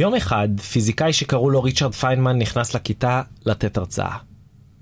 יום 0.00 0.14
אחד, 0.14 0.48
פיזיקאי 0.60 1.12
שקראו 1.12 1.50
לו 1.50 1.62
ריצ'רד 1.62 1.94
פיינמן 1.94 2.38
נכנס 2.38 2.74
לכיתה 2.74 3.22
לתת 3.46 3.76
הרצאה. 3.76 4.16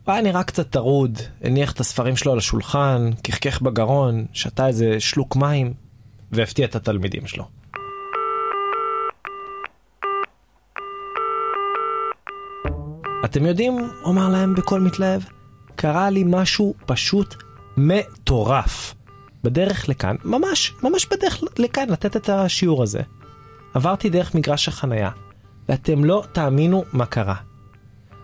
הוא 0.04 0.12
היה 0.12 0.22
נראה 0.22 0.42
קצת 0.42 0.70
טרוד, 0.70 1.18
הניח 1.42 1.72
את 1.72 1.80
הספרים 1.80 2.16
שלו 2.16 2.32
על 2.32 2.38
השולחן, 2.38 3.10
כחכך 3.24 3.60
בגרון, 3.62 4.26
שתה 4.32 4.66
איזה 4.66 5.00
שלוק 5.00 5.36
מים, 5.36 5.72
והפתיע 6.32 6.66
את 6.66 6.76
התלמידים 6.76 7.26
שלו. 7.26 7.44
אתם 13.24 13.46
יודעים, 13.46 13.78
אומר 14.04 14.28
להם 14.28 14.54
בקול 14.54 14.80
מתלהב, 14.80 15.22
קרה 15.76 16.10
לי 16.10 16.24
משהו 16.26 16.74
פשוט 16.86 17.34
מטורף. 17.76 18.94
בדרך 19.44 19.88
לכאן, 19.88 20.16
ממש, 20.24 20.74
ממש 20.82 21.06
בדרך 21.06 21.42
לכאן 21.58 21.88
לתת 21.88 22.16
את 22.16 22.28
השיעור 22.28 22.82
הזה. 22.82 23.00
עברתי 23.74 24.10
דרך 24.10 24.34
מגרש 24.34 24.68
החנייה, 24.68 25.10
ואתם 25.68 26.04
לא 26.04 26.24
תאמינו 26.32 26.84
מה 26.92 27.06
קרה. 27.06 27.34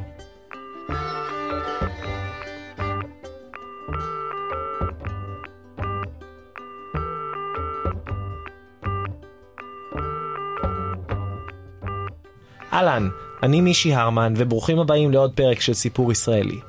אהלן, 12.76 13.08
אני 13.42 13.60
מישי 13.60 13.94
הרמן, 13.94 14.34
וברוכים 14.36 14.78
הבאים 14.78 15.12
לעוד 15.12 15.32
פרק 15.34 15.60
של 15.60 15.74
סיפור 15.74 16.12
ישראלי. 16.12 16.60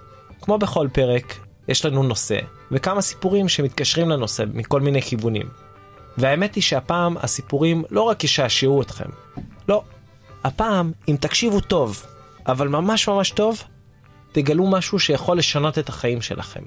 כמו 0.41 0.57
בכל 0.57 0.87
פרק, 0.93 1.35
יש 1.67 1.85
לנו 1.85 2.03
נושא, 2.03 2.39
וכמה 2.71 3.01
סיפורים 3.01 3.49
שמתקשרים 3.49 4.09
לנושא 4.09 4.43
מכל 4.53 4.81
מיני 4.81 5.01
כיוונים. 5.01 5.45
והאמת 6.17 6.55
היא 6.55 6.63
שהפעם 6.63 7.17
הסיפורים 7.17 7.83
לא 7.91 8.01
רק 8.01 8.23
ישעשעו 8.23 8.81
אתכם. 8.81 9.09
לא. 9.67 9.81
הפעם, 10.43 10.91
אם 11.07 11.15
תקשיבו 11.19 11.59
טוב, 11.59 12.05
אבל 12.47 12.67
ממש 12.67 13.07
ממש 13.07 13.31
טוב, 13.31 13.63
תגלו 14.31 14.67
משהו 14.67 14.99
שיכול 14.99 15.37
לשנות 15.37 15.79
את 15.79 15.89
החיים 15.89 16.21
שלכם. 16.21 16.63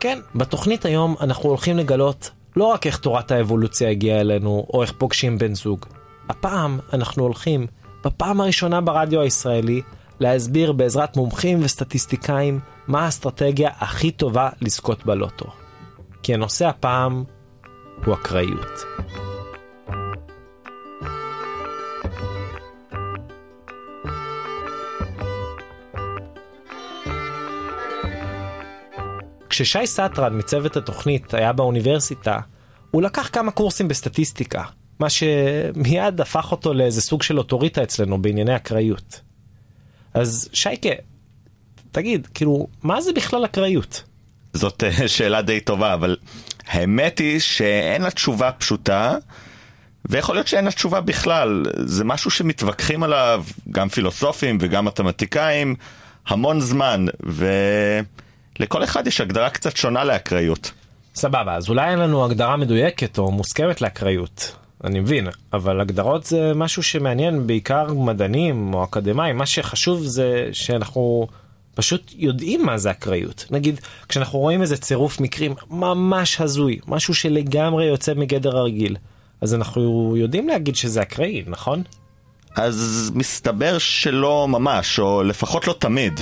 כן, 0.00 0.18
בתוכנית 0.34 0.84
היום 0.84 1.16
אנחנו 1.20 1.48
הולכים 1.48 1.78
לגלות 1.78 2.30
לא 2.56 2.64
רק 2.64 2.86
איך 2.86 2.98
תורת 2.98 3.30
האבולוציה 3.30 3.90
הגיעה 3.90 4.20
אלינו, 4.20 4.66
או 4.74 4.82
איך 4.82 4.92
פוגשים 4.98 5.38
בן 5.38 5.54
זוג. 5.54 5.86
הפעם 6.28 6.78
אנחנו 6.92 7.22
הולכים 7.22 7.66
בפעם 8.04 8.40
הראשונה 8.40 8.80
ברדיו 8.80 9.20
הישראלי 9.20 9.82
להסביר 10.20 10.72
בעזרת 10.72 11.16
מומחים 11.16 11.58
וסטטיסטיקאים 11.62 12.60
מה 12.88 13.04
האסטרטגיה 13.04 13.70
הכי 13.78 14.10
טובה 14.10 14.48
לזכות 14.60 15.06
בלוטו. 15.06 15.46
כי 16.22 16.34
הנושא 16.34 16.66
הפעם 16.66 17.24
הוא 18.04 18.14
אקראיות. 18.14 18.84
כששי 29.50 29.86
סטרן 29.86 30.38
מצוות 30.38 30.76
התוכנית 30.76 31.34
היה 31.34 31.52
באוניברסיטה, 31.52 32.38
הוא 32.90 33.02
לקח 33.02 33.28
כמה 33.32 33.50
קורסים 33.50 33.88
בסטטיסטיקה, 33.88 34.64
מה 34.98 35.10
שמיד 35.10 36.20
הפך 36.20 36.52
אותו 36.52 36.74
לאיזה 36.74 37.00
סוג 37.00 37.22
של 37.22 37.38
אוטוריטה 37.38 37.82
אצלנו 37.82 38.22
בענייני 38.22 38.56
אקראיות. 38.56 39.20
אז 40.14 40.48
שייקה, 40.52 40.88
תגיד, 41.92 42.28
כאילו, 42.34 42.66
מה 42.82 43.00
זה 43.00 43.12
בכלל 43.12 43.44
אקראיות? 43.44 44.02
זאת 44.52 44.84
אה, 44.84 45.08
שאלה 45.08 45.42
די 45.42 45.60
טובה, 45.60 45.94
אבל 45.94 46.16
האמת 46.66 47.18
היא 47.18 47.40
שאין 47.40 48.02
לה 48.02 48.10
תשובה 48.10 48.52
פשוטה, 48.52 49.16
ויכול 50.04 50.34
להיות 50.34 50.46
שאין 50.46 50.64
לה 50.64 50.70
תשובה 50.70 51.00
בכלל. 51.00 51.62
זה 51.76 52.04
משהו 52.04 52.30
שמתווכחים 52.30 53.02
עליו 53.02 53.44
גם 53.70 53.88
פילוסופים 53.88 54.58
וגם 54.60 54.84
מתמטיקאים 54.84 55.74
המון 56.26 56.60
זמן, 56.60 57.06
ולכל 57.20 58.84
אחד 58.84 59.06
יש 59.06 59.20
הגדרה 59.20 59.50
קצת 59.50 59.76
שונה 59.76 60.04
לאקראיות. 60.04 60.72
סבבה, 61.14 61.54
אז 61.54 61.68
אולי 61.68 61.90
אין 61.90 61.98
לנו 61.98 62.24
הגדרה 62.24 62.56
מדויקת 62.56 63.18
או 63.18 63.30
מוסכמת 63.30 63.80
לאקראיות. 63.80 64.56
אני 64.84 65.00
מבין, 65.00 65.28
אבל 65.52 65.80
הגדרות 65.80 66.24
זה 66.24 66.52
משהו 66.54 66.82
שמעניין 66.82 67.46
בעיקר 67.46 67.94
מדענים 67.94 68.74
או 68.74 68.84
אקדמאים, 68.84 69.36
מה 69.36 69.46
שחשוב 69.46 70.02
זה 70.02 70.48
שאנחנו 70.52 71.26
פשוט 71.74 72.12
יודעים 72.16 72.66
מה 72.66 72.78
זה 72.78 72.90
אקראיות. 72.90 73.46
נגיד, 73.50 73.80
כשאנחנו 74.08 74.38
רואים 74.38 74.62
איזה 74.62 74.76
צירוף 74.76 75.20
מקרים 75.20 75.54
ממש 75.70 76.40
הזוי, 76.40 76.78
משהו 76.86 77.14
שלגמרי 77.14 77.84
יוצא 77.84 78.14
מגדר 78.14 78.56
הרגיל, 78.56 78.96
אז 79.40 79.54
אנחנו 79.54 80.14
יודעים 80.16 80.48
להגיד 80.48 80.76
שזה 80.76 81.02
אקראי, 81.02 81.42
נכון? 81.46 81.82
אז 82.56 83.10
מסתבר 83.14 83.78
שלא 83.78 84.46
ממש, 84.48 84.98
או 84.98 85.22
לפחות 85.22 85.66
לא 85.68 85.74
תמיד. 85.78 86.20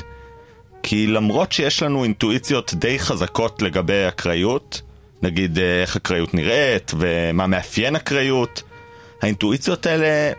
כי 0.83 1.07
למרות 1.07 1.53
שיש 1.53 1.83
לנו 1.83 2.05
אינטואיציות 2.05 2.75
די 2.75 2.99
חזקות 2.99 3.63
לגבי 3.63 4.09
אקראיות, 4.09 4.83
נגיד 5.23 5.59
אה, 5.59 5.81
איך 5.83 5.97
אקראיות 5.97 6.35
נראית 6.35 6.93
ומה 6.99 7.47
מאפיין 7.47 7.97
אקראיות. 7.97 8.63
האינטואיציות 9.23 9.87
האלה 9.87 10.33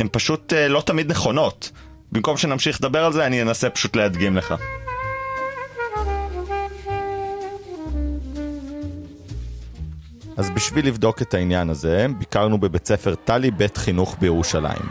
הן 0.00 0.08
פשוט 0.12 0.52
אה, 0.52 0.68
לא 0.68 0.82
תמיד 0.86 1.10
נכונות. 1.10 1.70
במקום 2.12 2.36
שנמשיך 2.36 2.78
לדבר 2.80 3.04
על 3.04 3.12
זה, 3.12 3.26
אני 3.26 3.42
אנסה 3.42 3.70
פשוט 3.70 3.96
להדגים 3.96 4.36
לך. 4.36 4.54
אז 10.36 10.50
בשביל 10.50 10.86
לבדוק 10.86 11.22
את 11.22 11.34
העניין 11.34 11.70
הזה, 11.70 12.06
ביקרנו 12.18 12.58
בבית 12.58 12.86
ספר 12.86 13.14
טלי 13.14 13.50
בית 13.50 13.76
חינוך 13.76 14.16
בירושלים. 14.20 14.90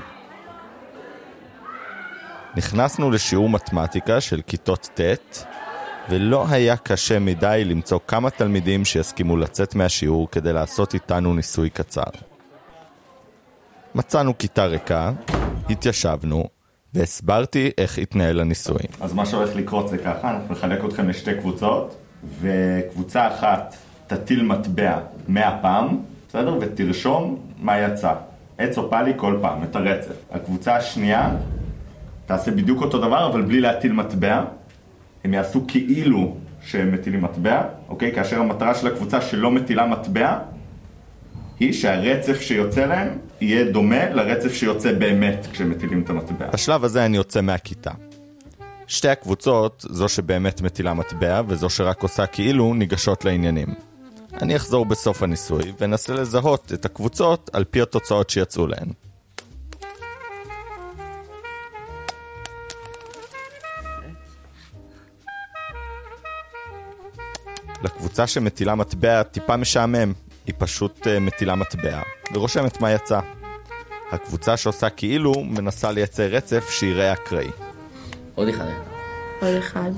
נכנסנו 2.56 3.12
לשיעור 3.12 3.50
מתמטיקה 3.50 4.22
של 4.22 4.42
כיתות 4.48 4.90
ט', 4.94 5.46
ולא 6.10 6.46
היה 6.50 6.78
קשה 6.78 7.20
מדי 7.20 7.64
למצוא 7.66 8.00
כמה 8.08 8.30
תלמידים 8.30 8.86
שיסכימו 8.86 9.38
לצאת 9.38 9.76
מהשיעור 9.76 10.28
כדי 10.32 10.54
לעשות 10.54 10.94
איתנו 10.94 11.34
ניסוי 11.34 11.70
קצר. 11.70 12.02
מצאנו 13.96 14.38
כיתה 14.38 14.66
ריקה, 14.66 15.12
התיישבנו, 15.70 16.44
והסברתי 16.94 17.72
איך 17.78 17.98
התנהל 17.98 18.40
הניסוי. 18.40 18.80
אז 19.02 19.14
מה 19.14 19.26
שהולך 19.26 19.56
לקרות 19.56 19.90
זה 19.90 19.98
ככה, 19.98 20.32
אנחנו 20.32 20.54
נחלק 20.54 20.86
אתכם 20.86 21.10
לשתי 21.10 21.32
קבוצות, 21.40 21.96
וקבוצה 22.42 23.28
אחת 23.28 23.76
תטיל 24.08 24.44
מטבע 24.44 25.00
100 25.28 25.58
פעם, 25.62 26.00
בסדר? 26.30 26.58
ותרשום 26.62 27.40
מה 27.60 27.80
יצא. 27.80 28.14
עץ 28.58 28.78
או 28.78 28.90
פאלי 28.90 29.14
כל 29.16 29.38
פעם, 29.42 29.64
את 29.64 29.76
הרצף. 29.76 30.14
הקבוצה 30.32 30.76
השנייה 30.76 31.30
תעשה 32.26 32.52
בדיוק 32.52 32.82
אותו 32.82 32.98
דבר, 32.98 33.32
אבל 33.32 33.42
בלי 33.42 33.60
להטיל 33.60 33.94
מטבע, 33.94 34.44
הם 35.24 35.34
יעשו 35.34 35.64
כאילו 35.68 36.38
שהם 36.62 36.92
מטילים 36.92 37.22
מטבע, 37.22 37.62
אוקיי? 37.90 38.12
כאשר 38.16 38.40
המטרה 38.40 38.76
של 38.76 38.88
הקבוצה 38.88 39.22
שלא 39.22 39.52
מטילה 39.52 39.86
מטבע 39.86 40.40
היא 41.60 41.74
שהרצף 41.74 42.42
שיוצא 42.42 42.86
להם 42.86 43.08
יהיה 43.42 43.72
דומה 43.72 44.10
לרצף 44.10 44.54
שיוצא 44.54 44.94
באמת 44.94 45.48
כשהם 45.52 45.70
מטילים 45.70 46.02
את 46.02 46.10
המטבע. 46.10 46.48
בשלב 46.54 46.84
הזה 46.84 47.06
אני 47.06 47.18
יוצא 47.18 47.42
מהכיתה. 47.42 47.92
שתי 48.88 49.10
הקבוצות, 49.10 49.86
זו 49.90 50.10
שבאמת 50.10 50.62
מטילה 50.62 50.94
מטבע 50.94 51.42
וזו 51.48 51.70
שרק 51.70 52.04
עושה 52.04 52.26
כאילו, 52.26 52.74
ניגשות 52.74 53.26
לעניינים. 53.26 53.68
אני 54.42 54.56
אחזור 54.56 54.86
בסוף 54.86 55.24
הניסוי 55.24 55.62
ואנסה 55.80 56.14
לזהות 56.14 56.74
את 56.74 56.86
הקבוצות 56.86 57.50
על 57.54 57.64
פי 57.64 57.82
התוצאות 57.82 58.30
שיצאו 58.30 58.68
להן. 58.68 58.88
לקבוצה 67.84 68.28
שמטילה 68.28 68.76
מטבע 68.76 69.24
טיפה 69.24 69.58
משעמם, 69.58 70.14
היא 70.46 70.56
פשוט 70.58 71.08
uh, 71.08 71.20
מטילה 71.20 71.56
מטבע 71.56 72.02
ורושמת 72.34 72.82
מה 72.82 72.92
יצא. 72.92 73.20
הקבוצה 74.12 74.58
שעושה 74.58 74.90
כאילו 74.90 75.34
מנסה 75.44 75.92
לייצר 75.92 76.24
רצף 76.24 76.70
שיראה 76.70 77.14
אקראי. 77.14 77.50
עוד 78.36 78.48
אחד. 78.48 78.72
עוד 79.42 79.56
אחד. 79.56 79.92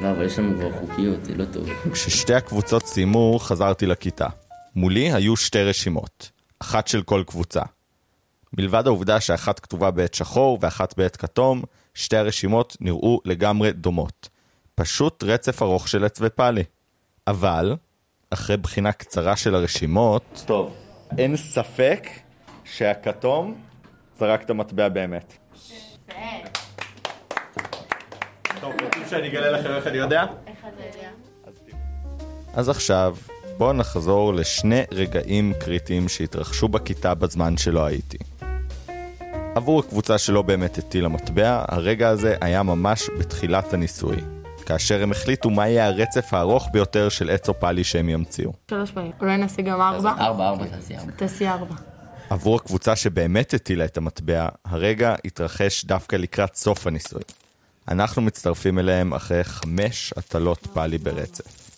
לא, 0.00 0.10
אבל 0.10 0.24
יש 0.24 0.38
לנו 0.38 0.58
כבר 0.58 0.72
חוקיות, 0.72 1.24
זה 1.24 1.34
לא 1.34 1.44
טוב. 1.44 1.68
כששתי 1.92 2.34
הקבוצות 2.34 2.86
סיימו, 2.86 3.38
חזרתי 3.38 3.86
לכיתה. 3.86 4.26
מולי 4.76 5.12
היו 5.12 5.36
שתי 5.36 5.62
רשימות, 5.62 6.30
אחת 6.58 6.88
של 6.88 7.02
כל 7.02 7.22
קבוצה. 7.26 7.62
מלבד 8.58 8.86
העובדה 8.86 9.20
שאחת 9.20 9.60
כתובה 9.60 9.90
בעת 9.90 10.14
שחור 10.14 10.58
ואחת 10.60 10.96
בעת 10.96 11.16
כתום, 11.16 11.62
שתי 11.94 12.16
הרשימות 12.16 12.76
נראו 12.80 13.20
לגמרי 13.24 13.72
דומות. 13.72 14.28
פשוט 14.74 15.24
רצף 15.24 15.62
ארוך 15.62 15.88
של 15.88 16.04
עץ 16.04 16.18
ופאלי. 16.20 16.64
אבל, 17.30 17.76
אחרי 18.30 18.56
בחינה 18.56 18.92
קצרה 18.92 19.36
של 19.36 19.54
הרשימות... 19.54 20.42
טוב, 20.46 20.74
אין 21.18 21.36
ספק 21.36 22.08
שהכתום 22.64 23.60
זרק 24.18 24.42
את 24.42 24.50
המטבע 24.50 24.88
באמת. 24.88 25.38
טוב, 28.60 28.72
רוצים 28.84 29.02
שאני 29.10 29.28
אגלה 29.28 29.50
לכם 29.50 29.70
איך 29.70 29.86
אני 29.86 29.98
יודע? 29.98 30.24
איך 30.46 30.58
אתה 30.58 30.98
יודע? 30.98 31.08
אז 32.54 32.68
עכשיו, 32.68 33.16
בואו 33.58 33.72
נחזור 33.72 34.34
לשני 34.34 34.82
רגעים 34.92 35.52
קריטיים 35.60 36.08
שהתרחשו 36.08 36.68
בכיתה 36.68 37.14
בזמן 37.14 37.56
שלא 37.56 37.84
הייתי. 37.84 38.18
עבור 39.54 39.80
הקבוצה 39.80 40.18
שלא 40.18 40.42
באמת 40.42 40.78
הטילה 40.78 41.08
מטבע, 41.08 41.64
הרגע 41.68 42.08
הזה 42.08 42.36
היה 42.40 42.62
ממש 42.62 43.10
בתחילת 43.18 43.72
הניסוי, 43.74 44.16
כאשר 44.70 45.02
הם 45.02 45.10
החליטו 45.10 45.50
מה 45.50 45.68
יהיה 45.68 45.86
הרצף 45.86 46.34
הארוך 46.34 46.68
ביותר 46.72 47.08
של 47.08 47.30
עץ 47.30 47.48
אופלי 47.48 47.84
שהם 47.84 48.08
ימציאו. 48.08 48.52
שלוש 48.70 48.90
פעמים. 48.90 49.12
אולי 49.20 49.36
נעשה 49.36 49.62
גם 49.62 49.80
ארבע? 49.80 50.10
ארבע, 50.10 50.48
ארבע, 50.48 50.66
תעשי 50.66 50.96
ארבע. 50.96 51.12
תעשי 51.16 51.48
ארבע. 51.48 51.74
עבור 52.30 52.56
הקבוצה 52.56 52.96
שבאמת 52.96 53.54
הטילה 53.54 53.84
את 53.84 53.96
המטבע, 53.96 54.48
הרגע 54.64 55.14
התרחש 55.24 55.84
דווקא 55.84 56.16
לקראת 56.16 56.54
סוף 56.54 56.86
הניסוי. 56.86 57.22
אנחנו 57.88 58.22
מצטרפים 58.22 58.78
אליהם 58.78 59.14
אחרי 59.14 59.44
חמש 59.44 60.14
הטלות 60.16 60.66
פאלי 60.74 60.98
ברצף. 60.98 61.70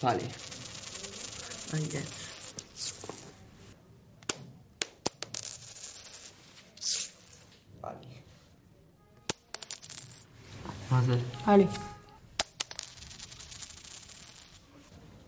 פאלי. 0.00 0.24
מה 10.90 11.02
זה? 11.02 11.18
פאלי. 11.44 11.66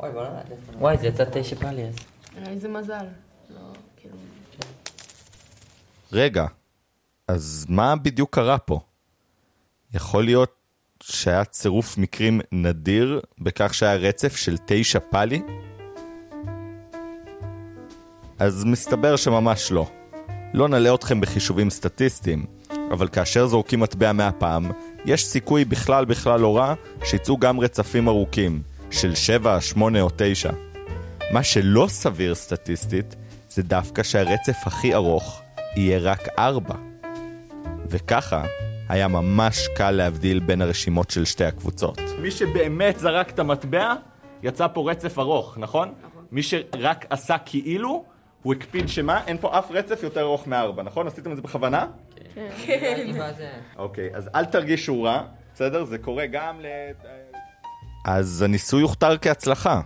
וואי, 0.01 0.13
בוא 0.13 0.23
נראה. 0.23 0.43
וואי, 0.79 0.99
זה 0.99 1.07
יצא 1.07 1.25
תשע 1.33 1.57
פאלי 1.57 1.89
אז. 1.89 1.95
איזה 2.47 2.69
מזל. 2.69 3.07
לא, 3.51 3.61
כאילו... 3.97 4.17
רגע, 6.13 6.47
אז 7.29 7.67
מה 7.69 7.97
בדיוק 7.97 8.35
קרה 8.35 8.59
פה? 8.59 8.81
יכול 9.95 10.25
להיות 10.25 10.55
שהיה 11.03 11.45
צירוף 11.45 11.99
מקרים 11.99 12.41
נדיר 12.53 13.21
בכך 13.39 13.75
שהיה 13.75 13.95
רצף 13.95 14.37
של 14.37 14.57
תשע 14.67 14.99
פאלי? 15.11 15.43
אז 18.39 18.65
מסתבר 18.65 19.17
שממש 19.17 19.73
לא. 19.73 19.91
לא 20.55 20.69
נלאה 20.69 20.95
אתכם 20.95 21.21
בחישובים 21.21 21.71
סטטיסטיים, 21.71 22.47
אבל 22.91 23.09
כאשר 23.09 23.47
זורקים 23.47 23.81
מטבע 23.81 24.13
מהפעם, 24.13 24.71
יש 25.05 25.27
סיכוי 25.27 25.65
בכלל 25.65 26.05
בכלל 26.05 26.41
לא 26.41 26.57
רע 26.57 26.75
שיצאו 27.05 27.39
גם 27.39 27.61
רצפים 27.61 28.09
ארוכים, 28.09 28.63
של 28.91 29.15
7, 29.15 29.61
8 29.61 30.01
או 30.01 30.09
9. 30.17 30.51
מה 31.31 31.43
שלא 31.43 31.87
סביר 31.89 32.35
סטטיסטית, 32.35 33.17
זה 33.49 33.63
דווקא 33.63 34.03
שהרצף 34.03 34.57
הכי 34.67 34.95
ארוך 34.95 35.43
יהיה 35.77 35.99
רק 35.99 36.29
4. 36.39 36.75
וככה, 37.89 38.45
היה 38.89 39.09
ממש 39.09 39.69
קל 39.77 39.91
להבדיל 39.91 40.39
בין 40.39 40.63
הרשימות 40.63 41.11
של 41.11 41.25
שתי 41.25 41.45
הקבוצות. 41.45 42.01
מי 42.19 42.31
שבאמת 42.31 42.99
זרק 42.99 43.31
את 43.31 43.39
המטבע, 43.39 43.95
יצא 44.43 44.67
פה 44.67 44.91
רצף 44.91 45.19
ארוך, 45.19 45.59
נכון? 45.59 45.89
נכון. 45.89 46.25
מי 46.33 46.43
שרק 46.43 47.07
עשה 47.11 47.37
כאילו, 47.39 48.05
הוא 48.43 48.55
הקפיד 48.55 48.89
שמה? 48.89 49.21
אין 49.27 49.39
פה 49.41 49.59
אף 49.59 49.71
רצף 49.71 50.03
יותר 50.03 50.21
ארוך 50.21 50.47
מארבע, 50.47 50.83
נכון? 50.83 51.07
עשיתם 51.07 51.31
את 51.31 51.37
זה 51.37 51.43
בכוונה? 51.43 51.87
כן. 52.67 53.11
אוקיי, 53.77 54.11
אז 54.15 54.31
אל 54.35 54.45
תרגישו 54.45 55.03
רע, 55.03 55.23
בסדר? 55.55 55.85
זה 55.85 55.99
קורה 55.99 56.27
גם 56.27 56.61
ל... 56.61 56.67
אז 58.05 58.43
הניסוי 58.43 58.83
הוכתר 58.83 59.19
כהצלחה, 59.19 59.81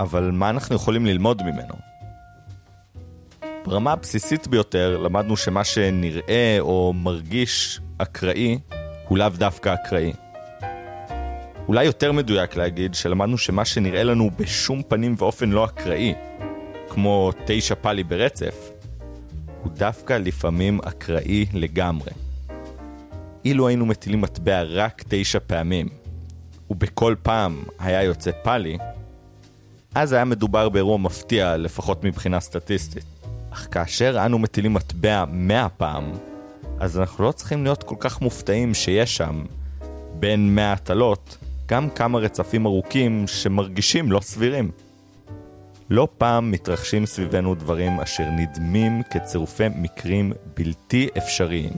אבל 0.00 0.30
מה 0.32 0.50
אנחנו 0.50 0.76
יכולים 0.76 1.06
ללמוד 1.06 1.42
ממנו? 1.42 1.74
ברמה 3.64 3.92
הבסיסית 3.92 4.48
ביותר 4.48 4.98
למדנו 4.98 5.36
שמה 5.36 5.64
שנראה 5.64 6.56
או 6.60 6.92
מרגיש 6.96 7.80
אקראי 7.98 8.58
הוא 9.08 9.18
לאו 9.18 9.28
דווקא 9.28 9.74
אקראי. 9.74 10.12
אולי 11.68 11.84
יותר 11.84 12.12
מדויק 12.12 12.56
להגיד 12.56 12.94
שלמדנו 12.94 13.38
שמה 13.38 13.64
שנראה 13.64 14.04
לנו 14.04 14.30
בשום 14.36 14.82
פנים 14.88 15.14
ואופן 15.18 15.50
לא 15.50 15.64
אקראי, 15.64 16.14
כמו 16.88 17.30
תשע 17.46 17.74
פאלי 17.74 18.04
ברצף, 18.04 18.70
הוא 19.64 19.72
דווקא 19.72 20.12
לפעמים 20.12 20.80
אקראי 20.84 21.46
לגמרי. 21.52 22.10
אילו 23.44 23.68
היינו 23.68 23.86
מטילים 23.86 24.20
מטבע 24.20 24.62
רק 24.62 25.04
תשע 25.08 25.38
פעמים, 25.46 25.88
ובכל 26.70 27.14
פעם 27.22 27.62
היה 27.78 28.02
יוצא 28.02 28.30
פאלי, 28.42 28.78
אז 29.94 30.12
היה 30.12 30.24
מדובר 30.24 30.68
באירוע 30.68 30.98
מפתיע, 30.98 31.56
לפחות 31.56 32.04
מבחינה 32.04 32.40
סטטיסטית. 32.40 33.04
אך 33.50 33.68
כאשר 33.70 34.22
אנו 34.26 34.38
מטילים 34.38 34.74
מטבע 34.74 35.24
מאה 35.30 35.68
פעם, 35.68 36.12
אז 36.80 36.98
אנחנו 36.98 37.24
לא 37.24 37.32
צריכים 37.32 37.64
להיות 37.64 37.82
כל 37.82 37.96
כך 37.98 38.20
מופתעים 38.20 38.74
שיש 38.74 39.16
שם, 39.16 39.44
בין 40.14 40.54
מאה 40.54 40.72
הטלות, 40.72 41.38
גם 41.66 41.90
כמה 41.90 42.18
רצפים 42.18 42.66
ארוכים 42.66 43.24
שמרגישים 43.26 44.12
לא 44.12 44.20
סבירים. 44.20 44.70
לא 45.90 46.08
פעם 46.18 46.50
מתרחשים 46.50 47.06
סביבנו 47.06 47.54
דברים 47.54 48.00
אשר 48.00 48.24
נדמים 48.30 49.02
כצירופי 49.10 49.64
מקרים 49.76 50.32
בלתי 50.56 51.08
אפשריים. 51.18 51.72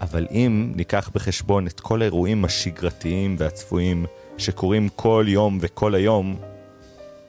אבל 0.00 0.26
אם 0.30 0.72
ניקח 0.76 1.10
בחשבון 1.14 1.66
את 1.66 1.80
כל 1.80 2.02
האירועים 2.02 2.44
השגרתיים 2.44 3.36
והצפויים 3.38 4.06
שקורים 4.38 4.88
כל 4.88 5.24
יום 5.28 5.58
וכל 5.60 5.94
היום, 5.94 6.36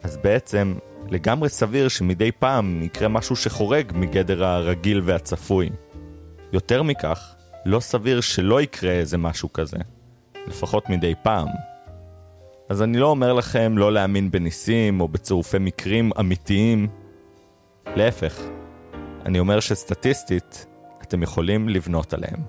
אז 0.03 0.17
בעצם 0.17 0.75
לגמרי 1.09 1.49
סביר 1.49 1.87
שמדי 1.87 2.31
פעם 2.31 2.83
יקרה 2.83 3.07
משהו 3.07 3.35
שחורג 3.35 3.91
מגדר 3.95 4.45
הרגיל 4.45 5.01
והצפוי. 5.03 5.69
יותר 6.53 6.83
מכך, 6.83 7.35
לא 7.65 7.79
סביר 7.79 8.21
שלא 8.21 8.61
יקרה 8.61 8.91
איזה 8.91 9.17
משהו 9.17 9.53
כזה, 9.53 9.77
לפחות 10.47 10.89
מדי 10.89 11.13
פעם. 11.23 11.47
אז 12.69 12.81
אני 12.81 12.97
לא 12.97 13.07
אומר 13.07 13.33
לכם 13.33 13.77
לא 13.77 13.93
להאמין 13.93 14.31
בניסים 14.31 15.01
או 15.01 15.07
בצירופי 15.07 15.57
מקרים 15.59 16.11
אמיתיים. 16.19 16.87
להפך, 17.95 18.41
אני 19.25 19.39
אומר 19.39 19.59
שסטטיסטית, 19.59 20.65
אתם 21.01 21.23
יכולים 21.23 21.69
לבנות 21.69 22.13
עליהם. 22.13 22.39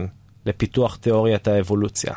לפיתוח 0.45 0.95
תיאוריית 0.95 1.47
האבולוציה. 1.47 2.13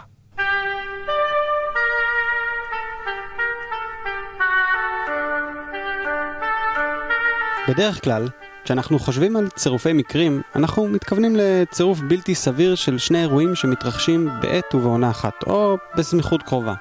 בדרך 7.68 8.04
כלל, 8.04 8.28
כשאנחנו 8.64 8.98
חושבים 8.98 9.36
על 9.36 9.48
צירופי 9.48 9.92
מקרים, 9.92 10.42
אנחנו 10.56 10.88
מתכוונים 10.88 11.36
לצירוף 11.36 12.00
בלתי 12.08 12.34
סביר 12.34 12.74
של 12.74 12.98
שני 12.98 13.20
אירועים 13.20 13.54
שמתרחשים 13.54 14.28
בעת 14.42 14.74
ובעונה 14.74 15.10
אחת, 15.10 15.34
או 15.46 15.76
בסמיכות 15.96 16.42
קרובה. 16.42 16.74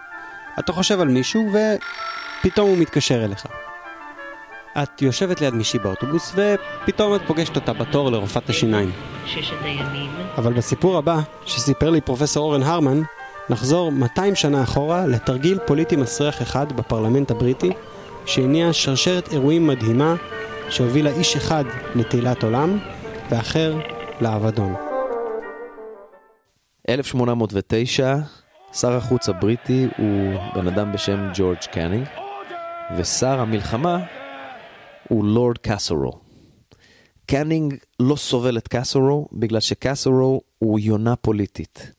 אתה 0.60 0.74
חושב 0.74 1.00
על 1.00 1.08
מישהו 1.08 1.52
ופתאום 2.46 2.70
הוא 2.70 2.78
מתקשר 2.78 3.26
אליך. 3.26 3.46
את 4.84 5.02
יושבת 5.02 5.42
ליד 5.42 5.54
מישהי 5.54 5.80
באוטובוס 5.80 6.36
ופתאום 6.36 7.16
את 7.16 7.22
פוגשת 7.28 7.56
אותה 7.56 7.74
בתור 7.74 8.12
לרופאת 8.12 8.50
השיניים. 8.50 8.92
אבל 10.38 10.54
בסיפור 10.54 10.98
הבא, 10.98 11.20
שסיפר 11.46 11.90
לי 11.90 12.02
פרופסור 12.02 12.46
אורן 12.46 12.64
הרמן, 12.64 13.02
נחזור 13.50 13.92
200 13.92 14.36
שנה 14.36 14.64
אחורה 14.64 15.06
לתרגיל 15.08 15.60
פוליטי 15.68 15.96
מסריח 15.96 16.42
אחד 16.42 16.72
בפרלמנט 16.72 17.32
הבריטי, 17.32 17.72
שהניע 18.26 18.74
שרשרת 18.74 19.32
אירועים 19.32 19.68
מדהימה 19.68 20.16
שהובילה 20.70 21.10
איש 21.10 21.36
אחד 21.36 21.64
לתהילת 21.96 22.44
עולם 22.44 22.80
ואחר 23.30 23.78
לאבדון. 24.22 24.76
1809, 26.90 28.16
שר 28.74 28.94
החוץ 28.94 29.30
הבריטי 29.30 29.88
הוא 29.98 30.40
בן 30.56 30.68
אדם 30.68 30.92
בשם 30.92 31.30
ג'ורג' 31.34 31.58
קנינג, 31.72 32.08
ושר 32.98 33.40
המלחמה 33.40 34.06
הוא 35.10 35.26
לורד 35.26 35.58
קאסורו. 35.58 36.20
קנינג 37.26 37.76
לא 38.00 38.16
סובל 38.16 38.58
את 38.58 38.68
קאסורו 38.68 39.28
בגלל 39.34 39.60
שקאסורו 39.60 40.42
הוא 40.60 40.80
יונה 40.80 41.16
פוליטית. 41.16 41.92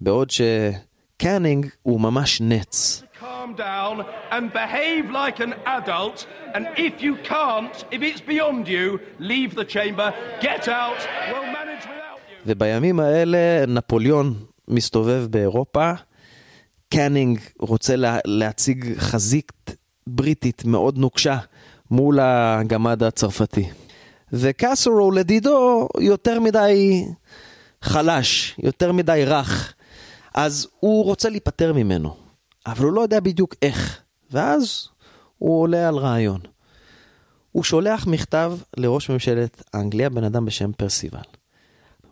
בעוד 0.00 0.28
שקנינג 0.30 1.66
הוא 1.82 2.00
ממש 2.00 2.40
נץ. 2.40 3.02
calm 3.20 3.54
down 3.56 3.96
and 4.30 4.52
behave 4.52 5.10
like 5.10 5.40
an 5.40 5.54
adult. 5.66 6.26
And 6.54 6.66
if 6.76 6.94
you 7.02 7.14
can't, 7.32 7.76
if 7.90 8.00
it's 8.02 8.22
beyond 8.32 8.68
you, 8.68 8.86
leave 9.18 9.54
the 9.54 9.64
chamber, 9.64 10.08
get 10.40 10.68
out, 10.68 11.00
we'll 11.30 11.50
manage 11.58 11.84
without 11.84 12.20
you. 12.30 12.42
ובימים 12.46 13.00
האלה 13.00 13.66
נפוליאון 13.68 14.34
מסתובב 14.68 15.26
באירופה, 15.30 15.92
קנינג 16.94 17.38
רוצה 17.58 17.96
לה, 17.96 18.18
להציג 18.24 18.98
חזית 18.98 19.76
בריטית 20.10 20.64
מאוד 20.64 20.98
נוקשה 20.98 21.38
מול 21.90 22.18
הגמד 22.20 23.02
הצרפתי. 23.02 23.68
וקאסורו 24.32 25.10
לדידו 25.10 25.88
יותר 26.00 26.40
מדי 26.40 27.04
חלש, 27.82 28.56
יותר 28.62 28.92
מדי 28.92 29.22
רך, 29.26 29.74
אז 30.34 30.68
הוא 30.80 31.04
רוצה 31.04 31.28
להיפטר 31.28 31.72
ממנו, 31.72 32.16
אבל 32.66 32.84
הוא 32.84 32.92
לא 32.92 33.00
יודע 33.00 33.20
בדיוק 33.20 33.54
איך, 33.62 34.00
ואז 34.30 34.88
הוא 35.38 35.60
עולה 35.60 35.88
על 35.88 35.96
רעיון. 35.96 36.40
הוא 37.52 37.64
שולח 37.64 38.06
מכתב 38.06 38.52
לראש 38.76 39.10
ממשלת 39.10 39.62
אנגליה, 39.74 40.10
בן 40.10 40.24
אדם 40.24 40.44
בשם 40.44 40.72
פרסיבל. 40.72 41.20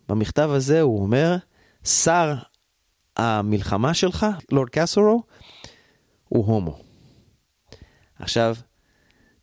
במכתב 0.09 0.50
הזה 0.52 0.81
הוא 0.81 1.02
אומר, 1.02 1.37
שר 1.85 2.35
המלחמה 3.17 3.95
שלך, 3.95 4.26
לורד 4.52 4.69
קאסורו, 4.69 5.23
הוא 6.28 6.47
הומו. 6.47 6.88
עכשיו, 8.18 8.56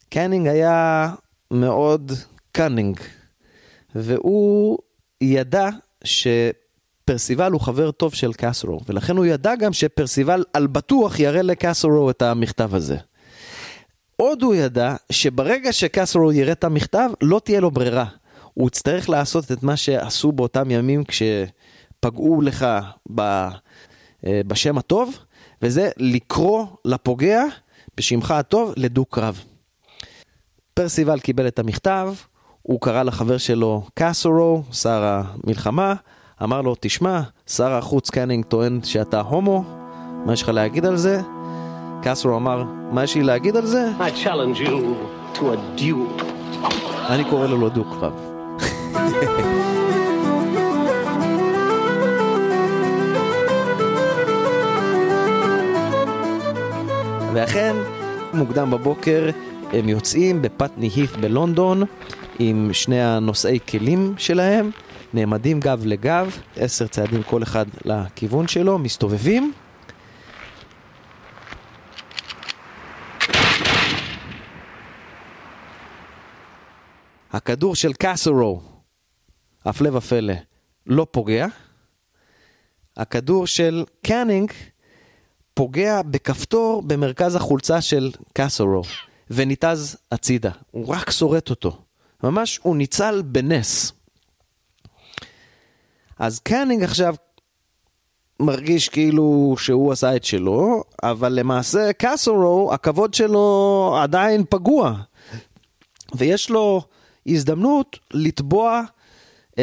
קנינג 0.09 0.47
היה 0.47 1.09
מאוד 1.51 2.11
cunning, 2.51 2.99
והוא 3.95 4.77
ידע 5.21 5.69
שפרסיבל 6.03 7.51
הוא 7.51 7.61
חבר 7.61 7.91
טוב 7.91 8.13
של 8.13 8.33
קאסורו, 8.33 8.79
ולכן 8.87 9.17
הוא 9.17 9.25
ידע 9.25 9.55
גם 9.55 9.73
שפרסיבל 9.73 10.43
על 10.53 10.67
בטוח 10.67 11.19
יראה 11.19 11.41
לקאסורו 11.41 12.09
את 12.09 12.21
המכתב 12.21 12.75
הזה. 12.75 12.97
עוד 14.15 14.41
הוא 14.43 14.55
ידע 14.55 14.95
שברגע 15.11 15.73
שקאסורו 15.73 16.31
יראה 16.31 16.51
את 16.51 16.63
המכתב, 16.63 17.09
לא 17.21 17.41
תהיה 17.43 17.59
לו 17.59 17.71
ברירה. 17.71 18.05
הוא 18.53 18.67
יצטרך 18.67 19.09
לעשות 19.09 19.51
את 19.51 19.63
מה 19.63 19.77
שעשו 19.77 20.31
באותם 20.31 20.71
ימים 20.71 21.03
כשפגעו 21.03 22.41
לך 22.41 22.65
ב, 23.15 23.21
אה, 23.21 24.41
בשם 24.47 24.77
הטוב, 24.77 25.17
וזה 25.61 25.89
לקרוא 25.97 26.65
לפוגע 26.85 27.43
בשמך 27.97 28.31
הטוב 28.31 28.73
לדו-קרב. 28.77 29.43
פרסיבל 30.73 31.19
קיבל 31.19 31.47
את 31.47 31.59
המכתב, 31.59 32.13
הוא 32.61 32.81
קרא 32.81 33.03
לחבר 33.03 33.37
שלו 33.37 33.83
קאסורו, 33.93 34.63
שר 34.71 35.03
המלחמה, 35.03 35.93
אמר 36.43 36.61
לו, 36.61 36.75
תשמע, 36.79 37.21
שר 37.47 37.71
החוץ 37.71 38.09
קנינג 38.09 38.45
טוען 38.45 38.79
שאתה 38.83 39.21
הומו, 39.21 39.63
מה 40.25 40.33
יש 40.33 40.41
לך 40.41 40.49
להגיד 40.49 40.85
על 40.85 40.97
זה? 40.97 41.21
קאסורו 42.03 42.37
אמר, 42.37 42.63
מה 42.91 43.03
יש 43.03 43.15
לי 43.15 43.23
להגיד 43.23 43.55
על 43.55 43.65
זה? 43.65 43.91
I 43.99 44.25
challenge 44.25 44.59
you 44.59 44.79
to 45.37 45.39
a 45.39 45.79
duel. 45.79 46.23
אני 47.09 47.23
קורא 47.29 47.47
לו 47.47 47.67
לדו-קרב. 47.67 48.13
ואכן, 57.35 57.75
מוקדם 58.33 58.71
בבוקר 58.71 59.29
הם 59.73 59.89
יוצאים 59.89 60.41
בפטני 60.41 60.87
הית' 60.87 61.11
בלונדון 61.11 61.83
עם 62.39 62.69
שני 62.73 63.01
הנושאי 63.01 63.59
כלים 63.69 64.13
שלהם, 64.17 64.71
נעמדים 65.13 65.59
גב 65.59 65.81
לגב, 65.85 66.39
עשר 66.55 66.87
צעדים 66.87 67.23
כל 67.23 67.43
אחד 67.43 67.65
לכיוון 67.85 68.47
שלו, 68.47 68.79
מסתובבים. 68.79 69.53
הכדור 77.31 77.75
של 77.75 77.93
קאסורו, 77.93 78.61
הפלא 79.65 79.97
ופלא, 79.97 80.33
לא 80.87 81.07
פוגע. 81.11 81.47
הכדור 82.97 83.47
של 83.47 83.83
קאנינג 84.05 84.51
פוגע 85.55 86.01
בכפתור 86.01 86.81
במרכז 86.81 87.35
החולצה 87.35 87.81
של 87.81 88.11
קאסורו, 88.33 88.81
וניתז 89.31 89.97
הצידה. 90.11 90.51
הוא 90.71 90.87
רק 90.87 91.11
שורט 91.11 91.49
אותו. 91.49 91.77
ממש, 92.23 92.59
הוא 92.63 92.75
ניצל 92.75 93.21
בנס. 93.25 93.93
אז 96.19 96.39
קאנינג 96.39 96.83
עכשיו 96.83 97.15
מרגיש 98.39 98.89
כאילו 98.89 99.55
שהוא 99.57 99.91
עשה 99.91 100.15
את 100.15 100.23
שלו, 100.23 100.83
אבל 101.03 101.33
למעשה 101.33 101.93
קאסורו, 101.93 102.73
הכבוד 102.73 103.13
שלו 103.13 103.97
עדיין 104.01 104.43
פגוע. 104.49 104.93
ויש 106.15 106.49
לו 106.49 106.81
הזדמנות 107.27 107.99
לתבוע 108.13 108.81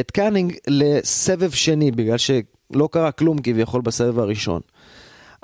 את 0.00 0.10
קאנינג 0.10 0.56
לסבב 0.68 1.50
שני, 1.50 1.90
בגלל 1.90 2.18
שלא 2.18 2.88
קרה 2.92 3.12
כלום 3.12 3.38
כביכול 3.42 3.80
בסבב 3.80 4.18
הראשון. 4.18 4.60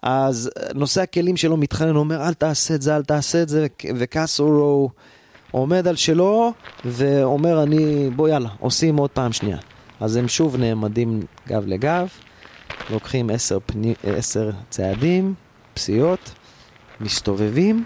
אז 0.03 0.51
נושא 0.75 1.03
הכלים 1.03 1.37
שלו 1.37 1.57
מתחנן, 1.57 1.91
הוא 1.91 2.01
אומר, 2.01 2.29
אל 2.29 2.35
תעשה 2.35 2.75
את 2.75 2.83
זה, 2.83 2.97
אל 2.97 3.05
תעשה 3.05 3.43
את 3.43 3.49
זה, 3.49 3.67
וקאסורו 3.97 4.91
עומד 5.51 5.89
על 5.89 5.97
שלו, 5.97 6.53
ואומר, 6.85 7.63
אני, 7.63 8.11
בוא 8.17 8.29
יאללה, 8.29 8.49
עושים 8.61 8.97
עוד 8.97 9.11
פעם 9.11 9.33
שנייה. 9.33 9.59
אז 10.01 10.17
הם 10.17 10.29
שוב 10.29 10.57
נעמדים 10.57 11.21
גב 11.49 11.67
לגב, 11.67 12.09
לוקחים 12.91 13.31
עשר, 13.31 13.59
פני, 13.67 13.95
עשר 14.03 14.51
צעדים, 14.71 15.35
פסיעות, 15.75 16.35
מסתובבים. 17.01 17.85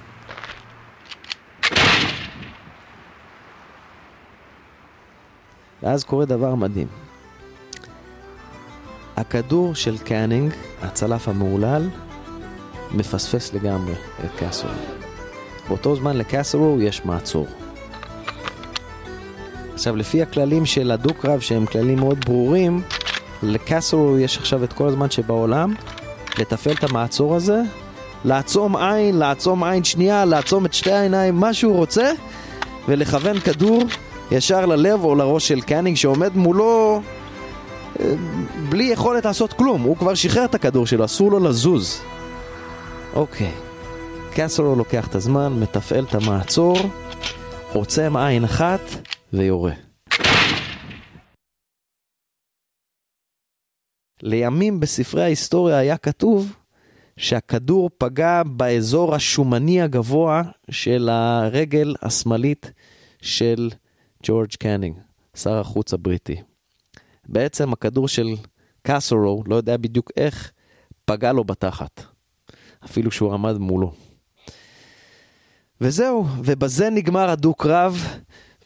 ואז 5.83 6.05
קורה 6.05 6.25
דבר 6.25 6.55
מדהים. 6.55 6.89
הכדור 9.17 9.75
של 9.75 9.99
קאנינג, 9.99 10.53
הצלף 10.83 11.29
המהולל, 11.29 11.89
מפספס 12.95 13.55
לגמרי 13.55 13.95
את 14.25 14.31
קאסורו. 14.39 14.73
באותו 15.69 15.97
זמן 15.97 16.17
לקאסורו 16.17 16.81
יש 16.81 17.05
מעצור. 17.05 17.47
עכשיו, 19.75 19.97
לפי 19.97 20.23
הכללים 20.23 20.67
של 20.67 20.91
הדו-קרב, 20.91 21.41
שהם 21.41 21.67
כללים 21.67 21.99
מאוד 21.99 22.25
ברורים, 22.25 22.83
לקאסורו 23.43 24.19
יש 24.19 24.39
עכשיו 24.39 24.65
את 24.65 24.73
כל 24.73 24.89
הזמן 24.89 25.11
שבעולם 25.11 25.75
לתפעל 26.39 26.75
את 26.75 26.85
המעצור 26.85 27.37
הזה, 27.37 27.61
לעצום 28.25 28.77
עין, 28.77 29.19
לעצום 29.19 29.65
עין 29.65 29.85
שנייה, 29.85 30.25
לעצום 30.25 30.67
את 30.67 30.75
שתי 30.75 30.93
העיניים, 30.93 31.35
מה 31.35 31.55
שהוא 31.55 31.77
רוצה, 31.77 32.13
ולכוון 32.89 33.41
כדור 33.41 33.83
ישר 34.31 34.67
ללב 34.67 35.05
או 35.05 35.15
לראש 35.15 35.49
של 35.49 35.61
קאנינג 35.61 35.97
שעומד 35.97 36.37
מולו 36.37 37.01
אה, 38.01 38.15
בלי 38.69 38.85
יכולת 38.85 39.25
לעשות 39.25 39.53
כלום, 39.53 39.83
הוא 39.83 39.97
כבר 39.97 40.15
שחרר 40.15 40.45
את 40.45 40.55
הכדור 40.55 40.87
שלו, 40.87 41.05
אסור 41.05 41.31
לו 41.31 41.41
לזוז. 41.41 42.01
אוקיי, 43.15 43.53
קאסורו 44.35 44.77
לוקח 44.77 45.09
את 45.09 45.15
הזמן, 45.15 45.53
מתפעל 45.61 46.05
את 46.05 46.15
המעצור, 46.15 46.77
עוצם 47.73 48.17
עין 48.17 48.45
אחת 48.45 48.81
ויורה. 49.33 49.73
לימים 54.23 54.81
בספרי 54.81 55.23
ההיסטוריה 55.23 55.79
היה 55.79 55.97
כתוב 55.97 56.57
שהכדור 57.17 57.91
פגע 57.99 58.43
באזור 58.43 59.15
השומני 59.15 59.83
הגבוה 59.83 60.43
של 60.71 61.09
הרגל 61.09 61.95
השמאלית 62.03 62.73
של 63.23 63.71
ג'ורג' 64.23 64.55
קנינג, 64.59 64.97
שר 65.37 65.59
החוץ 65.59 65.95
הבריטי. 65.95 66.37
בעצם 67.29 67.73
הכדור 67.73 68.09
של 68.09 68.29
קאסורו, 68.83 69.43
לא 69.47 69.57
יודע 69.57 69.77
בדיוק 69.77 70.11
איך, 70.17 70.53
פגע 71.05 71.33
לו 71.33 71.45
בתחת. 71.45 72.12
אפילו 72.85 73.11
שהוא 73.11 73.33
עמד 73.35 73.59
מולו. 73.59 73.93
וזהו, 75.81 76.27
ובזה 76.45 76.91
נגמר 76.91 77.31
הדו-קרב, 77.31 78.07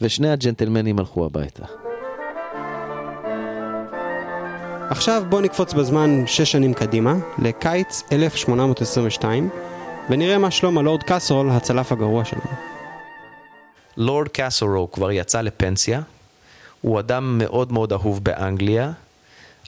ושני 0.00 0.30
הג'נטלמנים 0.30 0.99
הלכו 0.99 1.26
הביתה. 1.26 1.64
עכשיו 4.90 5.23
בואו 5.28 5.40
נקפוץ 5.40 5.73
בזמן 5.73 6.26
שש 6.26 6.52
שנים 6.52 6.75
קדימה, 6.75 7.14
לקיץ 7.42 8.02
1822, 8.12 9.50
ונראה 10.11 10.38
מה 10.38 10.50
שלום 10.50 10.78
הלורד 10.78 11.02
קאסרול, 11.02 11.50
הצלף 11.50 11.92
הגרוע 11.92 12.25
שלנו. 12.25 12.42
לורד 13.96 14.28
קאסורו 14.28 14.92
כבר 14.92 15.12
יצא 15.12 15.40
לפנסיה, 15.40 16.00
הוא 16.80 17.00
אדם 17.00 17.38
מאוד 17.38 17.73
מאוד 17.73 17.92
אהוב 17.92 18.25
באנגליה, 18.25 18.92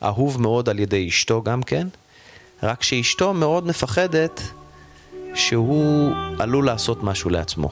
אהוב 0.02 0.40
מאוד 0.40 0.68
על 0.68 0.78
ידי 0.78 1.08
אשתו 1.08 1.42
גם 1.42 1.62
כן, 1.62 1.88
רק 2.62 2.82
שאשתו 2.82 3.34
מאוד 3.34 3.66
מפחדת 3.66 4.42
שהוא 5.34 6.12
עלול 6.38 6.66
לעשות 6.66 7.02
משהו 7.02 7.30
לעצמו. 7.30 7.70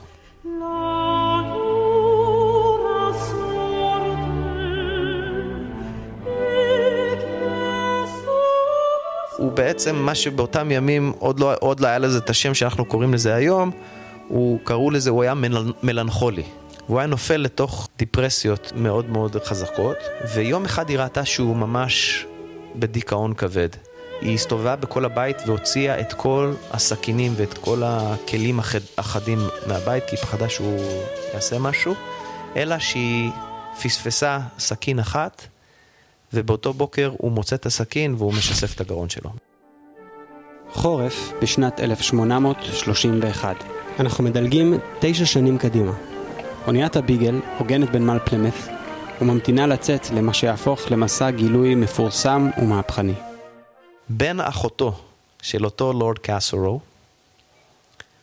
הוא 9.36 9.52
בעצם 9.52 9.96
מה 9.96 10.14
שבאותם 10.14 10.70
ימים 10.70 11.12
עוד 11.18 11.40
לא, 11.40 11.54
עוד 11.60 11.80
לא 11.80 11.86
היה 11.86 11.98
לזה 11.98 12.18
את 12.18 12.30
השם 12.30 12.54
שאנחנו 12.54 12.84
קוראים 12.84 13.14
לזה 13.14 13.34
היום, 13.34 13.70
הוא 14.28 14.58
קראו 14.64 14.90
לזה, 14.90 15.10
הוא 15.10 15.22
היה 15.22 15.34
מל, 15.34 15.72
מלנכולי. 15.82 16.42
הוא 16.86 16.98
היה 16.98 17.06
נופל 17.06 17.36
לתוך 17.36 17.88
דיפרסיות 17.98 18.72
מאוד 18.76 19.10
מאוד 19.10 19.36
חזקות, 19.44 19.96
ויום 20.34 20.64
אחד 20.64 20.88
היא 20.88 20.98
ראתה 20.98 21.24
שהוא 21.24 21.56
ממש 21.56 22.26
בדיכאון 22.76 23.34
כבד. 23.34 23.68
היא 24.20 24.34
הסתובבה 24.34 24.76
בכל 24.76 25.04
הבית 25.04 25.36
והוציאה 25.46 26.00
את 26.00 26.12
כל 26.12 26.54
הסכינים 26.70 27.32
ואת 27.36 27.58
כל 27.58 27.82
הכלים 27.84 28.60
החדים 28.98 29.38
מהבית, 29.66 30.04
כי 30.04 30.16
היא 30.16 30.22
פחדה 30.22 30.48
שהוא 30.48 30.78
יעשה 31.34 31.58
משהו, 31.58 31.94
אלא 32.56 32.78
שהיא 32.78 33.30
פספסה 33.82 34.38
סכין 34.58 34.98
אחת, 34.98 35.46
ובאותו 36.32 36.72
בוקר 36.72 37.12
הוא 37.18 37.32
מוצא 37.32 37.56
את 37.56 37.66
הסכין 37.66 38.14
והוא 38.18 38.32
משסף 38.32 38.74
את 38.74 38.80
הגרון 38.80 39.08
שלו. 39.08 39.30
חורף 40.72 41.32
בשנת 41.42 41.80
1831. 41.80 43.56
אנחנו 44.00 44.24
מדלגים 44.24 44.78
תשע 45.00 45.24
שנים 45.24 45.58
קדימה. 45.58 45.92
אוניית 46.66 46.96
הביגל 46.96 47.40
הוגנת 47.58 47.90
בנמל 47.90 48.18
פלמת' 48.24 48.68
וממתינה 49.20 49.66
לצאת 49.66 50.10
למה 50.10 50.34
שיהפוך 50.34 50.80
למסע 50.90 51.30
גילוי 51.30 51.74
מפורסם 51.74 52.50
ומהפכני. 52.58 53.25
בן 54.08 54.40
אחותו 54.40 54.92
של 55.42 55.64
אותו 55.64 55.92
לורד 55.92 56.18
קאסורו, 56.18 56.80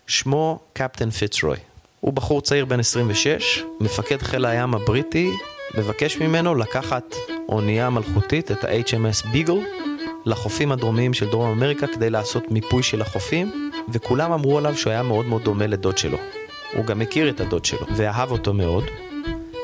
שמו 0.08 0.60
קפטן 0.74 1.10
פיצרוי. 1.10 1.58
הוא 2.00 2.14
בחור 2.14 2.42
צעיר 2.42 2.66
בן 2.66 2.80
26, 2.80 3.64
מפקד 3.80 4.22
חיל 4.22 4.46
הים 4.46 4.74
הבריטי, 4.74 5.30
מבקש 5.78 6.18
ממנו 6.18 6.56
לקחת 6.56 7.16
אונייה 7.50 7.90
מלכותית, 7.90 8.52
את 8.52 8.64
ה-HMS 8.64 9.28
ביגל, 9.32 9.60
לחופים 10.26 10.72
הדרומיים 10.72 11.14
של 11.14 11.30
דרום 11.30 11.52
אמריקה 11.52 11.88
כדי 11.88 12.10
לעשות 12.10 12.52
מיפוי 12.52 12.84
של 12.84 13.02
החופים, 13.02 13.72
וכולם 13.90 14.32
אמרו 14.32 14.58
עליו 14.58 14.78
שהוא 14.78 14.92
היה 14.92 15.04
מאוד 15.04 15.26
מאוד 15.26 15.44
דומה 15.44 15.68
לדוד 15.68 15.98
שלו. 15.98 16.18
הוא 16.74 16.86
גם 16.86 17.02
הכיר 17.02 17.30
את 17.30 17.42
הדוד 17.42 17.66
שלו, 17.66 17.88
ואהב 17.96 18.32
אותו 18.32 18.54
מאוד, 18.54 18.84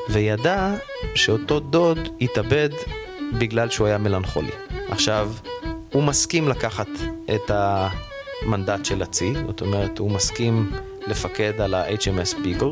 וידע 0.08 0.74
שאותו 1.14 1.60
דוד 1.60 1.98
התאבד 2.20 2.70
בגלל 3.38 3.70
שהוא 3.70 3.86
היה 3.86 3.98
מלנכולי. 3.98 4.50
עכשיו, 4.88 5.32
הוא 5.92 6.02
מסכים 6.02 6.48
לקחת 6.48 6.88
את 7.34 7.50
המנדט 7.50 8.84
של 8.84 9.02
הצי, 9.02 9.32
זאת 9.46 9.60
אומרת, 9.60 9.98
הוא 9.98 10.10
מסכים 10.10 10.70
לפקד 11.06 11.60
על 11.60 11.74
ה-HMS 11.74 12.42
ביגל, 12.42 12.70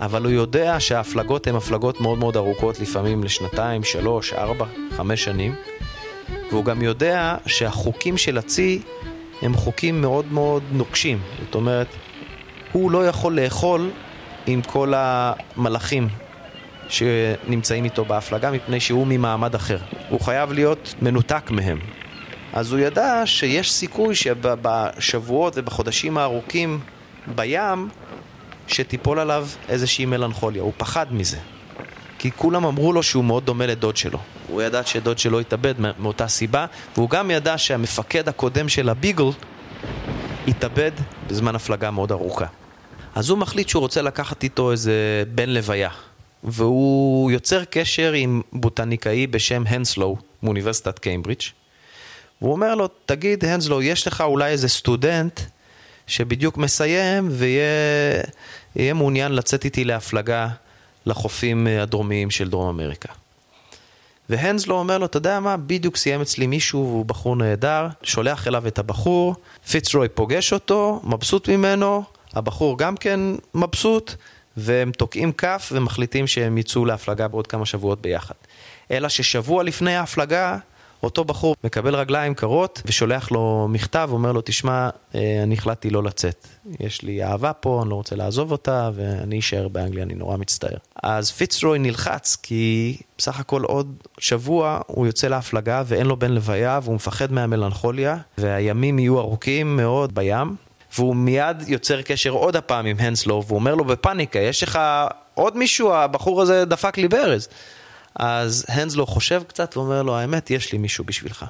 אבל 0.00 0.24
הוא 0.24 0.32
יודע 0.32 0.80
שההפלגות 0.80 1.46
הן 1.46 1.54
הפלגות 1.54 2.00
מאוד 2.00 2.18
מאוד 2.18 2.36
ארוכות, 2.36 2.80
לפעמים 2.80 3.24
לשנתיים, 3.24 3.84
שלוש, 3.84 4.32
ארבע, 4.32 4.66
חמש 4.96 5.24
שנים, 5.24 5.54
והוא 6.50 6.64
גם 6.64 6.82
יודע 6.82 7.36
שהחוקים 7.46 8.16
של 8.16 8.38
הצי 8.38 8.82
הם 9.42 9.54
חוקים 9.54 10.00
מאוד 10.00 10.32
מאוד 10.32 10.62
נוקשים, 10.72 11.18
זאת 11.44 11.54
אומרת, 11.54 11.86
הוא 12.72 12.90
לא 12.90 13.06
יכול 13.06 13.40
לאכול 13.40 13.90
עם 14.46 14.62
כל 14.62 14.92
המלאכים 14.96 16.08
שנמצאים 16.88 17.84
איתו 17.84 18.04
בהפלגה 18.04 18.50
מפני 18.50 18.80
שהוא 18.80 19.06
ממעמד 19.06 19.54
אחר. 19.54 19.78
הוא 20.08 20.20
חייב 20.20 20.52
להיות 20.52 20.94
מנותק 21.02 21.50
מהם. 21.50 21.78
אז 22.52 22.72
הוא 22.72 22.80
ידע 22.80 23.22
שיש 23.24 23.72
סיכוי 23.72 24.14
שבשבועות 24.14 25.52
ובחודשים 25.56 26.18
הארוכים 26.18 26.80
בים 27.34 27.88
שתיפול 28.66 29.18
עליו 29.18 29.48
איזושהי 29.68 30.06
מלנכוליה. 30.06 30.62
הוא 30.62 30.72
פחד 30.76 31.14
מזה. 31.14 31.38
כי 32.18 32.30
כולם 32.30 32.64
אמרו 32.64 32.92
לו 32.92 33.02
שהוא 33.02 33.24
מאוד 33.24 33.46
דומה 33.46 33.66
לדוד 33.66 33.96
שלו. 33.96 34.18
הוא 34.48 34.62
ידע 34.62 34.84
שדוד 34.84 35.18
שלו 35.18 35.40
התאבד 35.40 35.74
מאותה 35.98 36.28
סיבה, 36.28 36.66
והוא 36.96 37.10
גם 37.10 37.30
ידע 37.30 37.58
שהמפקד 37.58 38.28
הקודם 38.28 38.68
של 38.68 38.88
הביגל 38.88 39.24
התאבד 40.48 40.92
בזמן 41.26 41.54
הפלגה 41.54 41.90
מאוד 41.90 42.12
ארוכה. 42.12 42.46
אז 43.14 43.30
הוא 43.30 43.38
מחליט 43.38 43.68
שהוא 43.68 43.80
רוצה 43.80 44.02
לקחת 44.02 44.42
איתו 44.42 44.72
איזה 44.72 45.24
בן 45.34 45.48
לוויה. 45.48 45.90
והוא 46.44 47.30
יוצר 47.30 47.64
קשר 47.64 48.12
עם 48.12 48.42
בוטניקאי 48.52 49.26
בשם 49.26 49.62
הנסלו 49.66 50.16
מאוניברסיטת 50.42 50.98
קיימברידג'. 50.98 51.59
והוא 52.42 52.52
אומר 52.52 52.74
לו, 52.74 52.88
תגיד 53.06 53.44
הנסלו, 53.44 53.82
יש 53.82 54.06
לך 54.06 54.20
אולי 54.20 54.50
איזה 54.50 54.68
סטודנט 54.68 55.40
שבדיוק 56.06 56.56
מסיים 56.56 57.28
ויהיה 57.32 58.94
מעוניין 58.94 59.32
לצאת 59.32 59.64
איתי 59.64 59.84
להפלגה 59.84 60.48
לחופים 61.06 61.66
הדרומיים 61.66 62.30
של 62.30 62.50
דרום 62.50 62.68
אמריקה. 62.68 63.12
והנסלו 64.30 64.78
אומר 64.78 64.98
לו, 64.98 65.06
אתה 65.06 65.16
יודע 65.16 65.40
מה, 65.40 65.56
בדיוק 65.56 65.96
סיים 65.96 66.20
אצלי 66.20 66.46
מישהו 66.46 66.80
והוא 66.80 67.06
בחור 67.06 67.36
נהדר, 67.36 67.86
שולח 68.02 68.48
אליו 68.48 68.66
את 68.66 68.78
הבחור, 68.78 69.34
פיצרוי 69.70 70.08
פוגש 70.08 70.52
אותו, 70.52 71.00
מבסוט 71.04 71.48
ממנו, 71.48 72.02
הבחור 72.34 72.78
גם 72.78 72.96
כן 72.96 73.20
מבסוט, 73.54 74.14
והם 74.56 74.92
תוקעים 74.92 75.32
כף 75.32 75.72
ומחליטים 75.72 76.26
שהם 76.26 76.58
יצאו 76.58 76.84
להפלגה 76.84 77.28
בעוד 77.28 77.46
כמה 77.46 77.66
שבועות 77.66 78.02
ביחד. 78.02 78.34
אלא 78.90 79.08
ששבוע 79.08 79.62
לפני 79.62 79.96
ההפלגה, 79.96 80.58
אותו 81.02 81.24
בחור 81.24 81.56
מקבל 81.64 81.94
רגליים 81.94 82.34
קרות 82.34 82.82
ושולח 82.86 83.30
לו 83.30 83.66
מכתב, 83.70 84.08
אומר 84.12 84.32
לו, 84.32 84.40
תשמע, 84.44 84.88
אה, 85.14 85.40
אני 85.42 85.54
החלטתי 85.54 85.90
לא 85.90 86.02
לצאת. 86.02 86.46
יש 86.80 87.02
לי 87.02 87.24
אהבה 87.24 87.52
פה, 87.52 87.80
אני 87.82 87.90
לא 87.90 87.94
רוצה 87.94 88.16
לעזוב 88.16 88.52
אותה, 88.52 88.90
ואני 88.94 89.38
אשאר 89.38 89.68
באנגליה, 89.68 90.04
אני 90.04 90.14
נורא 90.14 90.36
מצטער. 90.36 90.76
אז 91.02 91.30
פיצרוי 91.30 91.78
נלחץ, 91.78 92.36
כי 92.42 92.96
בסך 93.18 93.40
הכל 93.40 93.62
עוד 93.62 93.94
שבוע 94.18 94.80
הוא 94.86 95.06
יוצא 95.06 95.28
להפלגה 95.28 95.82
ואין 95.86 96.06
לו 96.06 96.16
בן 96.16 96.32
לוויה, 96.32 96.80
והוא 96.82 96.94
מפחד 96.94 97.32
מהמלנכוליה, 97.32 98.16
והימים 98.38 98.98
יהיו 98.98 99.18
ארוכים 99.18 99.76
מאוד 99.76 100.14
בים. 100.14 100.56
והוא 100.98 101.16
מיד 101.16 101.56
יוצר 101.66 102.02
קשר 102.02 102.30
עוד 102.30 102.56
הפעם 102.56 102.86
עם 102.86 102.96
הנסלו, 103.00 103.42
והוא 103.46 103.58
אומר 103.58 103.74
לו 103.74 103.84
בפאניקה, 103.84 104.38
יש 104.38 104.62
לך 104.62 104.78
עוד 105.34 105.56
מישהו, 105.56 105.92
הבחור 105.94 106.42
הזה 106.42 106.64
דפק 106.64 106.98
לי 106.98 107.08
ברז. 107.08 107.48
אז 108.14 108.64
הנסלו 108.68 109.06
חושב 109.06 109.42
קצת 109.46 109.76
ואומר 109.76 110.02
לו, 110.02 110.16
האמת, 110.16 110.50
יש 110.50 110.72
לי 110.72 110.78
מישהו 110.78 111.04
בשבילך. 111.04 111.44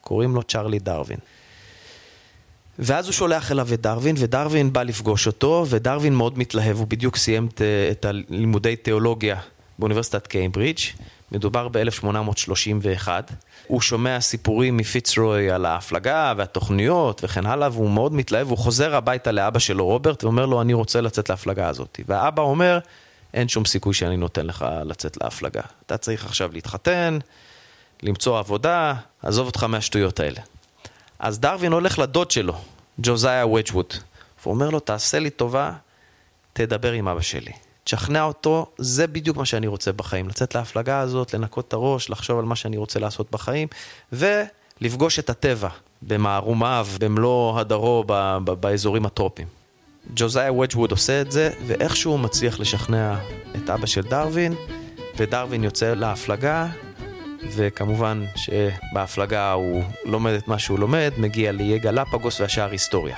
קוראים 0.00 0.34
לו 0.34 0.42
צ'רלי 0.42 0.78
דרווין. 0.78 1.18
ואז 2.78 3.06
הוא 3.06 3.12
שולח 3.12 3.52
אליו 3.52 3.68
את 3.74 3.80
דרווין, 3.80 4.16
ודרווין 4.18 4.72
בא 4.72 4.82
לפגוש 4.82 5.26
אותו, 5.26 5.66
ודרווין 5.68 6.14
מאוד 6.14 6.38
מתלהב, 6.38 6.76
הוא 6.76 6.86
בדיוק 6.86 7.16
סיים 7.16 7.48
את 7.90 8.04
הלימודי 8.04 8.76
תיאולוגיה 8.76 9.40
באוניברסיטת 9.78 10.26
קיימברידג', 10.26 10.80
מדובר 11.32 11.68
ב-1831. 11.68 13.08
הוא 13.66 13.80
שומע 13.80 14.20
סיפורים 14.20 14.76
מפיצרוי 14.76 15.50
על 15.50 15.66
ההפלגה 15.66 16.32
והתוכניות 16.36 17.20
וכן 17.24 17.46
הלאה, 17.46 17.68
והוא 17.72 17.90
מאוד 17.90 18.14
מתלהב, 18.14 18.48
הוא 18.48 18.58
חוזר 18.58 18.94
הביתה 18.94 19.32
לאבא 19.32 19.58
שלו 19.58 19.84
רוברט 19.84 20.24
ואומר 20.24 20.46
לו, 20.46 20.60
אני 20.60 20.72
רוצה 20.72 21.00
לצאת 21.00 21.28
להפלגה 21.28 21.68
הזאת. 21.68 22.00
והאבא 22.08 22.42
אומר, 22.42 22.78
אין 23.34 23.48
שום 23.48 23.64
סיכוי 23.64 23.94
שאני 23.94 24.16
נותן 24.16 24.46
לך 24.46 24.66
לצאת 24.84 25.18
להפלגה. 25.22 25.62
אתה 25.86 25.96
צריך 25.96 26.24
עכשיו 26.24 26.52
להתחתן, 26.52 27.18
למצוא 28.02 28.38
עבודה, 28.38 28.94
עזוב 29.22 29.46
אותך 29.46 29.64
מהשטויות 29.64 30.20
האלה. 30.20 30.40
אז 31.18 31.40
דרווין 31.40 31.72
הולך 31.72 31.98
לדוד 31.98 32.30
שלו, 32.30 32.54
ג'וזאיה 32.98 33.46
וג'ווד, 33.46 33.94
ואומר 34.44 34.70
לו, 34.70 34.80
תעשה 34.80 35.18
לי 35.18 35.30
טובה, 35.30 35.72
תדבר 36.52 36.92
עם 36.92 37.08
אבא 37.08 37.20
שלי. 37.20 37.52
תשכנע 37.84 38.22
אותו, 38.22 38.66
זה 38.78 39.06
בדיוק 39.06 39.36
מה 39.36 39.44
שאני 39.44 39.66
רוצה 39.66 39.92
בחיים. 39.92 40.28
לצאת 40.28 40.54
להפלגה 40.54 41.00
הזאת, 41.00 41.34
לנקות 41.34 41.68
את 41.68 41.72
הראש, 41.72 42.10
לחשוב 42.10 42.38
על 42.38 42.44
מה 42.44 42.56
שאני 42.56 42.76
רוצה 42.76 43.00
לעשות 43.00 43.30
בחיים, 43.30 43.68
ולפגוש 44.12 45.18
את 45.18 45.30
הטבע 45.30 45.68
במערומיו, 46.02 46.86
במלוא 47.00 47.60
הדרו, 47.60 48.04
באזורים 48.60 49.06
הטרופיים. 49.06 49.63
ג'וזאיה 50.14 50.52
וג'ווד 50.52 50.90
עושה 50.90 51.20
את 51.20 51.32
זה, 51.32 51.50
ואיכשהו 51.66 52.12
הוא 52.12 52.20
מצליח 52.20 52.60
לשכנע 52.60 53.16
את 53.56 53.70
אבא 53.70 53.86
של 53.86 54.02
דרווין, 54.02 54.54
ודרווין 55.16 55.64
יוצא 55.64 55.94
להפלגה, 55.94 56.66
וכמובן 57.56 58.24
שבהפלגה 58.36 59.52
הוא 59.52 59.82
לומד 60.04 60.32
את 60.32 60.48
מה 60.48 60.58
שהוא 60.58 60.78
לומד, 60.78 61.12
מגיע 61.18 61.52
לאיי 61.52 61.78
גלפגוס 61.78 62.40
והשאר 62.40 62.70
היסטוריה. 62.70 63.16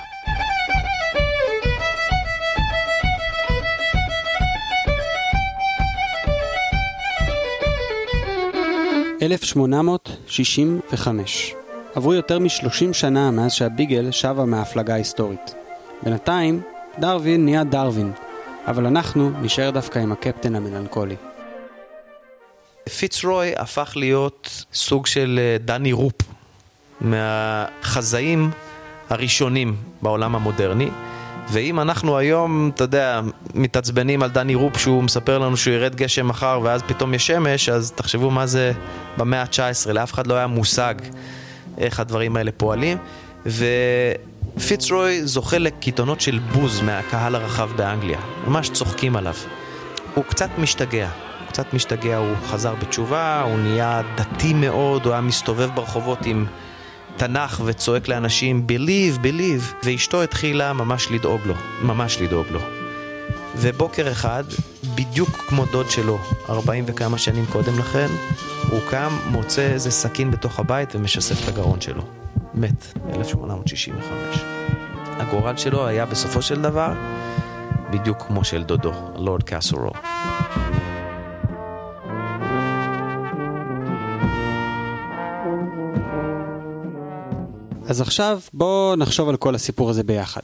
1865. 9.21 11.53
עברו 11.95 12.13
יותר 12.13 12.39
מ-30 12.39 12.93
שנה 12.93 13.31
מאז 13.31 13.53
שהביגל 13.53 14.11
שבה 14.11 14.45
מההפלגה 14.45 14.93
ההיסטורית. 14.93 15.55
בינתיים, 16.03 16.61
דרווין 16.99 17.45
נהיה 17.45 17.63
דרווין, 17.63 18.11
אבל 18.67 18.85
אנחנו 18.85 19.31
נשאר 19.41 19.69
דווקא 19.69 19.99
עם 19.99 20.11
הקפטן 20.11 20.55
המלנכולי. 20.55 21.15
פיצרוי 22.99 23.53
הפך 23.55 23.93
להיות 23.95 24.65
סוג 24.73 25.05
של 25.05 25.39
אה, 25.41 25.57
דני 25.65 25.91
רופ 25.91 26.15
מהחזאים 27.01 28.51
הראשונים 29.09 29.75
בעולם 30.01 30.35
המודרני. 30.35 30.89
ואם 31.49 31.79
אנחנו 31.79 32.17
היום, 32.17 32.71
אתה 32.75 32.83
יודע, 32.83 33.21
מתעצבנים 33.53 34.23
על 34.23 34.29
דני 34.29 34.55
רופ 34.55 34.77
שהוא 34.77 35.03
מספר 35.03 35.37
לנו 35.37 35.57
שהוא 35.57 35.73
ירד 35.73 35.95
גשם 35.95 36.27
מחר 36.27 36.59
ואז 36.63 36.81
פתאום 36.87 37.13
יש 37.13 37.27
שמש, 37.27 37.69
אז 37.69 37.91
תחשבו 37.91 38.31
מה 38.31 38.45
זה 38.45 38.71
במאה 39.17 39.41
ה-19, 39.41 39.91
לאף 39.91 40.13
אחד 40.13 40.27
לא 40.27 40.33
היה 40.33 40.47
מושג 40.47 40.95
איך 41.77 41.99
הדברים 41.99 42.35
האלה 42.35 42.51
פועלים. 42.51 42.97
ופיצרוי 44.57 45.25
זוכה 45.25 45.57
לקיתונות 45.57 46.21
של 46.21 46.39
בוז 46.39 46.81
מהקהל 46.81 47.35
הרחב 47.35 47.69
באנגליה, 47.75 48.19
ממש 48.47 48.69
צוחקים 48.69 49.15
עליו. 49.15 49.33
הוא 50.15 50.23
קצת 50.23 50.49
משתגע, 50.57 51.09
הוא 51.39 51.47
קצת 51.47 51.73
משתגע, 51.73 52.17
הוא 52.17 52.35
חזר 52.47 52.75
בתשובה, 52.75 53.41
הוא 53.41 53.59
נהיה 53.59 54.01
דתי 54.15 54.53
מאוד, 54.53 55.05
הוא 55.05 55.13
היה 55.13 55.21
מסתובב 55.21 55.69
ברחובות 55.75 56.25
עם... 56.25 56.45
תנ"ך 57.17 57.61
וצועק 57.65 58.07
לאנשים 58.07 58.67
Believe, 58.69 59.23
Believe, 59.23 59.73
ואשתו 59.83 60.23
התחילה 60.23 60.73
ממש 60.73 61.07
לדאוג 61.11 61.41
לו, 61.45 61.53
ממש 61.81 62.21
לדאוג 62.21 62.45
לו. 62.51 62.59
ובוקר 63.55 64.11
אחד, 64.11 64.43
בדיוק 64.95 65.29
כמו 65.29 65.65
דוד 65.65 65.89
שלו, 65.89 66.19
40 66.49 66.83
וכמה 66.87 67.17
שנים 67.17 67.45
קודם 67.45 67.79
לכן, 67.79 68.07
הוא 68.69 68.79
קם, 68.89 69.17
מוצא 69.31 69.61
איזה 69.61 69.91
סכין 69.91 70.31
בתוך 70.31 70.59
הבית 70.59 70.95
ומשסף 70.95 71.43
את 71.43 71.47
הגרון 71.47 71.81
שלו. 71.81 72.26
מת, 72.59 72.93
1865. 73.15 74.43
הגורל 75.19 75.57
שלו 75.57 75.87
היה 75.87 76.05
בסופו 76.05 76.41
של 76.41 76.61
דבר 76.61 76.93
בדיוק 77.91 78.21
כמו 78.21 78.43
של 78.43 78.63
דודו, 78.63 78.93
לורד 79.15 79.43
קאסורו. 79.43 79.91
אז 87.87 88.01
עכשיו 88.01 88.39
בואו 88.53 88.95
נחשוב 88.95 89.29
על 89.29 89.37
כל 89.37 89.55
הסיפור 89.55 89.89
הזה 89.89 90.03
ביחד. 90.03 90.41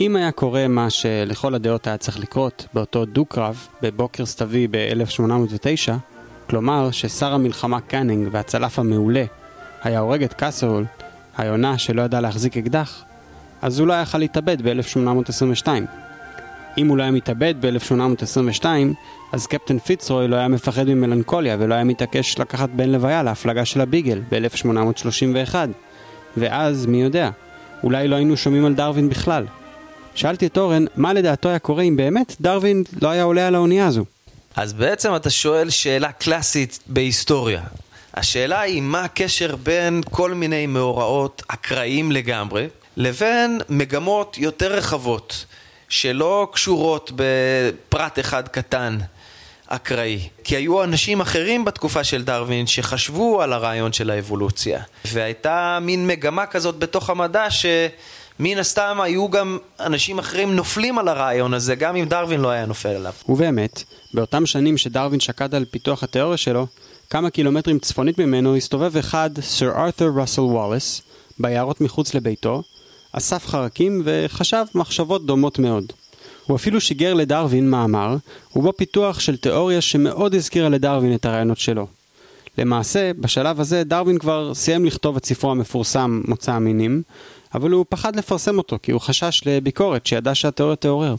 אם 0.00 0.16
היה 0.16 0.32
קורה 0.32 0.68
מה 0.68 0.90
שלכל 0.90 1.54
הדעות 1.54 1.86
היה 1.86 1.96
צריך 1.96 2.18
לקרות 2.18 2.66
באותו 2.74 3.04
דו-קרב 3.04 3.66
בבוקר 3.82 4.26
סתווי 4.26 4.68
ב-1809, 4.70 5.92
כלומר 6.50 6.90
ששר 6.90 7.32
המלחמה 7.34 7.80
קאנינג 7.80 8.28
והצלף 8.32 8.78
המעולה 8.78 9.24
היה 9.82 9.98
הורג 9.98 10.22
את 10.22 10.32
קאסרול, 10.32 10.84
היונה 11.36 11.78
שלא 11.78 12.02
ידע 12.02 12.20
להחזיק 12.20 12.56
אקדח, 12.56 13.04
אז 13.62 13.78
הוא 13.78 13.88
לא 13.88 13.94
יכל 13.94 14.18
להתאבד 14.18 14.62
ב-1822. 14.62 15.68
אם 16.78 16.88
הוא 16.88 16.96
לא 16.96 17.02
היה 17.02 17.12
מתאבד 17.12 17.54
ב-1822, 17.60 18.64
אז 19.32 19.46
קפטן 19.46 19.78
פיצרוי 19.78 20.28
לא 20.28 20.36
היה 20.36 20.48
מפחד 20.48 20.84
ממלנכוליה 20.84 21.56
ולא 21.58 21.74
היה 21.74 21.84
מתעקש 21.84 22.38
לקחת 22.38 22.68
בן 22.70 22.88
לוויה 22.88 23.22
להפלגה 23.22 23.64
של 23.64 23.80
הביגל 23.80 24.22
ב-1831. 24.30 25.54
ואז, 26.36 26.86
מי 26.86 27.02
יודע, 27.02 27.30
אולי 27.82 28.08
לא 28.08 28.16
היינו 28.16 28.36
שומעים 28.36 28.64
על 28.64 28.74
דרווין 28.74 29.08
בכלל. 29.08 29.46
שאלתי 30.14 30.46
את 30.46 30.58
אורן, 30.58 30.84
מה 30.96 31.12
לדעתו 31.12 31.48
היה 31.48 31.58
קורה 31.58 31.82
אם 31.82 31.96
באמת 31.96 32.36
דרווין 32.40 32.84
לא 33.02 33.08
היה 33.08 33.22
עולה 33.22 33.46
על 33.46 33.54
האונייה 33.54 33.86
הזו? 33.86 34.04
אז 34.56 34.72
בעצם 34.72 35.16
אתה 35.16 35.30
שואל 35.30 35.70
שאלה 35.70 36.12
קלאסית 36.12 36.78
בהיסטוריה. 36.86 37.60
השאלה 38.16 38.60
היא 38.60 38.82
מה 38.82 39.04
הקשר 39.04 39.56
בין 39.56 40.00
כל 40.10 40.34
מיני 40.34 40.66
מאורעות 40.66 41.42
אקראיים 41.48 42.12
לגמרי, 42.12 42.66
לבין 42.96 43.60
מגמות 43.68 44.38
יותר 44.38 44.72
רחבות, 44.72 45.46
שלא 45.88 46.48
קשורות 46.52 47.12
בפרט 47.16 48.18
אחד 48.18 48.48
קטן. 48.48 48.98
אקראי. 49.66 50.28
כי 50.44 50.56
היו 50.56 50.84
אנשים 50.84 51.20
אחרים 51.20 51.64
בתקופה 51.64 52.04
של 52.04 52.24
דרווין 52.24 52.66
שחשבו 52.66 53.42
על 53.42 53.52
הרעיון 53.52 53.92
של 53.92 54.10
האבולוציה. 54.10 54.82
והייתה 55.04 55.78
מין 55.82 56.06
מגמה 56.06 56.46
כזאת 56.46 56.78
בתוך 56.78 57.10
המדע 57.10 57.46
שמן 57.50 58.58
הסתם 58.58 59.00
היו 59.00 59.30
גם 59.30 59.58
אנשים 59.80 60.18
אחרים 60.18 60.56
נופלים 60.56 60.98
על 60.98 61.08
הרעיון 61.08 61.54
הזה, 61.54 61.74
גם 61.74 61.96
אם 61.96 62.04
דרווין 62.04 62.40
לא 62.40 62.48
היה 62.48 62.66
נופל 62.66 62.88
עליו. 62.88 63.12
ובאמת, 63.28 63.82
באותם 64.14 64.46
שנים 64.46 64.78
שדרווין 64.78 65.20
שקד 65.20 65.54
על 65.54 65.64
פיתוח 65.70 66.02
התיאוריה 66.02 66.36
שלו, 66.36 66.66
כמה 67.10 67.30
קילומטרים 67.30 67.78
צפונית 67.78 68.18
ממנו 68.18 68.56
הסתובב 68.56 68.96
אחד, 68.96 69.30
סר 69.40 69.70
ארת'ר 69.70 70.10
ראסל 70.16 70.40
וואלס, 70.40 71.02
ביערות 71.38 71.80
מחוץ 71.80 72.14
לביתו, 72.14 72.62
אסף 73.12 73.46
חרקים 73.46 74.02
וחשב 74.04 74.64
מחשבות 74.74 75.26
דומות 75.26 75.58
מאוד. 75.58 75.92
הוא 76.46 76.56
אפילו 76.56 76.80
שיגר 76.80 77.14
לדרווין 77.14 77.70
מאמר, 77.70 78.16
ובו 78.56 78.72
פיתוח 78.72 79.20
של 79.20 79.36
תיאוריה 79.36 79.80
שמאוד 79.80 80.34
הזכירה 80.34 80.68
לדרווין 80.68 81.14
את 81.14 81.24
הרעיונות 81.24 81.58
שלו. 81.58 81.86
למעשה, 82.58 83.10
בשלב 83.18 83.60
הזה 83.60 83.84
דרווין 83.84 84.18
כבר 84.18 84.54
סיים 84.54 84.84
לכתוב 84.84 85.16
את 85.16 85.26
ספרו 85.26 85.50
המפורסם 85.50 86.22
מוצא 86.28 86.52
המינים, 86.52 87.02
אבל 87.54 87.70
הוא 87.70 87.86
פחד 87.88 88.16
לפרסם 88.16 88.58
אותו 88.58 88.78
כי 88.82 88.92
הוא 88.92 89.00
חשש 89.00 89.42
לביקורת 89.46 90.06
שידע 90.06 90.34
שהתיאוריה 90.34 90.76
תעורר. 90.76 91.14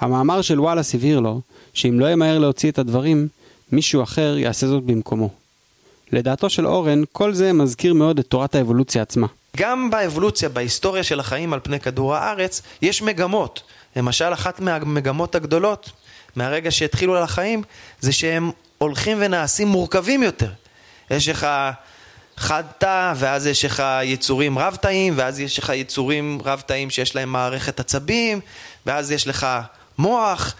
המאמר 0.00 0.42
של 0.42 0.60
וואלאס 0.60 0.94
הבהיר 0.94 1.20
לו 1.20 1.40
שאם 1.74 2.00
לא 2.00 2.10
ימהר 2.10 2.38
להוציא 2.38 2.70
את 2.70 2.78
הדברים, 2.78 3.28
מישהו 3.72 4.02
אחר 4.02 4.36
יעשה 4.38 4.66
זאת 4.66 4.82
במקומו. 4.82 5.30
לדעתו 6.12 6.50
של 6.50 6.66
אורן, 6.66 7.02
כל 7.12 7.34
זה 7.34 7.52
מזכיר 7.52 7.94
מאוד 7.94 8.18
את 8.18 8.26
תורת 8.26 8.54
האבולוציה 8.54 9.02
עצמה. 9.02 9.26
גם 9.56 9.90
באבולוציה, 9.90 10.48
בהיסטוריה 10.48 11.02
של 11.02 11.20
החיים 11.20 11.52
על 11.52 11.60
פני 11.62 11.80
כדור 11.80 12.14
הארץ, 12.14 12.62
יש 12.82 13.02
מגמות. 13.02 13.62
למשל, 13.96 14.32
אחת 14.32 14.60
מהמגמות 14.60 15.34
הגדולות 15.34 15.90
מהרגע 16.36 16.70
שהתחילו 16.70 17.16
על 17.16 17.22
החיים, 17.22 17.62
זה 18.00 18.12
שהם 18.12 18.50
הולכים 18.78 19.16
ונעשים 19.20 19.68
מורכבים 19.68 20.22
יותר. 20.22 20.50
יש 21.10 21.28
לך 21.28 21.46
חד 22.36 22.64
תא, 22.78 23.12
ואז 23.16 23.46
יש 23.46 23.64
לך 23.64 23.82
יצורים 24.04 24.58
רב-תאים, 24.58 25.14
ואז 25.16 25.40
יש 25.40 25.58
לך 25.58 25.72
יצורים 25.74 26.40
רב-תאים 26.44 26.90
שיש 26.90 27.14
להם 27.14 27.32
מערכת 27.32 27.80
עצבים, 27.80 28.40
ואז 28.86 29.12
יש 29.12 29.28
לך 29.28 29.46
מוח, 29.98 30.54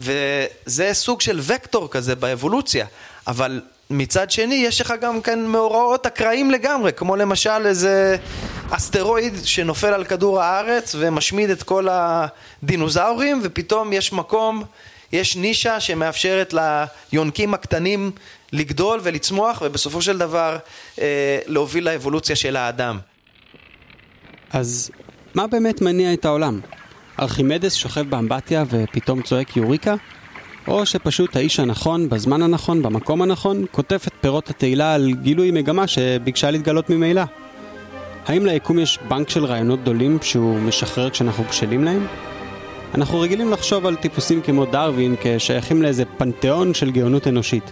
וזה 0.00 0.90
סוג 0.92 1.20
של 1.20 1.40
וקטור 1.42 1.90
כזה 1.90 2.14
באבולוציה. 2.14 2.86
אבל 3.26 3.60
מצד 3.90 4.30
שני, 4.30 4.54
יש 4.54 4.80
לך 4.80 4.94
גם 5.00 5.20
כאן 5.20 5.46
מאורעות 5.46 6.06
אקראיים 6.06 6.50
לגמרי, 6.50 6.92
כמו 6.92 7.16
למשל 7.16 7.66
איזה 7.66 8.16
אסטרואיד 8.70 9.34
שנופל 9.44 9.86
על 9.94 10.04
כדור 10.04 10.42
הארץ 10.42 10.94
ומשמיד 10.98 11.50
את 11.50 11.62
כל 11.62 11.88
הדינוזאורים, 11.90 13.40
ופתאום 13.42 13.92
יש 13.92 14.12
מקום, 14.12 14.64
יש 15.12 15.36
נישה 15.36 15.80
שמאפשרת 15.80 16.54
ליונקים 17.12 17.54
הקטנים 17.54 18.10
לגדול 18.52 19.00
ולצמוח, 19.02 19.62
ובסופו 19.64 20.02
של 20.02 20.18
דבר 20.18 20.58
אה, 21.00 21.38
להוביל 21.46 21.84
לאבולוציה 21.84 22.36
של 22.36 22.56
האדם. 22.56 22.98
אז 24.50 24.90
מה 25.34 25.46
באמת 25.46 25.80
מניע 25.80 26.12
את 26.12 26.24
העולם? 26.24 26.60
ארכימדס 27.20 27.74
שוכב 27.74 28.10
באמבטיה 28.10 28.64
ופתאום 28.70 29.22
צועק 29.22 29.56
יוריקה? 29.56 29.94
או 30.68 30.86
שפשוט 30.86 31.36
האיש 31.36 31.60
הנכון, 31.60 32.08
בזמן 32.08 32.42
הנכון, 32.42 32.82
במקום 32.82 33.22
הנכון, 33.22 33.64
קוטף 33.70 34.04
את 34.06 34.12
פירות 34.20 34.50
התהילה 34.50 34.94
על 34.94 35.12
גילוי 35.22 35.50
מגמה 35.50 35.86
שביקשה 35.86 36.50
להתגלות 36.50 36.90
ממילא. 36.90 37.22
האם 38.26 38.46
ליקום 38.46 38.78
יש 38.78 38.98
בנק 39.08 39.28
של 39.28 39.44
רעיונות 39.44 39.80
גדולים 39.82 40.18
שהוא 40.22 40.60
משחרר 40.60 41.10
כשאנחנו 41.10 41.44
בשלים 41.44 41.84
להם? 41.84 42.06
אנחנו 42.94 43.20
רגילים 43.20 43.50
לחשוב 43.50 43.86
על 43.86 43.96
טיפוסים 43.96 44.42
כמו 44.42 44.64
דרווין 44.64 45.14
כשייכים 45.22 45.82
לאיזה 45.82 46.04
פנתיאון 46.04 46.74
של 46.74 46.90
גאונות 46.90 47.26
אנושית. 47.26 47.70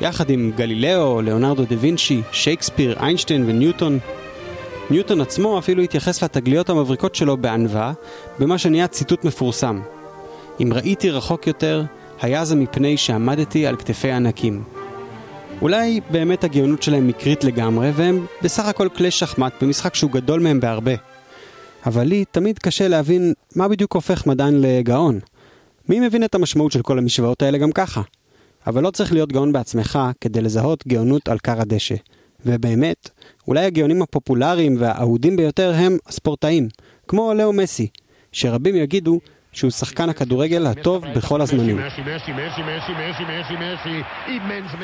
יחד 0.00 0.30
עם 0.30 0.52
גלילאו, 0.56 1.22
ליאונרדו 1.22 1.64
דה 1.64 1.76
וינצ'י, 1.80 2.22
שייקספיר, 2.32 2.96
איינשטיין 3.00 3.44
וניוטון. 3.46 3.98
ניוטון 4.92 5.20
עצמו 5.20 5.58
אפילו 5.58 5.82
התייחס 5.82 6.24
לתגליות 6.24 6.70
המבריקות 6.70 7.14
שלו 7.14 7.36
בענווה, 7.36 7.92
במה 8.38 8.58
שנהיה 8.58 8.86
ציטוט 8.86 9.24
מפורסם. 9.24 9.80
אם 10.62 10.72
ראיתי 10.72 11.10
רחוק 11.10 11.46
יותר, 11.46 11.84
היה 12.20 12.44
זה 12.44 12.56
מפני 12.56 12.96
שעמדתי 12.96 13.66
על 13.66 13.76
כתפי 13.76 14.10
ענקים. 14.10 14.64
אולי 15.62 16.00
באמת 16.10 16.44
הגאונות 16.44 16.82
שלהם 16.82 17.06
מקרית 17.06 17.44
לגמרי, 17.44 17.90
והם 17.94 18.26
בסך 18.42 18.64
הכל 18.64 18.88
כלי 18.96 19.10
שחמט 19.10 19.52
במשחק 19.62 19.94
שהוא 19.94 20.10
גדול 20.10 20.40
מהם 20.40 20.60
בהרבה. 20.60 20.94
אבל 21.86 22.04
לי 22.04 22.24
תמיד 22.30 22.58
קשה 22.58 22.88
להבין 22.88 23.32
מה 23.56 23.68
בדיוק 23.68 23.94
הופך 23.94 24.26
מדען 24.26 24.54
לגאון. 24.60 25.20
מי 25.88 26.00
מבין 26.00 26.24
את 26.24 26.34
המשמעות 26.34 26.72
של 26.72 26.82
כל 26.82 26.98
המשוואות 26.98 27.42
האלה 27.42 27.58
גם 27.58 27.72
ככה? 27.72 28.02
אבל 28.66 28.82
לא 28.82 28.90
צריך 28.90 29.12
להיות 29.12 29.32
גאון 29.32 29.52
בעצמך 29.52 29.98
כדי 30.20 30.40
לזהות 30.40 30.86
גאונות 30.86 31.28
על 31.28 31.38
כר 31.38 31.60
הדשא. 31.60 31.94
ובאמת, 32.46 33.10
אולי 33.48 33.64
הגאונים 33.64 34.02
הפופולריים 34.02 34.76
והאהודים 34.78 35.36
ביותר 35.36 35.72
הם 35.76 35.96
הספורטאים, 36.06 36.68
כמו 37.08 37.34
לאו 37.34 37.52
מסי, 37.52 37.88
שרבים 38.32 38.76
יגידו 38.76 39.20
שהוא 39.52 39.70
שחקן 39.70 40.08
הכדורגל 40.08 40.66
הטוב 40.66 41.04
בכל 41.16 41.40
הזמנים. 41.40 41.78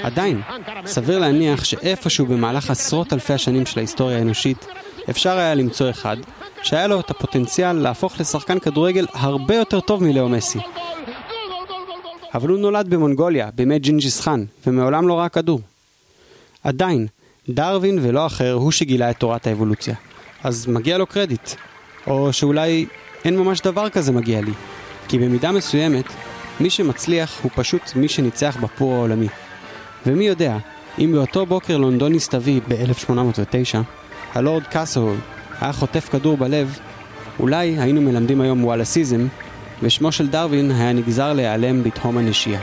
עדיין, 0.03 0.41
סביר 0.87 1.19
להניח 1.19 1.65
שאיפשהו 1.65 2.27
במהלך 2.27 2.71
עשרות 2.71 3.13
אלפי 3.13 3.33
השנים 3.33 3.67
של 3.67 3.79
ההיסטוריה 3.79 4.19
האנושית, 4.19 4.67
אפשר 5.11 5.39
היה 5.39 5.55
למצוא 5.55 5.91
אחד 5.91 6.17
שהיה 6.63 6.87
לו 6.87 7.01
את 7.01 7.11
הפוטנציאל 7.11 7.73
להפוך 7.73 8.21
לשחקן 8.21 8.59
כדורגל 8.59 9.07
הרבה 9.13 9.55
יותר 9.55 9.81
טוב 9.81 10.05
מלאו 10.05 10.29
מסי. 10.29 10.59
אבל 12.35 12.49
הוא 12.49 12.59
נולד 12.59 12.89
במונגוליה, 12.91 13.51
בימי 13.55 13.79
ג'ינג'יס 13.79 14.21
חאן, 14.21 14.45
ומעולם 14.67 15.09
לא 15.09 15.19
ראה 15.19 15.29
כדור. 15.29 15.61
עדיין, 16.65 17.07
דרווין 17.49 17.99
ולא 18.03 18.27
אחר 18.27 18.53
הוא 18.53 18.71
שגילה 18.71 19.11
את 19.11 19.17
תורת 19.17 19.47
האבולוציה. 19.47 19.95
אז 20.45 20.67
מגיע 20.67 20.99
לו 20.99 21.07
קרדיט. 21.07 21.51
או 22.07 22.33
שאולי 22.33 22.87
אין 23.25 23.37
ממש 23.37 23.61
דבר 23.61 23.89
כזה 23.89 24.13
מגיע 24.13 24.41
לי. 24.41 24.53
כי 25.09 25.19
במידה 25.19 25.53
מסוימת, 25.53 26.05
מי 26.61 26.71
שמצליח 26.71 27.41
הוא 27.43 27.51
פשוט 27.55 27.83
מי 27.97 28.09
שניצח 28.09 28.57
בפור 28.61 28.95
העולמי. 28.95 29.29
ומי 30.07 30.25
יודע, 30.25 30.57
אם 30.99 31.13
באותו 31.13 31.47
בוקר 31.47 31.77
לונדוני 31.77 32.21
סתווי 32.21 32.61
ב-1809, 32.69 33.79
הלורד 34.35 34.63
קאסהול 34.63 35.17
היה 35.61 35.73
חוטף 35.73 36.09
כדור 36.09 36.37
בלב, 36.37 36.79
אולי 37.41 37.79
היינו 37.79 38.01
מלמדים 38.01 38.41
היום 38.41 38.65
וואלאסיזם, 38.65 39.27
ושמו 39.83 40.13
של 40.13 40.29
דרווין 40.29 40.71
היה 40.71 40.93
נגזר 40.93 41.33
להיעלם 41.33 41.83
בתהום 41.83 42.19
הנשייה. 42.19 42.61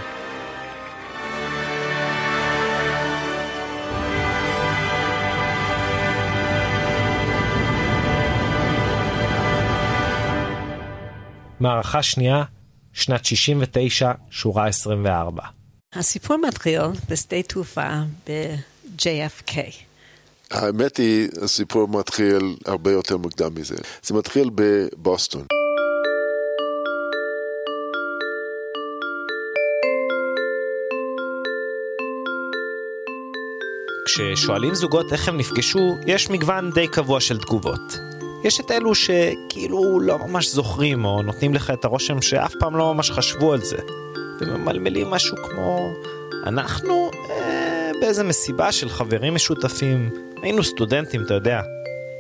מערכה 11.60 12.04
שנייה, 12.04 12.44
שנת 12.94 13.26
69, 13.26 14.12
שורה 14.30 14.68
24. 14.68 15.44
הסיפור 15.94 16.38
מתחיל 16.38 16.82
בשדה 17.10 17.42
תעופה 17.42 17.90
ב-JFK. 18.28 19.58
האמת 20.52 20.98
היא, 20.98 21.30
הסיפור 21.42 21.88
מתחיל 21.88 22.56
הרבה 22.66 22.92
יותר 22.92 23.18
מוקדם 23.18 23.56
מזה. 23.56 23.76
זה 24.04 24.14
מתחיל 24.14 24.50
בבוסטון. 24.56 25.46
כששואלים 34.06 34.76
זוגות 34.76 35.14
איך 35.14 35.28
הם 35.28 35.38
נפגשו, 35.38 35.96
יש 36.08 36.30
מגוון 36.30 36.72
די 36.72 36.88
קבוע 36.88 37.20
של 37.20 37.38
תגובות. 37.38 38.15
יש 38.46 38.60
את 38.60 38.72
אלו 38.72 38.96
שכאילו 38.96 40.00
לא 40.00 40.18
ממש 40.18 40.50
זוכרים, 40.50 41.06
או 41.06 41.22
נותנים 41.22 41.54
לך 41.54 41.70
את 41.70 41.86
הרושם 41.86 42.22
שאף 42.22 42.54
פעם 42.60 42.76
לא 42.76 42.94
ממש 42.94 43.12
חשבו 43.12 43.54
על 43.54 43.62
זה. 43.62 43.78
וממלמלים 44.42 45.08
משהו 45.08 45.38
כמו, 45.38 45.94
אנחנו 46.46 47.12
אה, 47.30 47.92
באיזה 48.02 48.24
מסיבה 48.24 48.72
של 48.72 48.90
חברים 48.90 49.36
משותפים, 49.36 50.10
היינו 50.42 50.64
סטודנטים, 50.64 51.24
אתה 51.24 51.34
יודע. 51.34 51.62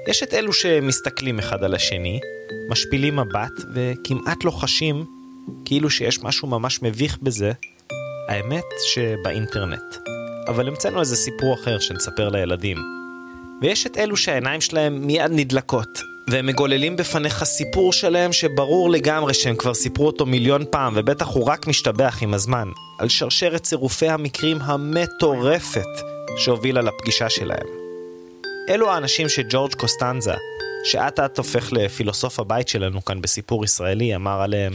יש 0.07 0.23
את 0.23 0.33
אלו 0.33 0.53
שמסתכלים 0.53 1.39
אחד 1.39 1.63
על 1.63 1.75
השני, 1.75 2.19
משפילים 2.69 3.15
מבט, 3.15 3.53
וכמעט 3.73 4.43
לא 4.43 4.51
חשים 4.51 5.05
כאילו 5.65 5.89
שיש 5.89 6.23
משהו 6.23 6.47
ממש 6.47 6.81
מביך 6.81 7.17
בזה. 7.21 7.51
האמת 8.29 8.65
שבאינטרנט. 8.85 9.95
אבל 10.47 10.67
המצאנו 10.67 10.99
איזה 10.99 11.15
סיפור 11.15 11.53
אחר 11.53 11.79
שנספר 11.79 12.29
לילדים. 12.29 12.77
ויש 13.61 13.87
את 13.87 13.97
אלו 13.97 14.17
שהעיניים 14.17 14.61
שלהם 14.61 15.07
מיד 15.07 15.31
נדלקות, 15.31 16.14
והם 16.27 16.45
מגוללים 16.45 16.95
בפניך 16.95 17.43
סיפור 17.43 17.93
שלהם 17.93 18.33
שברור 18.33 18.89
לגמרי 18.89 19.33
שהם 19.33 19.55
כבר 19.55 19.73
סיפרו 19.73 20.07
אותו 20.07 20.25
מיליון 20.25 20.65
פעם, 20.71 20.93
ובטח 20.95 21.27
הוא 21.27 21.47
רק 21.47 21.67
משתבח 21.67 22.17
עם 22.21 22.33
הזמן, 22.33 22.67
על 22.99 23.09
שרשרת 23.09 23.63
צירופי 23.63 24.09
המקרים 24.09 24.61
המטורפת 24.61 25.87
שהובילה 26.37 26.81
לפגישה 26.81 27.29
שלהם. 27.29 27.67
אלו 28.69 28.91
האנשים 28.91 29.29
שג'ורג' 29.29 29.75
קוסטנזה, 29.75 30.33
שאט 30.85 31.19
אט 31.19 31.37
הופך 31.37 31.67
לפילוסוף 31.71 32.39
הבית 32.39 32.67
שלנו 32.67 33.05
כאן 33.05 33.21
בסיפור 33.21 33.65
ישראלי, 33.65 34.15
אמר 34.15 34.41
עליהם. 34.41 34.73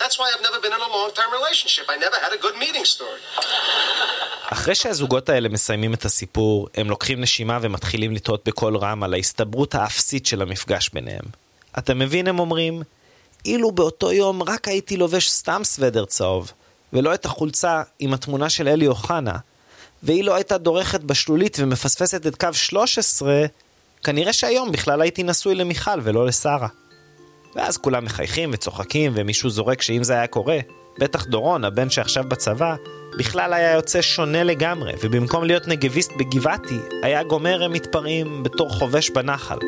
That's 0.00 0.18
why 0.18 0.28
I've 0.32 0.44
never 0.48 0.60
been 0.64 0.72
in 0.72 0.80
a 0.80 0.92
long-term 0.98 1.30
relationship. 1.38 1.84
I 1.94 1.96
never 2.06 2.18
had 2.24 2.32
a 2.32 2.40
good 2.44 2.56
meeting 2.64 2.86
story. 2.94 3.20
אחרי 4.52 4.74
שהזוגות 4.74 5.28
האלה 5.28 5.48
מסיימים 5.48 5.94
את 5.94 6.04
הסיפור, 6.04 6.68
הם 6.74 6.90
לוקחים 6.90 7.20
נשימה 7.20 7.58
ומתחילים 7.62 8.12
לטעות 8.12 8.48
בקול 8.48 8.76
רם 8.76 9.02
על 9.02 9.14
ההסתברות 9.14 9.74
האפסית 9.74 10.26
של 10.26 10.42
המפגש 10.42 10.90
ביניהם. 10.92 11.24
אתה 11.78 11.94
מבין, 11.94 12.26
הם 12.26 12.38
אומרים, 12.38 12.82
אילו 13.44 13.72
באותו 13.72 14.12
יום 14.12 14.42
רק 14.42 14.68
הייתי 14.68 14.96
לובש 14.96 15.30
סתם 15.30 15.60
סוודר 15.64 16.04
צהוב, 16.04 16.52
ולא 16.92 17.14
את 17.14 17.24
החולצה 17.24 17.82
עם 17.98 18.14
התמונה 18.14 18.50
של 18.50 18.68
אלי 18.68 18.86
אוחנה, 18.86 19.36
והיא 20.02 20.24
לא 20.24 20.34
הייתה 20.34 20.58
דורכת 20.58 21.00
בשלולית 21.00 21.56
ומפספסת 21.60 22.26
את 22.26 22.36
קו 22.36 22.48
13, 22.52 23.44
כנראה 24.04 24.32
שהיום 24.32 24.72
בכלל 24.72 25.02
הייתי 25.02 25.22
נשוי 25.22 25.54
למיכל 25.54 26.00
ולא 26.02 26.26
לשרה. 26.26 26.68
ואז 27.56 27.76
כולם 27.76 28.04
מחייכים 28.04 28.50
וצוחקים, 28.52 29.12
ומישהו 29.14 29.50
זורק 29.50 29.82
שאם 29.82 30.04
זה 30.04 30.12
היה 30.12 30.26
קורה, 30.26 30.58
בטח 30.98 31.24
דורון, 31.24 31.64
הבן 31.64 31.90
שעכשיו 31.90 32.24
בצבא, 32.28 32.74
בכלל 33.18 33.52
היה 33.52 33.72
יוצא 33.72 34.02
שונה 34.02 34.44
לגמרי, 34.44 34.92
ובמקום 35.02 35.44
להיות 35.44 35.68
נגביסט 35.68 36.12
בגבעתי, 36.18 36.78
היה 37.02 37.22
גומר 37.22 37.62
הם 37.62 37.72
מתפרעים 37.72 38.42
בתור 38.42 38.70
חובש 38.70 39.10
בנחל. 39.10 39.58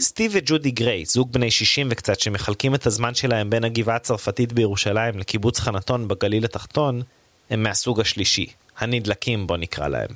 סטיב 0.00 0.32
וג'ודי 0.34 0.70
גריי, 0.70 1.04
זוג 1.04 1.32
בני 1.32 1.50
60 1.50 1.88
וקצת 1.90 2.20
שמחלקים 2.20 2.74
את 2.74 2.86
הזמן 2.86 3.14
שלהם 3.14 3.50
בין 3.50 3.64
הגבעה 3.64 3.96
הצרפתית 3.96 4.52
בירושלים 4.52 5.18
לקיבוץ 5.18 5.60
חנתון 5.60 6.08
בגליל 6.08 6.44
התחתון, 6.44 7.02
הם 7.50 7.62
מהסוג 7.62 8.00
השלישי, 8.00 8.46
הנדלקים 8.78 9.46
בוא 9.46 9.56
נקרא 9.56 9.88
להם. 9.88 10.08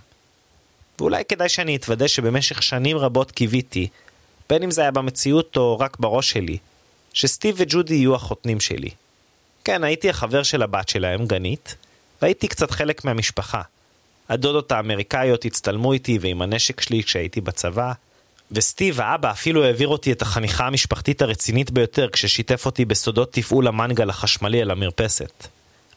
ואולי 0.99 1.25
כדאי 1.29 1.49
שאני 1.49 1.77
אתוודה 1.77 2.09
שבמשך 2.09 2.63
שנים 2.63 2.97
רבות 2.97 3.31
קיוויתי, 3.31 3.89
בין 4.49 4.63
אם 4.63 4.71
זה 4.71 4.81
היה 4.81 4.91
במציאות 4.91 5.57
או 5.57 5.79
רק 5.79 5.97
בראש 6.01 6.31
שלי, 6.31 6.59
שסטיב 7.13 7.55
וג'ודי 7.59 7.95
יהיו 7.95 8.15
החותנים 8.15 8.61
שלי. 8.61 8.91
כן, 9.65 9.85
הייתי 9.85 10.11
החבר 10.11 10.43
של 10.43 10.63
הבת 10.63 10.89
שלהם, 10.89 11.27
גנית, 11.27 11.75
והייתי 12.23 12.49
קצת 12.49 12.71
חלק 12.71 13.05
מהמשפחה. 13.05 13.63
הדודות 14.29 14.73
האמריקאיות 14.73 15.45
הצטלמו 15.45 15.93
איתי 15.93 16.19
ועם 16.21 16.43
הנשק 16.43 16.81
שלי 16.81 17.03
כשהייתי 17.03 17.41
בצבא, 17.41 17.93
וסטיב, 18.53 19.01
האבא, 19.01 19.31
אפילו 19.31 19.65
העביר 19.65 19.89
אותי 19.89 20.13
את 20.13 20.23
החניכה 20.23 20.67
המשפחתית 20.67 21.23
הרצינית 21.23 21.71
ביותר 21.71 22.09
כששיתף 22.11 22.67
אותי 22.67 22.85
בסודות 22.85 23.33
תפעול 23.33 23.67
המנגל 23.67 24.11
החשמלי 24.11 24.63
על 24.63 24.71
המרפסת. 24.71 25.47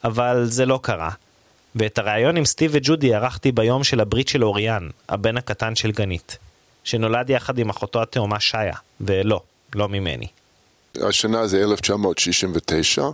אבל 0.04 0.46
זה 0.46 0.66
לא 0.66 0.80
קרה. 0.84 1.10
ואת 1.76 1.98
הריאיון 1.98 2.38
עם 2.38 2.46
סטיב 2.46 2.72
וג'ודי 2.74 3.14
ערכתי 3.14 3.52
ביום 3.52 3.84
של 3.84 4.00
הברית 4.00 4.28
של 4.28 4.44
אוריאן, 4.44 4.90
הבן 5.10 5.38
הקטן 5.38 5.76
של 5.76 5.92
גנית, 5.92 6.38
שנולד 6.84 7.30
יחד 7.30 7.58
עם 7.58 7.70
אחותו 7.70 8.02
התאומה 8.02 8.40
שיה, 8.40 8.74
ולא, 9.02 9.42
לא 9.76 9.90
ממני. 9.90 10.28
השנה 11.02 11.48
זה 11.48 11.64
1969, 11.64 13.08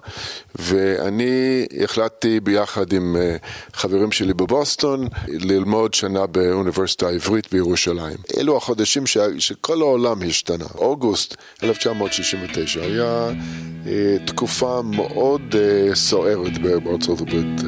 ואני 0.55 1.65
החלטתי 1.83 2.39
ביחד 2.39 2.93
עם 2.93 3.15
אה, 3.15 3.35
חברים 3.73 4.11
שלי 4.11 4.33
בבוסטון 4.33 5.07
ללמוד 5.27 5.93
שנה 5.93 6.25
באוניברסיטה 6.25 7.07
העברית 7.07 7.51
בירושלים. 7.51 8.17
אלו 8.37 8.57
החודשים 8.57 9.07
ש... 9.07 9.17
שכל 9.39 9.81
העולם 9.81 10.21
השתנה. 10.29 10.65
אוגוסט 10.75 11.35
1969 11.63 12.81
היה 12.81 13.29
אה, 13.87 14.17
תקופה 14.25 14.81
מאוד 14.83 15.55
אה, 15.55 15.95
סוערת 15.95 16.57
בארצות 16.57 17.21
הברית. 17.21 17.61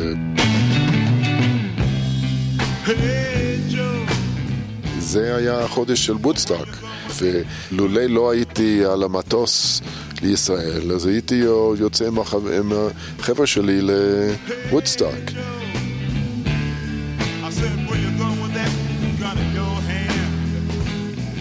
זה 5.08 5.36
היה 5.36 5.60
החודש 5.60 6.06
של 6.06 6.13
וודסטאק, 6.13 6.68
ולולי 7.17 8.08
לא 8.08 8.32
הייתי 8.32 8.86
על 8.86 9.04
המטוס 9.04 9.82
לישראל, 10.22 10.91
אז 10.91 11.06
הייתי 11.06 11.36
יוצא 11.80 12.08
עם, 12.08 12.20
החבר, 12.20 12.52
עם 12.52 12.72
החבר'ה 13.20 13.48
שלי 13.48 13.80
לוודסטאק. 13.82 15.32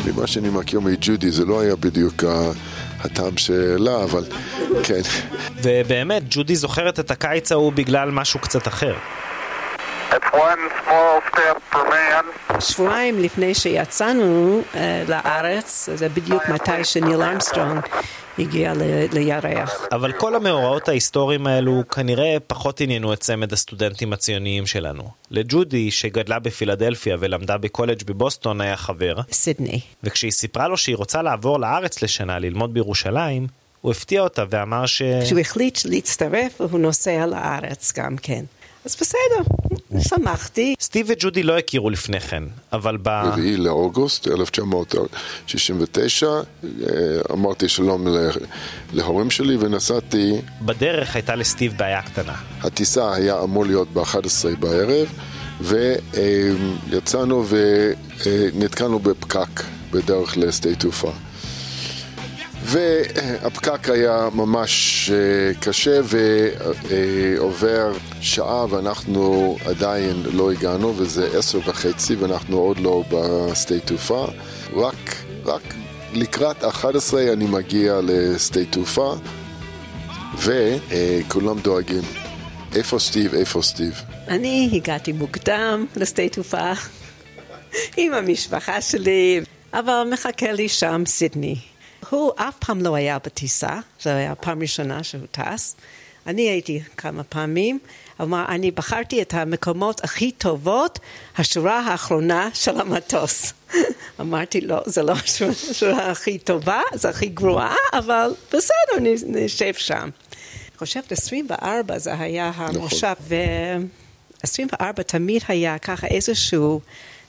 ממה 0.07 0.27
שאני 0.27 0.49
מכיר 0.49 0.81
מג'ודי, 0.81 1.31
זה 1.31 1.45
לא 1.45 1.61
היה 1.61 1.77
בדיוק 1.77 2.25
הטעם 3.01 3.37
שלה, 3.37 4.05
אבל 4.05 4.25
כן. 4.83 5.01
ובאמת, 5.63 6.23
ג'ודי 6.31 6.57
זוכרת 6.57 7.01
את 7.01 7.11
הקיץ 7.11 7.53
ההוא 7.53 7.73
בגלל 7.73 8.11
משהו 8.11 8.41
קצת 8.41 8.69
אחר. 8.69 8.95
שבועיים 12.61 13.19
לפני 13.19 13.55
שיצאנו 13.55 14.61
uh, 14.73 14.77
לארץ, 15.09 15.89
זה 15.95 16.09
בדיוק 16.09 16.49
מתי 16.49 16.85
שניל 16.85 17.23
ארמסטרונג 17.23 17.81
הגיע 18.39 18.75
ל- 18.75 19.07
לירח. 19.13 19.87
אבל 19.93 20.13
כל 20.13 20.35
המאורעות 20.35 20.89
ההיסטוריים 20.89 21.47
האלו 21.47 21.83
כנראה 21.89 22.37
פחות 22.47 22.81
עניינו 22.81 23.13
את 23.13 23.21
צמד 23.21 23.53
הסטודנטים 23.53 24.13
הציוניים 24.13 24.67
שלנו. 24.67 25.11
לג'ודי, 25.31 25.91
שגדלה 25.91 26.39
בפילדלפיה 26.39 27.17
ולמדה 27.21 27.59
בקולג' 27.59 28.03
בבוסטון, 28.07 28.61
היה 28.61 28.77
חבר. 28.77 29.17
סידני. 29.33 29.81
וכשהיא 30.05 30.31
סיפרה 30.31 30.69
לו 30.69 30.77
שהיא 30.77 30.97
רוצה 30.97 31.23
לעבור 31.23 31.61
לארץ 31.61 32.03
לשנה 32.03 32.39
ללמוד 32.39 32.75
בירושלים, 32.75 33.47
הוא 33.81 33.93
הפתיע 33.93 34.21
אותה 34.21 34.45
ואמר 34.51 34.87
ש... 34.87 35.03
כשהוא 35.23 35.41
החליט 35.41 35.79
להצטרף, 35.85 36.61
הוא 36.61 36.81
נוסע 36.81 37.27
לארץ 37.27 37.93
גם 37.97 38.17
כן. 38.17 38.45
אז 38.87 38.97
בסדר, 39.01 39.43
שמחתי. 39.99 40.75
סטיב 40.81 41.07
וג'ודי 41.11 41.43
לא 41.43 41.59
הכירו 41.59 41.91
לפני 41.91 42.21
כן, 42.21 42.43
אבל 42.73 42.97
ב... 43.03 43.09
רביעי 43.09 43.57
לאוגוסט 43.57 44.29
1969, 44.29 46.27
אמרתי 47.33 47.69
שלום 47.69 48.07
להורים 48.93 49.31
שלי 49.31 49.57
ונסעתי. 49.57 50.33
בדרך 50.61 51.15
הייתה 51.17 51.35
לסטיב 51.35 51.75
בעיה 51.77 52.03
קטנה. 52.03 52.35
הטיסה 52.63 53.15
היה 53.15 53.43
אמור 53.43 53.67
להיות 53.67 53.89
ב-11 53.93 54.57
בערב, 54.59 55.09
ויצאנו 56.91 57.45
ונתקענו 57.49 58.99
בפקק 58.99 59.63
בדרך 59.91 60.37
לשדה 60.37 60.75
תעופה. 60.75 61.13
והפקק 62.69 63.89
היה 63.89 64.29
ממש 64.35 65.11
קשה 65.61 66.01
ועובר 66.83 67.93
שעה 68.21 68.67
ואנחנו 68.71 69.57
עדיין 69.67 70.23
לא 70.33 70.53
הגענו 70.53 70.95
וזה 70.97 71.39
עשר 71.39 71.59
וחצי 71.59 72.15
ואנחנו 72.15 72.59
עוד 72.59 72.79
לא 72.79 73.03
בשדה 73.11 73.81
תעופה. 73.81 74.27
רק, 74.75 75.17
רק 75.45 75.75
לקראת 76.13 76.65
11 76.65 77.33
אני 77.33 77.45
מגיע 77.45 78.01
לשדה 78.03 78.65
תעופה 78.65 79.15
וכולם 80.39 81.59
דואגים. 81.59 82.03
איפה 82.75 82.99
סטיב, 82.99 83.35
איפה 83.35 83.63
סטיב? 83.63 84.03
אני 84.29 84.71
הגעתי 84.73 85.13
מוקדם 85.13 85.87
לשדה 85.97 86.29
תעופה 86.29 86.73
עם 87.97 88.15
המשפחה 88.15 88.81
שלי 88.81 89.41
אבל 89.73 90.09
מחכה 90.13 90.53
לי 90.53 90.69
שם 90.69 91.03
סידני 91.07 91.57
הוא 92.11 92.33
אף 92.37 92.55
פעם 92.59 92.81
לא 92.81 92.95
היה 92.95 93.19
בטיסה, 93.19 93.81
זו 94.03 94.11
הייתה 94.11 94.35
פעם 94.35 94.63
ראשונה 94.63 95.03
שהוא 95.03 95.27
טס. 95.31 95.77
אני 96.27 96.43
הייתי 96.43 96.81
כמה 96.97 97.25
פעמים, 97.25 97.79
אבל 98.21 98.45
אני 98.49 98.71
בחרתי 98.71 99.23
את 99.23 99.35
המקומות 99.35 100.05
הכי 100.05 100.33
טובות, 100.33 100.99
השורה 101.39 101.81
האחרונה 101.81 102.49
של 102.55 102.81
המטוס. 102.81 103.53
אמרתי, 104.21 104.61
לא, 104.61 104.83
זה 104.87 105.03
לא 105.03 105.15
השורה 105.71 106.11
הכי 106.11 106.39
טובה, 106.39 106.81
זה 106.95 107.09
הכי 107.09 107.27
גרועה, 107.27 107.75
אבל 107.93 108.35
בסדר, 108.49 109.21
נשב 109.27 109.75
שם. 109.75 110.03
אני 110.03 110.79
חושבת 110.79 111.13
24 111.13 111.99
זה 111.99 112.15
היה 112.19 112.53
המושב, 112.55 113.15
ו-24 113.21 115.03
תמיד 115.03 115.43
היה 115.49 115.79
ככה 115.79 116.07
איזשהו 116.07 116.81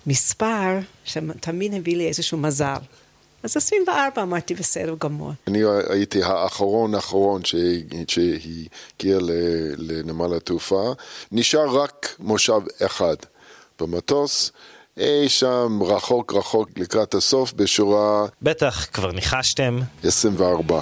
מספר 0.08 0.80
שתמיד 1.06 1.74
הביא 1.74 1.98
לי 1.98 2.08
איזשהו 2.08 2.38
מזל. 2.38 2.76
אז 3.48 3.58
24 3.58 4.22
אמרתי 4.24 4.54
בסדר 4.54 4.96
גמור. 5.00 5.32
אני 5.48 5.62
הייתי 5.90 6.24
האחרון 6.24 6.96
האחרון 6.96 7.42
שהגיע 8.08 9.18
לנמל 9.78 10.36
התעופה. 10.36 10.94
נשאר 11.32 11.82
רק 11.82 12.16
מושב 12.20 12.62
אחד 12.86 13.16
במטוס. 13.80 14.52
אי 14.98 15.30
שם 15.30 15.80
רחוק 15.82 16.34
רחוק 16.34 16.70
לקראת 16.78 17.14
הסוף 17.14 17.54
בשורה... 17.54 18.26
בטח, 18.42 18.86
כבר 18.94 19.12
ניחשתם. 19.12 19.80
24 20.04 20.82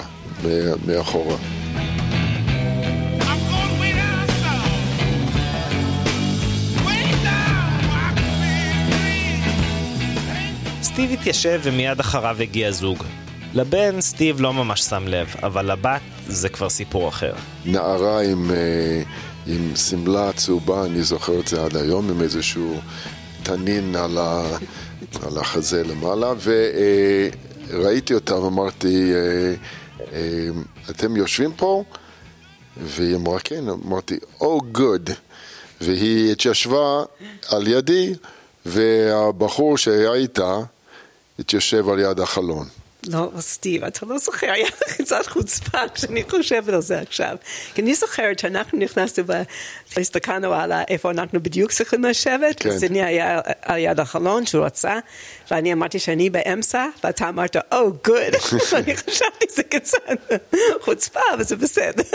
מאחורה. 0.86 1.36
סטיב 10.96 11.12
התיישב 11.12 11.60
ומיד 11.62 12.00
אחריו 12.00 12.36
הגיע 12.40 12.70
זוג. 12.70 13.04
לבן 13.54 14.00
סטיב 14.00 14.40
לא 14.40 14.52
ממש 14.52 14.80
שם 14.80 15.08
לב, 15.08 15.34
אבל 15.42 15.72
לבת 15.72 16.00
זה 16.26 16.48
כבר 16.48 16.68
סיפור 16.68 17.08
אחר. 17.08 17.32
נערה 17.64 18.22
עם, 18.22 18.50
עם 19.46 19.76
שמלה 19.76 20.32
צהובה, 20.32 20.84
אני 20.84 21.02
זוכר 21.02 21.40
את 21.40 21.48
זה 21.48 21.64
עד 21.64 21.76
היום, 21.76 22.10
עם 22.10 22.22
איזשהו 22.22 22.80
תנין 23.42 23.96
על, 23.96 24.18
ה, 24.18 24.56
על 25.22 25.38
החזה 25.38 25.82
למעלה, 25.84 26.32
וראיתי 27.70 28.14
אותה 28.14 28.36
ואמרתי, 28.38 29.12
אתם 30.90 31.16
יושבים 31.16 31.52
פה? 31.56 31.84
והיא 32.76 33.16
אמרה 33.16 33.38
כן, 33.38 33.64
אמרתי, 33.68 34.18
oh, 34.40 34.44
גוד. 34.72 35.10
והיא 35.80 36.32
התיישבה 36.32 37.02
על 37.48 37.68
ידי, 37.68 38.14
והבחור 38.66 39.78
שהיה 39.78 40.14
איתה, 40.14 40.58
התיישב 41.38 41.88
על 41.88 41.98
יד 41.98 42.20
החלון. 42.20 42.66
לא, 43.08 43.30
סטיב, 43.40 43.84
אתה 43.84 44.06
לא 44.06 44.18
זוכר, 44.18 44.50
היה 44.50 44.66
לך 44.66 45.00
קצת 45.02 45.26
חוצפה 45.26 45.78
כשאני 45.94 46.22
חושבת 46.30 46.74
על 46.74 46.82
זה 46.82 47.00
עכשיו. 47.00 47.36
כי 47.74 47.82
אני 47.82 47.94
זוכרת 47.94 48.38
שאנחנו 48.38 48.78
נכנסנו 48.78 49.24
והסתכלנו 49.96 50.54
על 50.54 50.72
איפה 50.88 51.10
אנחנו 51.10 51.42
בדיוק 51.42 51.72
צריכים 51.72 52.04
לשבת, 52.04 52.60
כן. 52.60 52.78
סידני 52.78 53.04
היה 53.04 53.40
על 53.62 53.78
יד 53.78 54.00
החלון 54.00 54.46
שהוא 54.46 54.64
רצה, 54.64 54.98
ואני 55.50 55.72
אמרתי 55.72 55.98
שאני 55.98 56.30
באמצע, 56.30 56.86
ואתה 57.04 57.28
אמרת, 57.28 57.56
או, 57.56 57.62
oh, 57.72 58.06
גוד. 58.08 58.34
ואני 58.72 58.96
חשבתי 58.96 59.46
שזה 59.52 59.62
קצת 59.62 59.98
חוצפה, 60.80 61.20
אבל 61.34 61.44
זה 61.44 61.56
בסדר. 61.56 62.02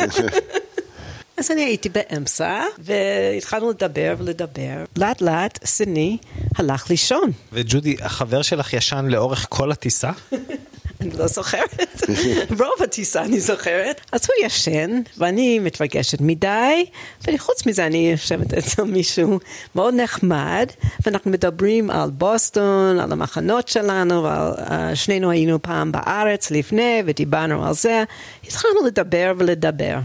אז 1.41 1.51
אני 1.51 1.61
הייתי 1.63 1.89
באמצע, 1.89 2.63
והתחלנו 2.79 3.69
לדבר 3.69 4.15
ולדבר. 4.17 4.83
לאט 4.97 5.21
לאט 5.21 5.59
סיני 5.65 6.17
הלך 6.55 6.89
לישון. 6.89 7.31
וג'ודי, 7.53 7.95
החבר 8.01 8.41
שלך 8.41 8.73
ישן 8.73 9.05
לאורך 9.09 9.45
כל 9.49 9.71
הטיסה? 9.71 10.11
אני 11.01 11.09
לא 11.17 11.27
זוכרת, 11.27 12.01
רוב 12.59 12.83
הטיסה 12.83 13.21
אני 13.21 13.39
זוכרת. 13.39 14.01
אז 14.11 14.21
הוא 14.27 14.45
ישן, 14.45 15.01
ואני 15.17 15.59
מתרגשת 15.59 16.21
מדי, 16.21 16.85
וחוץ 17.27 17.65
מזה 17.65 17.85
אני 17.85 18.11
יושבת 18.11 18.53
אצל 18.53 18.83
מישהו 18.83 19.39
מאוד 19.75 19.93
נחמד, 19.93 20.67
ואנחנו 21.05 21.31
מדברים 21.31 21.89
על 21.89 22.09
בוסטון, 22.09 22.99
על 22.99 23.11
המחנות 23.11 23.67
שלנו, 23.67 24.23
ועל, 24.23 24.51
uh, 24.53 24.95
שנינו 24.95 25.31
היינו 25.31 25.61
פעם 25.61 25.91
בארץ 25.91 26.51
לפני, 26.51 27.03
ודיברנו 27.05 27.67
על 27.67 27.73
זה. 27.73 28.03
התחלנו 28.43 28.85
לדבר 28.85 29.33
ולדבר. 29.37 29.97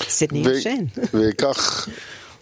סידני 0.00 0.50
ישן. 0.50 0.84
וכך 1.14 1.88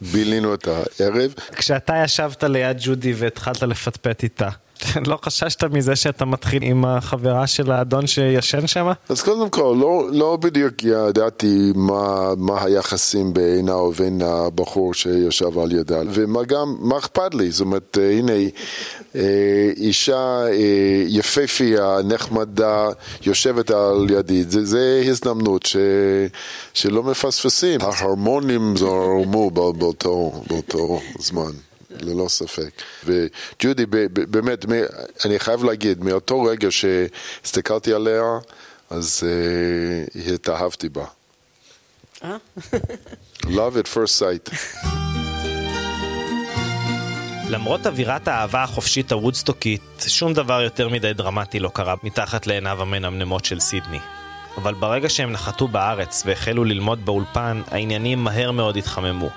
בילינו 0.00 0.54
את 0.54 0.68
הערב. 1.00 1.34
כשאתה 1.56 2.02
ישבת 2.04 2.44
ליד 2.44 2.76
ג'ודי 2.80 3.12
והתחלת 3.12 3.62
לפטפט 3.62 4.22
איתה. 4.22 4.48
לא 5.10 5.18
חששת 5.24 5.64
מזה 5.64 5.96
שאתה 5.96 6.24
מתחיל 6.24 6.62
עם 6.62 6.84
החברה 6.84 7.46
של 7.46 7.72
האדון 7.72 8.06
שישן 8.06 8.66
שם? 8.66 8.90
אז 9.08 9.22
קודם 9.22 9.50
כל, 9.50 9.76
לא, 9.80 10.08
לא 10.12 10.36
בדיוק 10.36 10.74
ידעתי 10.82 11.72
מה, 11.74 12.34
מה 12.36 12.64
היחסים 12.64 13.34
בינה 13.34 13.76
ובין 13.76 14.22
הבחור 14.22 14.94
שישב 14.94 15.58
על 15.58 15.72
ידה, 15.72 16.00
ומה 16.10 16.44
גם, 16.44 16.76
מה 16.80 16.98
אכפת 16.98 17.34
לי? 17.34 17.50
זאת 17.50 17.60
אומרת, 17.60 17.98
הנה, 18.18 18.32
אישה 19.76 20.44
יפהפייה, 21.06 21.96
נחמדה, 22.04 22.88
יושבת 23.26 23.70
על 23.70 24.06
ידי, 24.10 24.44
זה, 24.44 24.64
זה 24.64 25.02
הזדמנות 25.06 25.66
ש, 25.66 25.76
שלא 26.74 27.02
מפספסים. 27.02 27.80
ההרמונים 27.80 28.76
זרמו 28.76 29.50
באותו, 29.50 30.32
באותו 30.48 31.00
זמן. 31.18 31.69
ללא 32.02 32.28
ספק. 32.28 32.82
וג'ודי, 33.04 33.86
באמת, 34.12 34.66
אני 35.24 35.38
חייב 35.38 35.64
להגיד, 35.64 36.04
מאותו 36.04 36.42
רגע 36.42 36.68
שהסתכלתי 36.70 37.92
עליה, 37.92 38.22
אז 38.90 39.22
uh, 39.22 40.32
התאהבתי 40.34 40.88
בה. 40.88 41.04
Love 43.44 43.76
at 43.82 43.88
first 43.94 44.20
sight. 44.20 44.54
למרות 47.50 47.86
אווירת 47.86 48.28
האהבה 48.28 48.62
החופשית 48.62 49.12
הוודסטוקית, 49.12 49.82
שום 50.06 50.32
דבר 50.32 50.60
יותר 50.62 50.88
מדי 50.88 51.12
דרמטי 51.12 51.60
לא 51.60 51.70
קרה 51.74 51.94
מתחת 52.02 52.46
לעיניו 52.46 52.82
המנמנמות 52.82 53.44
של 53.44 53.60
סידני. 53.60 53.98
אבל 54.56 54.74
ברגע 54.74 55.08
שהם 55.08 55.32
נחתו 55.32 55.68
בארץ 55.68 56.22
והחלו 56.26 56.64
ללמוד 56.64 57.04
באולפן, 57.06 57.62
העניינים 57.70 58.24
מהר 58.24 58.50
מאוד 58.50 58.76
התחממו. 58.76 59.30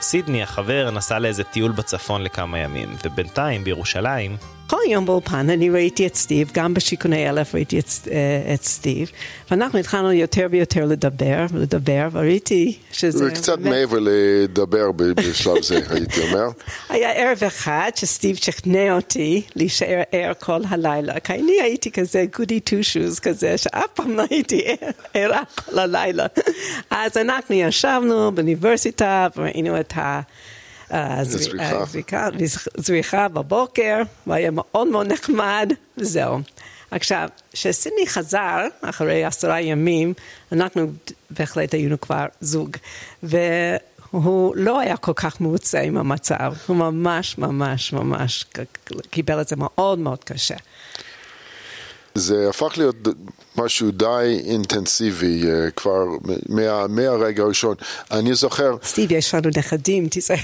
סידני, 0.00 0.42
החבר, 0.42 0.90
נסע 0.90 1.18
לאיזה 1.18 1.44
טיול 1.44 1.72
בצפון 1.72 2.22
לכמה 2.22 2.58
ימים, 2.58 2.88
ובינתיים, 3.04 3.64
בירושלים... 3.64 4.36
כל 4.70 4.76
יום 4.88 5.06
באולפן 5.06 5.50
אני 5.50 5.70
ראיתי 5.70 6.06
את 6.06 6.14
סטיב, 6.14 6.50
גם 6.54 6.74
בשיכוני 6.74 7.30
אלף 7.30 7.54
ראיתי 7.54 7.78
את, 7.78 7.86
אה, 8.10 8.54
את 8.54 8.62
סטיב, 8.62 9.10
ואנחנו 9.50 9.78
התחלנו 9.78 10.12
יותר 10.12 10.46
ויותר 10.50 10.84
לדבר, 10.84 11.46
לדבר, 11.54 12.08
וראיתי 12.12 12.78
שזה... 12.92 13.18
זה 13.18 13.30
קצת 13.30 13.58
מעבר 13.58 13.98
לדבר 14.00 14.92
בשלב 14.92 15.62
זה, 15.62 15.80
הייתי 15.94 16.20
אומר. 16.20 16.48
היה 16.88 17.12
ערב 17.12 17.44
אחד 17.46 17.90
שסטיב 17.96 18.36
שכנע 18.36 18.96
אותי 18.96 19.42
להישאר 19.56 20.02
ער 20.12 20.32
כל 20.40 20.60
הלילה, 20.68 21.20
כי 21.20 21.32
אני 21.32 21.60
הייתי 21.62 21.90
כזה 21.90 22.24
גודי 22.36 22.60
טו 22.60 22.76
שוז 22.82 23.18
כזה, 23.18 23.58
שאף 23.58 23.90
פעם 23.94 24.16
לא 24.16 24.22
הייתי 24.30 24.64
ערה 25.14 25.42
כל 25.54 25.78
הלילה. 25.78 26.26
אז 26.90 27.16
אנחנו 27.16 27.54
ישבנו 27.54 28.32
באוניברסיטה 28.32 29.28
וראינו 29.36 29.80
את 29.80 29.92
ה... 29.96 30.20
הזריחה. 30.90 32.28
זריחה 32.76 33.28
בבוקר, 33.28 34.02
והיה 34.26 34.50
מאוד 34.50 34.86
מאוד 34.86 35.12
נחמד, 35.12 35.72
וזהו. 35.98 36.38
עכשיו, 36.90 37.28
כשסידני 37.52 38.06
חזר, 38.06 38.66
אחרי 38.82 39.24
עשרה 39.24 39.60
ימים, 39.60 40.14
אנחנו 40.52 40.92
בהחלט 41.30 41.74
היינו 41.74 42.00
כבר 42.00 42.26
זוג. 42.40 42.76
והוא 43.22 44.56
לא 44.56 44.80
היה 44.80 44.96
כל 44.96 45.12
כך 45.16 45.40
מרוצה 45.40 45.80
עם 45.80 45.96
המצב, 45.96 46.52
הוא 46.66 46.76
ממש 46.76 47.38
ממש 47.38 47.92
ממש 47.92 48.44
קיבל 49.10 49.40
את 49.40 49.48
זה 49.48 49.56
מאוד 49.56 49.98
מאוד 49.98 50.24
קשה. 50.24 50.56
זה 52.14 52.48
הפך 52.48 52.72
להיות 52.76 52.96
משהו 53.56 53.90
די 53.90 54.40
אינטנסיבי 54.44 55.42
uh, 55.42 55.70
כבר 55.70 56.04
מה, 56.48 56.86
מהרגע 56.86 57.42
הראשון. 57.42 57.74
אני 58.10 58.34
זוכר... 58.34 58.76
סטיב, 58.82 59.12
יש 59.12 59.34
לנו 59.34 59.50
נכדים, 59.56 60.08
תיזהר. 60.08 60.36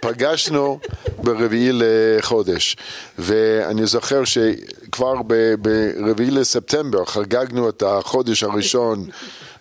פגשנו 0.00 0.78
ברביעי 1.18 1.70
לחודש, 1.72 2.76
ואני 3.18 3.86
זוכר 3.86 4.24
שכבר 4.24 5.14
ברביעי 5.58 6.30
לספטמבר 6.30 7.04
חגגנו 7.04 7.68
את 7.68 7.82
החודש 7.86 8.42
הראשון 8.42 9.06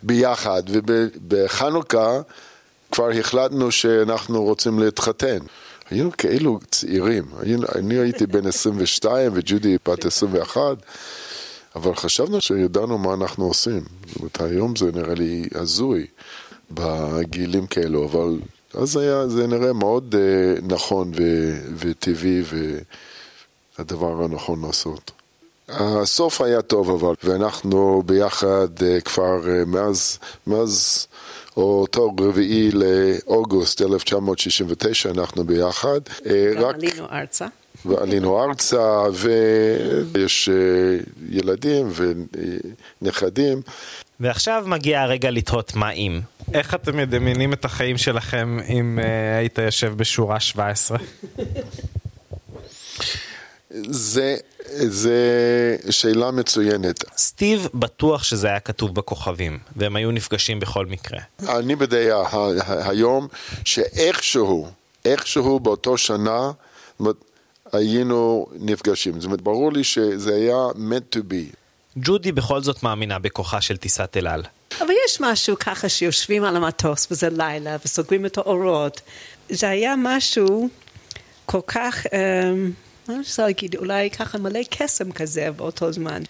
ביחד, 0.03 0.63
ובחנוכה 0.67 2.21
כבר 2.91 3.09
החלטנו 3.09 3.71
שאנחנו 3.71 4.43
רוצים 4.43 4.79
להתחתן. 4.79 5.38
היינו 5.89 6.11
כאילו 6.17 6.59
צעירים, 6.71 7.23
היינו, 7.39 7.67
אני 7.75 7.95
הייתי 7.95 8.25
בן 8.25 8.47
22 8.47 9.31
וג'ודי 9.35 9.77
בת 9.88 10.05
21, 10.05 10.61
אבל 11.78 11.95
חשבנו 11.95 12.41
שידענו 12.41 12.97
מה 12.97 13.13
אנחנו 13.13 13.45
עושים. 13.45 13.82
זאת 14.07 14.17
אומרת, 14.17 14.41
היום 14.41 14.75
זה 14.75 14.91
נראה 14.91 15.15
לי 15.15 15.47
הזוי 15.55 16.05
בגילים 16.71 17.67
כאלו, 17.67 18.05
אבל 18.05 18.39
אז 18.73 18.97
היה, 18.97 19.28
זה 19.28 19.47
נראה 19.47 19.73
מאוד 19.73 20.15
uh, 20.15 20.65
נכון 20.67 21.11
ו- 21.17 21.59
וטבעי 21.78 22.41
והדבר 23.78 24.23
הנכון 24.23 24.65
לעשות. 24.65 25.11
הסוף 25.69 26.41
היה 26.41 26.61
טוב 26.61 26.89
אבל, 26.89 27.15
ואנחנו 27.23 28.03
ביחד 28.05 28.67
uh, 28.78 29.01
כבר 29.01 29.39
uh, 29.43 29.65
מאז, 29.65 30.19
מאז 30.47 31.07
אותו 31.57 32.15
רביעי 32.19 32.71
לאוגוסט 32.71 33.82
1969 33.82 35.09
אנחנו 35.09 35.43
ביחד. 35.43 35.99
רק... 36.57 36.75
עלינו 36.75 37.05
ארצה. 37.11 37.47
ועלינו 37.88 38.43
ארצה, 38.43 39.03
ויש 39.13 40.49
ילדים 41.29 41.89
ונכדים. 43.01 43.61
ועכשיו 44.19 44.63
מגיע 44.67 45.01
הרגע 45.01 45.31
לתהות 45.31 45.75
מה 45.75 45.91
אם. 45.91 46.21
איך 46.53 46.73
אתם 46.73 46.97
מדמיינים 46.97 47.53
את 47.53 47.65
החיים 47.65 47.97
שלכם 47.97 48.57
אם 48.69 48.99
uh, 49.01 49.07
היית 49.39 49.57
יושב 49.57 49.93
בשורה 49.97 50.39
17? 50.39 50.97
זה, 53.69 54.38
זה 54.88 55.17
שאלה 55.89 56.31
מצוינת. 56.31 57.03
סטיב 57.17 57.67
בטוח 57.73 58.23
שזה 58.23 58.47
היה 58.47 58.59
כתוב 58.59 58.95
בכוכבים, 58.95 59.59
והם 59.75 59.95
היו 59.95 60.11
נפגשים 60.11 60.59
בכל 60.59 60.85
מקרה. 60.85 61.19
אני 61.49 61.75
בדעה 61.75 62.23
היום 62.67 63.27
שאיכשהו, 63.65 64.67
איכשהו 65.05 65.59
באותו 65.59 65.97
שנה, 65.97 66.51
היינו 67.74 68.47
נפגשים. 68.59 69.20
זאת 69.20 69.26
אומרת, 69.26 69.41
ברור 69.41 69.74
לי 69.74 69.84
שזה 69.84 70.36
היה 70.36 70.68
meant 70.76 71.18
to 71.18 71.20
be. 71.20 71.55
ג'ודי 71.95 72.32
בכל 72.32 72.61
זאת 72.61 72.84
מאמינה 72.84 73.20
בכוחה 73.20 73.61
של 73.61 73.78
טיסת 73.78 74.18
אל 74.18 74.28
על. 74.28 74.43
אבל 74.82 74.93
יש 75.07 75.22
משהו 75.22 75.59
ככה 75.59 75.89
שיושבים 75.89 76.43
על 76.43 76.55
המטוס 76.55 77.07
וזה 77.11 77.30
לילה 77.30 77.78
וסוגרים 77.86 78.26
את 78.26 78.38
האורות. 78.38 79.01
זה 79.49 79.70
היה 79.70 79.93
משהו 79.97 80.70
כל 81.45 81.61
כך, 81.68 82.05
אני 82.13 82.72
לא 83.07 83.18
רוצה 83.18 83.45
להגיד, 83.45 83.76
אולי 83.76 84.09
ככה 84.09 84.38
מלא 84.38 84.59
קסם 84.70 85.11
כזה 85.11 85.51
באותו 85.51 85.91
זמן. 85.91 86.24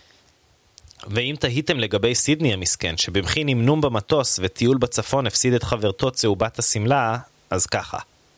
ואם 1.07 1.35
תהיתם 1.39 1.79
לגבי 1.79 2.15
סידני 2.15 2.53
המסכן, 2.53 2.97
שבמחי 2.97 3.43
נמנום 3.43 3.81
במטוס 3.81 4.39
וטיול 4.43 4.77
בצפון 4.77 5.27
הפסיד 5.27 5.53
את 5.53 5.63
חברתו 5.63 6.11
צהובת 6.11 6.59
השמלה, 6.59 7.17
אז 7.49 7.65
ככה. 7.65 7.97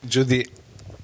ג'ודי, 0.09 0.43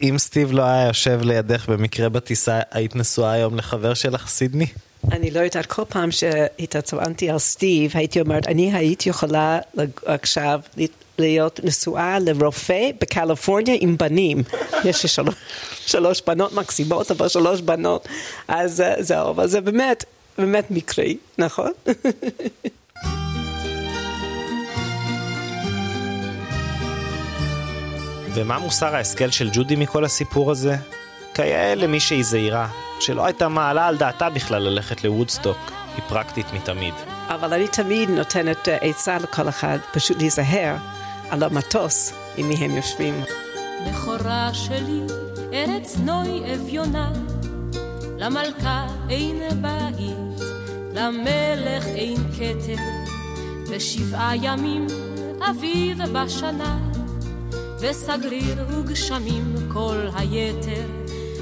אם 0.02 0.18
סטיב 0.18 0.52
לא 0.52 0.64
היה 0.64 0.88
יושב 0.88 1.20
לידך 1.24 1.70
במקרה 1.70 2.10
בטיסה, 2.10 2.60
היית 2.72 2.96
נשואה 2.96 3.32
היום 3.32 3.58
לחבר 3.58 3.94
שלך 3.94 4.28
סידני? 4.28 4.68
אני 5.12 5.32
לא 5.32 5.40
יודעת, 5.40 5.66
כל 5.66 5.84
פעם 5.90 6.12
שהתעצבנתי 6.12 7.30
על 7.30 7.40
סטיב, 7.40 7.92
הייתי 7.94 8.22
אומרת, 8.22 8.48
אני 8.48 8.76
הייתי 8.76 9.10
יכולה 9.10 9.60
עכשיו 10.06 10.60
להיות 11.20 11.60
נשואה 11.64 12.20
לרופא 12.20 12.90
בקליפורניה 13.02 13.76
עם 13.80 13.98
בנים. 13.98 14.44
יש 14.86 15.04
לי 15.04 15.10
שלוש, 15.10 15.36
שלוש 15.86 16.22
בנות 16.28 16.54
מקסימות, 16.54 17.12
אבל 17.12 17.28
שלוש 17.28 17.62
בנות. 17.62 18.08
אז 18.48 18.84
זהו, 19.00 19.30
אבל 19.30 19.48
זה 19.48 19.62
באמת, 19.62 20.04
באמת 20.38 20.72
מקרי, 20.72 21.18
נכון? 21.38 21.72
ומה 28.36 28.60
מוסר 28.60 28.96
ההשכל 28.96 29.30
של 29.30 29.50
ג'ודי 29.54 29.76
מכל 29.76 30.06
הסיפור 30.06 30.52
הזה? 30.52 30.76
כיאה 31.34 31.76
למי 31.76 32.00
שהיא 32.00 32.24
זהירה, 32.24 32.68
שלא 33.00 33.26
הייתה 33.26 33.48
מעלה 33.48 33.88
על 33.88 33.98
דעתה 33.98 34.30
בכלל 34.30 34.62
ללכת 34.62 35.04
לוודסטוק, 35.04 35.58
היא 35.96 36.04
פרקטית 36.08 36.46
מתמיד. 36.54 36.94
אבל 37.28 37.54
אני 37.54 37.68
תמיד 37.68 38.10
נותנת 38.10 38.68
עצה 38.82 39.18
לכל 39.18 39.50
אחד, 39.50 39.78
פשוט 39.94 40.18
להיזהר 40.18 40.76
על 41.30 41.44
המטוס 41.44 42.14
עם 42.38 42.50
מי 42.50 42.56
הם 42.56 42.72
יושבים. 42.72 43.24
בכורה 43.88 44.50
שלי, 44.54 45.02
ארץ 45.54 45.98
נוי 45.98 46.54
אביונה, 46.54 47.12
למלכה 48.18 48.88
אין 49.10 49.62
בית, 49.62 50.48
למלך 50.94 51.86
אין 51.86 52.18
כתר, 52.34 52.82
ושבעה 53.70 54.36
ימים 54.36 54.88
אביב 55.50 55.98
בשנה, 56.14 56.95
וסגריר 57.80 58.66
וגשמים 58.70 59.56
כל 59.74 59.98
היתר. 60.16 60.86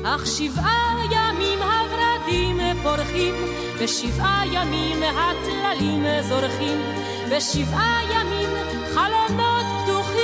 אך 0.04 0.28
שבעה 0.28 1.00
ימים 1.12 1.60
הורדים 1.60 2.58
פורחים, 2.84 3.36
ושבעה 3.80 4.44
ימים 4.52 5.04
הטללים 5.04 6.06
זורחים, 6.30 6.82
ושבעה 7.30 8.00
ימים 8.12 8.50
חלונות 8.94 9.66
פתוחים. 9.84 10.24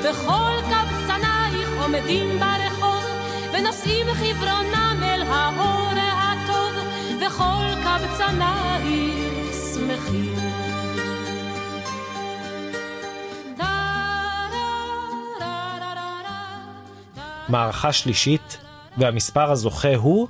וכל 0.00 0.54
קבצנייך 0.70 1.68
עומדים 1.82 2.40
ברחוב, 2.40 3.04
ונושאים 3.52 4.06
חברונם 4.14 5.00
אל 5.02 5.22
האור 5.22 5.92
הטוב, 5.96 6.72
וכל 7.20 7.64
קבצנייך 7.84 9.54
שמחים. 9.74 10.33
מערכה 17.48 17.92
שלישית, 17.92 18.58
והמספר 18.98 19.50
הזוכה 19.50 19.94
הוא 19.94 20.28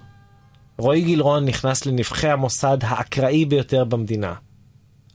רועי 0.79 1.01
גילרון 1.01 1.45
נכנס 1.45 1.87
לנבחי 1.87 2.29
המוסד 2.29 2.79
האקראי 2.83 3.45
ביותר 3.45 3.85
במדינה. 3.85 4.35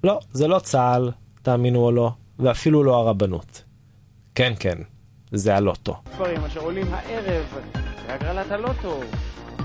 לא, 0.03 0.19
זה 0.31 0.47
לא 0.47 0.59
צה"ל, 0.59 1.11
תאמינו 1.41 1.79
או 1.79 1.91
לא, 1.91 2.11
ואפילו 2.39 2.83
לא 2.83 2.95
הרבנות. 2.95 3.63
כן, 4.35 4.53
כן, 4.59 4.77
זה 5.31 5.55
הלוטו. 5.55 5.95
ספרים 6.13 6.45
אשר 6.45 6.59
עולים 6.59 6.87
הערב 6.93 7.45
בהגרלת 8.07 8.51
הלוטו 8.51 8.99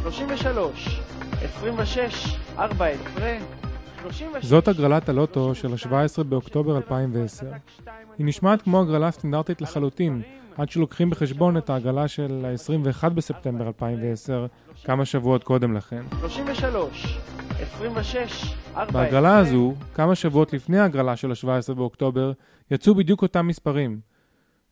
33, 0.02 1.00
26, 1.42 2.36
14, 2.58 3.36
זאת 4.42 4.68
הגרלת 4.68 5.08
הלוטו 5.08 5.54
של 5.54 5.72
ה-17 5.72 6.22
באוקטובר 6.22 6.76
2010. 6.76 7.46
היא 8.18 8.26
נשמעת 8.26 8.62
כמו 8.62 8.80
הגרלה 8.80 9.10
סטנדרטית 9.10 9.60
לחלוטין, 9.60 10.22
עד 10.56 10.70
שלוקחים 10.70 11.10
בחשבון 11.10 11.56
את 11.56 11.70
ההגרלה 11.70 12.08
של 12.08 12.44
ה-21 12.44 13.08
בספטמבר 13.08 13.66
2010, 13.66 14.46
כמה 14.84 15.04
שבועות 15.04 15.44
קודם 15.44 15.74
לכן. 15.74 16.02
33, 16.20 17.18
26, 17.60 18.54
4... 18.76 18.92
בהגרלה 18.92 19.38
הזו, 19.38 19.74
כמה 19.94 20.14
שבועות 20.14 20.52
לפני 20.52 20.78
ההגרלה 20.78 21.16
של 21.16 21.30
ה-17 21.30 21.74
באוקטובר, 21.74 22.32
יצאו 22.70 22.94
בדיוק 22.94 23.22
אותם 23.22 23.46
מספרים. 23.46 24.13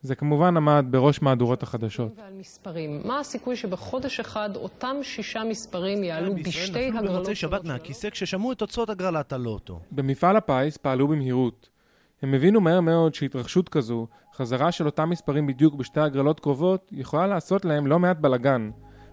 זה 0.03 0.14
כמובן 0.14 0.57
עמד 0.57 0.86
בראש 0.90 1.22
מהדורות 1.22 1.62
החדשות. 1.62 2.12
ועל 2.16 2.32
מספרים, 2.40 3.00
מה 3.05 3.20
הסיכוי 3.20 3.57
שבחודש 3.57 4.20
אחד 4.20 4.57
אותם 4.57 4.96
שישה 5.03 5.44
מספרים 5.44 6.05
יעלו 6.05 6.34
בשתי 6.34 6.88
נפלו 6.88 6.98
הגרלות? 6.98 7.14
במוצאי 7.16 7.34
שבת 7.34 7.64
מהכיסא 7.64 8.11
כששמעו 8.11 8.53
את 8.53 8.59
תוצאות 8.59 8.90
הגרלת 8.90 9.32
הלוטו. 9.32 9.80
במפעל 9.92 10.36
הפיס 10.36 10.76
פעלו 10.76 11.09
במהירות. 11.09 11.68
הם 12.22 12.34
הבינו 12.34 12.61
מהר 12.61 12.80
מאוד 12.80 13.14
שהתרחשות 13.14 13.68
כזו, 13.68 14.07
חזרה 14.34 14.72
של 14.72 14.86
אותם 14.86 15.11
מספרים 15.11 15.46
בדיוק 15.46 15.74
בשתי 15.74 16.00
הגרלות 16.00 16.40
קרובות, 16.40 16.90
יכולה 16.92 17.26
לעשות 17.26 17.64
להם 17.64 17.86
לא 17.86 17.98
מעט 17.98 18.16
בלאגן. 18.18 18.70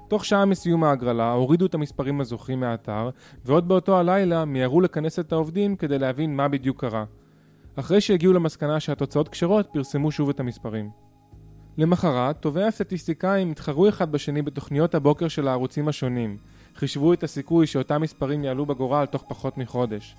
תוך 0.08 0.26
שעה 0.26 0.46
מסיום 0.46 0.84
ההגרלה 0.84 1.32
הורידו 1.32 1.66
את 1.66 1.74
המספרים 1.74 2.22
הזוכים 2.22 2.60
מהאתר, 2.60 3.10
ועוד 3.46 3.68
באותו 3.68 4.00
הלילה 4.00 4.46
מיהרו 4.46 4.82
לכנס 4.82 5.20
את 5.20 5.32
העובדים 5.32 5.76
כדי 5.76 6.00
להבין 6.00 6.36
מה 6.36 6.48
בדיוק 6.48 6.82
קרה. 6.82 7.06
אחרי 7.80 8.02
שהגיעו 8.02 8.34
למסקנה 8.34 8.80
שהתוצאות 8.80 9.30
כשרות, 9.30 9.68
פרסמו 9.72 10.12
שוב 10.12 10.30
את 10.30 10.40
המספרים. 10.40 10.90
למחרת, 11.78 12.40
טובי 12.40 12.64
הסטטיסטיקאים 12.64 13.52
התחרו 13.52 13.90
אחד 13.90 14.12
בשני 14.12 14.42
בתוכניות 14.42 14.96
הבוקר 14.96 15.28
של 15.28 15.48
הערוצים 15.48 15.88
השונים. 15.88 16.38
חישבו 16.76 17.14
את 17.14 17.24
הסיכוי 17.24 17.68
שאותם 17.68 18.02
מספרים 18.02 18.44
יעלו 18.44 18.66
בגורל 18.66 19.06
תוך 19.06 19.24
פחות 19.28 19.58
מחודש. 19.58 20.16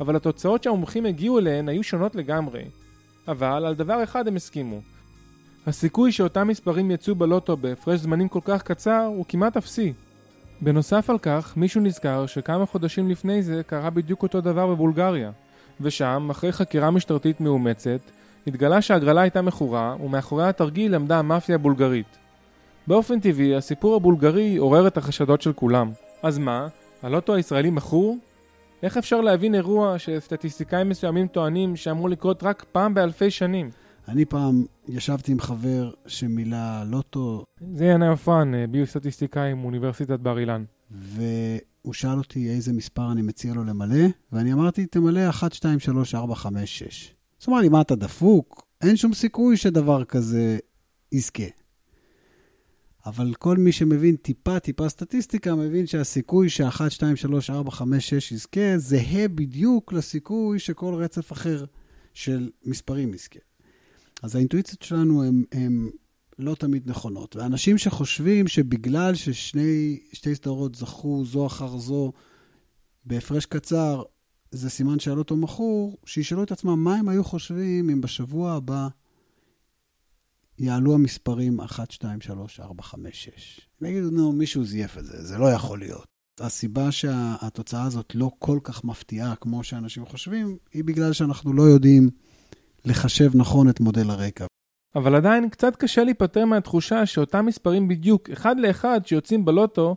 אבל 0.00 0.16
התוצאות 0.16 0.62
שהמומחים 0.62 1.06
הגיעו 1.06 1.38
אליהן 1.38 1.68
היו 1.68 1.82
שונות 1.82 2.14
לגמרי. 2.14 2.64
אבל 3.28 3.64
על 3.66 3.74
דבר 3.74 4.02
אחד 4.02 4.28
הם 4.28 4.36
הסכימו. 4.36 4.80
הסיכוי 5.66 6.12
שאותם 6.12 6.48
מספרים 6.48 6.90
יצאו 6.90 7.14
בלוטו 7.14 7.56
בהפרש 7.56 8.00
זמנים 8.00 8.28
כל 8.28 8.40
כך 8.44 8.62
קצר 8.62 9.04
הוא 9.16 9.24
כמעט 9.28 9.56
אפסי. 9.56 9.92
בנוסף 10.60 11.10
על 11.10 11.18
כך, 11.18 11.56
מישהו 11.56 11.80
נזכר 11.80 12.26
שכמה 12.26 12.66
חודשים 12.66 13.10
לפני 13.10 13.42
זה 13.42 13.62
קרה 13.66 13.90
בדיוק 13.90 14.22
אותו 14.22 14.40
דבר 14.40 14.66
בבולגריה. 14.66 15.30
ושם, 15.80 16.28
אחרי 16.30 16.52
חקירה 16.52 16.90
משטרתית 16.90 17.40
מאומצת, 17.40 18.00
התגלה 18.46 18.82
שההגרלה 18.82 19.20
הייתה 19.20 19.42
מכורה, 19.42 19.96
ומאחורי 20.04 20.48
התרגיל 20.48 20.94
עמדה 20.94 21.18
המאפיה 21.18 21.54
הבולגרית. 21.54 22.18
באופן 22.86 23.20
טבעי, 23.20 23.56
הסיפור 23.56 23.96
הבולגרי 23.96 24.56
עורר 24.56 24.86
את 24.86 24.96
החשדות 24.96 25.42
של 25.42 25.52
כולם. 25.52 25.90
אז 26.22 26.38
מה? 26.38 26.68
הלוטו 27.02 27.34
הישראלי 27.34 27.70
מכור? 27.70 28.18
איך 28.82 28.96
אפשר 28.96 29.20
להבין 29.20 29.54
אירוע 29.54 29.98
שסטטיסטיקאים 29.98 30.88
מסוימים 30.88 31.26
טוענים 31.26 31.76
שאמור 31.76 32.10
לקרות 32.10 32.42
רק 32.42 32.64
פעם 32.72 32.94
באלפי 32.94 33.30
שנים? 33.30 33.70
אני 34.08 34.24
פעם 34.24 34.64
ישבתי 34.88 35.32
עם 35.32 35.40
חבר 35.40 35.90
שמילא 36.06 36.82
לוטו, 36.86 37.44
זה 37.74 37.84
ינאי 37.84 38.08
עופרן, 38.08 38.54
אה, 38.54 38.66
ביו-סטטיסטיקאי 38.66 39.54
מאוניברסיטת 39.54 40.20
בר 40.20 40.38
אילן. 40.38 40.64
והוא 41.84 41.94
שאל 41.94 42.18
אותי 42.18 42.50
איזה 42.50 42.72
מספר 42.72 43.12
אני 43.12 43.22
מציע 43.22 43.54
לו 43.54 43.64
למלא, 43.64 44.06
ואני 44.32 44.52
אמרתי, 44.52 44.86
תמלא 44.86 45.28
1, 45.28 45.52
2, 45.52 45.80
3, 45.80 46.14
4, 46.14 46.34
5, 46.34 46.78
6. 46.78 47.14
אז 47.40 47.46
הוא 47.46 47.52
אמר 47.54 47.62
לי, 47.62 47.68
מה 47.68 47.80
אתה 47.80 47.94
דפוק? 47.94 48.66
אין 48.80 48.96
שום 48.96 49.14
סיכוי 49.14 49.56
שדבר 49.56 50.04
כזה 50.04 50.58
יזכה. 51.12 51.44
אבל 53.06 53.34
כל 53.34 53.56
מי 53.56 53.72
שמבין 53.72 54.16
טיפה, 54.16 54.58
טיפה 54.58 54.88
סטטיסטיקה, 54.88 55.54
מבין 55.54 55.86
שהסיכוי 55.86 56.48
ש-1, 56.48 56.90
2, 56.90 57.16
3, 57.16 57.50
4, 57.50 57.70
5, 57.70 58.08
6 58.08 58.32
יזכה, 58.32 58.78
זהה 58.78 59.28
בדיוק 59.28 59.92
לסיכוי 59.92 60.58
שכל 60.58 60.94
רצף 60.94 61.32
אחר 61.32 61.64
של 62.14 62.50
מספרים 62.64 63.14
יזכה. 63.14 63.38
אז 64.22 64.36
האינטואיציות 64.36 64.82
שלנו 64.82 65.24
הן 65.52 65.90
לא 66.38 66.54
תמיד 66.54 66.90
נכונות. 66.90 67.36
ואנשים 67.36 67.78
שחושבים 67.78 68.48
שבגלל 68.48 69.14
ששתי 69.14 70.34
סדרות 70.34 70.74
זכו 70.74 71.24
זו 71.24 71.46
אחר 71.46 71.78
זו 71.78 72.12
בהפרש 73.04 73.46
קצר, 73.46 74.02
זה 74.50 74.70
סימן 74.70 74.98
שהלוטו 74.98 75.36
מכור, 75.36 75.98
שישאלו 76.06 76.42
את 76.42 76.52
עצמם 76.52 76.84
מה 76.84 76.96
הם 76.96 77.08
היו 77.08 77.24
חושבים 77.24 77.90
אם 77.90 78.00
בשבוע 78.00 78.52
הבא 78.52 78.88
יעלו 80.58 80.94
המספרים 80.94 81.60
1, 81.60 81.90
2, 81.90 82.20
3, 82.20 82.60
4, 82.60 82.82
5, 82.82 83.24
6. 83.24 83.60
הם 83.80 83.86
יגידו, 83.86 84.10
נו, 84.10 84.32
מישהו 84.32 84.64
זייף 84.64 84.98
את 84.98 85.04
זה, 85.04 85.22
זה 85.22 85.38
לא 85.38 85.46
יכול 85.46 85.78
להיות. 85.78 86.04
הסיבה 86.40 86.92
שהתוצאה 86.92 87.82
הזאת 87.82 88.14
לא 88.14 88.30
כל 88.38 88.58
כך 88.62 88.84
מפתיעה 88.84 89.36
כמו 89.36 89.64
שאנשים 89.64 90.06
חושבים, 90.06 90.56
היא 90.72 90.84
בגלל 90.84 91.12
שאנחנו 91.12 91.52
לא 91.52 91.62
יודעים 91.62 92.10
לחשב 92.84 93.30
נכון 93.34 93.68
את 93.68 93.80
מודל 93.80 94.10
הרקע. 94.10 94.46
אבל 94.96 95.14
עדיין 95.14 95.48
קצת 95.48 95.76
קשה 95.76 96.04
להיפטר 96.04 96.44
מהתחושה 96.44 97.06
שאותם 97.06 97.46
מספרים 97.46 97.88
בדיוק, 97.88 98.30
אחד 98.30 98.60
לאחד, 98.60 99.00
שיוצאים 99.04 99.44
בלוטו, 99.44 99.96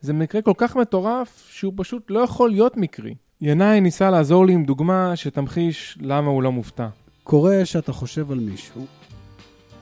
זה 0.00 0.12
מקרה 0.12 0.42
כל 0.42 0.52
כך 0.56 0.76
מטורף, 0.76 1.48
שהוא 1.50 1.72
פשוט 1.76 2.10
לא 2.10 2.20
יכול 2.20 2.50
להיות 2.50 2.76
מקרי. 2.76 3.14
ינאי 3.40 3.80
ניסה 3.80 4.10
לעזור 4.10 4.46
לי 4.46 4.52
עם 4.52 4.64
דוגמה 4.64 5.16
שתמחיש 5.16 5.98
למה 6.00 6.30
הוא 6.30 6.42
לא 6.42 6.52
מופתע. 6.52 6.88
קורה 7.24 7.64
שאתה 7.64 7.92
חושב 7.92 8.32
על 8.32 8.38
מישהו, 8.38 8.86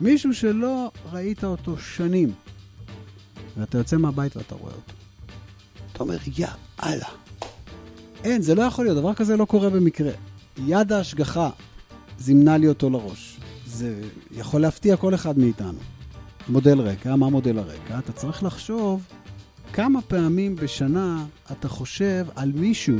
מישהו 0.01 0.35
שלא 0.35 0.91
ראית 1.13 1.45
אותו 1.45 1.79
שנים, 1.79 2.33
ואתה 3.57 3.79
יוצא 3.79 3.97
מהבית 3.97 4.37
ואתה 4.37 4.55
רואה 4.55 4.73
אותו. 4.73 4.93
אתה 5.93 6.03
אומר, 6.03 6.17
יא 6.39 6.47
אללה. 6.85 7.09
אין, 8.25 8.43
זה 8.43 8.55
לא 8.55 8.63
יכול 8.63 8.85
להיות, 8.85 8.97
דבר 8.97 9.15
כזה 9.15 9.37
לא 9.37 9.45
קורה 9.45 9.71
במקרה. 9.71 10.13
יד 10.67 10.93
ההשגחה 10.93 11.51
זימנה 12.19 12.57
לי 12.57 12.69
אותו 12.69 12.91
לראש. 12.91 13.32
זה 13.73 14.01
יכול 14.31 14.61
להפתיע 14.61 14.97
כל 14.97 15.15
אחד 15.15 15.39
מאיתנו. 15.39 15.79
מודל 16.49 16.81
רקע, 16.81 17.17
מה 17.17 17.29
מודל 17.29 17.59
הרקע? 17.59 17.99
אתה 17.99 18.13
צריך 18.13 18.43
לחשוב 18.43 19.05
כמה 19.73 20.03
פעמים 20.03 20.57
בשנה 20.57 21.25
אתה 21.53 21.69
חושב 21.69 22.27
על 22.35 22.53
מישהו 22.55 22.99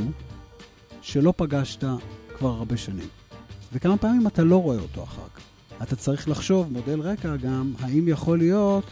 שלא 1.01 1.33
פגשת 1.37 1.83
כבר 2.37 2.49
הרבה 2.49 2.77
שנים. 2.77 3.07
וכמה 3.73 3.97
פעמים 3.97 4.27
אתה 4.27 4.43
לא 4.43 4.61
רואה 4.61 4.79
אותו 4.79 5.03
אחר 5.03 5.21
כך. 5.35 5.41
אתה 5.83 5.95
צריך 5.95 6.29
לחשוב, 6.29 6.71
מודל 6.71 6.99
רקע 6.99 7.35
גם, 7.35 7.73
האם 7.79 8.07
יכול 8.07 8.37
להיות 8.37 8.85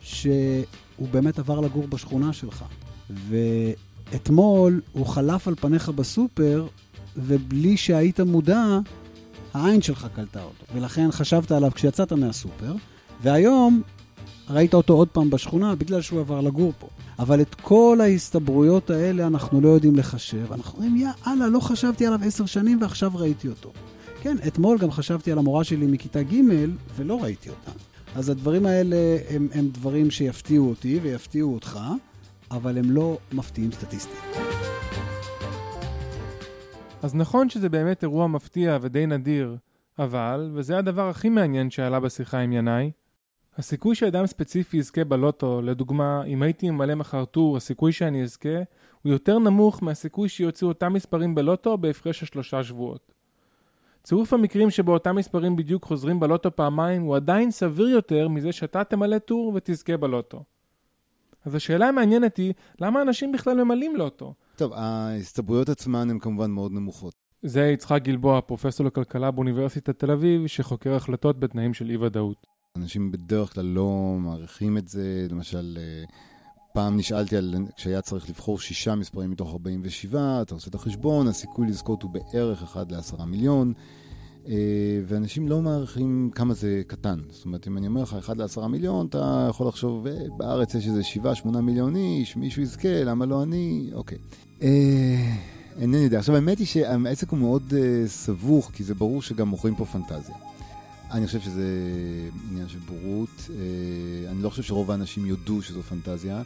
שהוא 0.00 1.08
באמת 1.10 1.38
עבר 1.38 1.60
לגור 1.60 1.86
בשכונה 1.86 2.32
שלך. 2.32 2.64
ואתמול 3.10 4.80
הוא 4.92 5.06
חלף 5.06 5.48
על 5.48 5.54
פניך 5.54 5.88
בסופר, 5.88 6.66
ובלי 7.16 7.76
שהיית 7.76 8.20
מודע, 8.20 8.78
העין 9.56 9.82
שלך 9.82 10.06
קלטה 10.14 10.42
אותו. 10.42 10.64
ולכן 10.74 11.12
חשבת 11.12 11.52
עליו 11.52 11.70
כשיצאת 11.74 12.12
מהסופר, 12.12 12.74
והיום 13.22 13.82
ראית 14.50 14.74
אותו 14.74 14.92
עוד 14.92 15.08
פעם 15.08 15.30
בשכונה 15.30 15.74
בגלל 15.74 16.00
שהוא 16.00 16.20
עבר 16.20 16.40
לגור 16.40 16.72
פה. 16.78 16.88
אבל 17.18 17.40
את 17.40 17.54
כל 17.54 17.98
ההסתברויות 18.02 18.90
האלה 18.90 19.26
אנחנו 19.26 19.60
לא 19.60 19.68
יודעים 19.68 19.96
לחשב. 19.96 20.52
אנחנו 20.52 20.78
אומרים, 20.78 20.96
יא 20.96 21.08
אללה, 21.26 21.48
לא 21.48 21.60
חשבתי 21.60 22.06
עליו 22.06 22.20
עשר 22.24 22.46
שנים 22.46 22.82
ועכשיו 22.82 23.12
ראיתי 23.14 23.48
אותו. 23.48 23.72
כן, 24.22 24.36
אתמול 24.46 24.78
גם 24.78 24.90
חשבתי 24.90 25.32
על 25.32 25.38
המורה 25.38 25.64
שלי 25.64 25.86
מכיתה 25.86 26.22
ג' 26.22 26.40
ולא 26.96 27.22
ראיתי 27.22 27.48
אותה. 27.48 27.70
אז 28.14 28.28
הדברים 28.28 28.66
האלה 28.66 28.96
הם, 29.30 29.48
הם 29.54 29.68
דברים 29.68 30.10
שיפתיעו 30.10 30.68
אותי 30.68 30.98
ויפתיעו 31.02 31.54
אותך, 31.54 31.78
אבל 32.50 32.78
הם 32.78 32.90
לא 32.90 33.18
מפתיעים 33.32 33.72
סטטיסטית. 33.72 34.75
אז 37.06 37.14
נכון 37.14 37.48
שזה 37.48 37.68
באמת 37.68 38.02
אירוע 38.02 38.26
מפתיע 38.26 38.78
ודי 38.80 39.06
נדיר, 39.06 39.56
אבל, 39.98 40.50
וזה 40.54 40.78
הדבר 40.78 41.08
הכי 41.08 41.28
מעניין 41.28 41.70
שעלה 41.70 42.00
בשיחה 42.00 42.38
עם 42.38 42.52
ינאי, 42.52 42.90
הסיכוי 43.56 43.94
שאדם 43.94 44.26
ספציפי 44.26 44.76
יזכה 44.76 45.04
בלוטו, 45.04 45.62
לדוגמה, 45.62 46.24
אם 46.24 46.42
הייתי 46.42 46.70
ממלא 46.70 46.94
מחר 46.94 47.24
טור, 47.24 47.56
הסיכוי 47.56 47.92
שאני 47.92 48.22
אזכה, 48.22 48.58
הוא 49.02 49.12
יותר 49.12 49.38
נמוך 49.38 49.82
מהסיכוי 49.82 50.28
שיוצאו 50.28 50.68
אותם 50.68 50.92
מספרים 50.92 51.34
בלוטו 51.34 51.78
בהפרש 51.78 52.20
של 52.20 52.26
שלושה 52.26 52.62
שבועות. 52.62 53.12
צירוף 54.02 54.32
המקרים 54.32 54.70
שבו 54.70 54.92
אותם 54.92 55.16
מספרים 55.16 55.56
בדיוק 55.56 55.84
חוזרים 55.84 56.20
בלוטו 56.20 56.56
פעמיים 56.56 57.02
הוא 57.02 57.16
עדיין 57.16 57.50
סביר 57.50 57.88
יותר 57.88 58.28
מזה 58.28 58.52
שאתה 58.52 58.84
תמלא 58.84 59.18
טור 59.18 59.52
ותזכה 59.54 59.96
בלוטו. 59.96 60.42
אז 61.44 61.54
השאלה 61.54 61.88
המעניינת 61.88 62.36
היא, 62.36 62.52
למה 62.80 63.02
אנשים 63.02 63.32
בכלל 63.32 63.64
ממלאים 63.64 63.96
לוטו? 63.96 64.34
טוב, 64.56 64.72
ההסתברויות 64.72 65.68
עצמן 65.68 66.10
הן 66.10 66.18
כמובן 66.18 66.50
מאוד 66.50 66.72
נמוכות. 66.72 67.14
זה 67.42 67.60
יצחק 67.60 68.02
גלבוע, 68.02 68.40
פרופסור 68.40 68.86
לכלכלה 68.86 69.30
באוניברסיטת 69.30 69.98
תל 69.98 70.10
אביב, 70.10 70.46
שחוקר 70.46 70.94
החלטות 70.94 71.40
בתנאים 71.40 71.74
של 71.74 71.90
אי 71.90 71.96
ודאות. 71.96 72.46
אנשים 72.76 73.12
בדרך 73.12 73.54
כלל 73.54 73.64
לא 73.64 74.16
מעריכים 74.18 74.78
את 74.78 74.88
זה, 74.88 75.26
למשל, 75.30 75.78
פעם 76.74 76.96
נשאלתי 76.96 77.36
על, 77.36 77.54
כשהיה 77.76 78.00
צריך 78.00 78.28
לבחור 78.28 78.58
שישה 78.58 78.94
מספרים 78.94 79.30
מתוך 79.30 79.52
47, 79.52 80.42
אתה 80.42 80.54
עושה 80.54 80.70
את 80.70 80.74
החשבון, 80.74 81.28
הסיכוי 81.28 81.66
לזכות 81.66 82.02
הוא 82.02 82.10
בערך 82.10 82.62
1 82.62 82.92
ל-10 82.92 83.24
מיליון, 83.24 83.72
ואנשים 85.06 85.48
לא 85.48 85.62
מעריכים 85.62 86.30
כמה 86.34 86.54
זה 86.54 86.82
קטן. 86.86 87.18
זאת 87.30 87.44
אומרת, 87.44 87.68
אם 87.68 87.78
אני 87.78 87.86
אומר 87.86 88.02
לך 88.02 88.16
1 88.18 88.36
ל-10 88.36 88.66
מיליון, 88.66 89.06
אתה 89.06 89.46
יכול 89.50 89.68
לחשוב, 89.68 90.06
בארץ 90.36 90.74
יש 90.74 90.86
איזה 90.86 91.02
7-8 91.44 91.48
מיליון 91.60 91.96
איש, 91.96 92.36
מישהו 92.36 92.62
יזכה, 92.62 93.04
למה 93.04 93.26
לא 93.26 93.42
אני? 93.42 93.90
אוקיי. 93.92 94.18
אינני 95.80 95.96
יודע. 95.96 96.18
עכשיו, 96.18 96.34
האמת 96.34 96.58
היא 96.58 96.66
שהעסק 96.66 97.30
הוא 97.30 97.38
מאוד 97.38 97.72
סבוך, 98.06 98.70
כי 98.74 98.84
זה 98.84 98.94
ברור 98.94 99.22
שגם 99.22 99.48
מוכרים 99.48 99.74
פה 99.74 99.84
פנטזיה. 99.84 100.34
אני 101.10 101.26
חושב 101.26 101.40
שזה 101.40 101.68
עניין 102.50 102.68
של 102.68 102.78
בורות. 102.78 103.50
אני 104.30 104.42
לא 104.42 104.50
חושב 104.50 104.62
שרוב 104.62 104.90
האנשים 104.90 105.26
יודו 105.26 105.62
שזו 105.62 105.82
פנטזיה. 105.82 106.42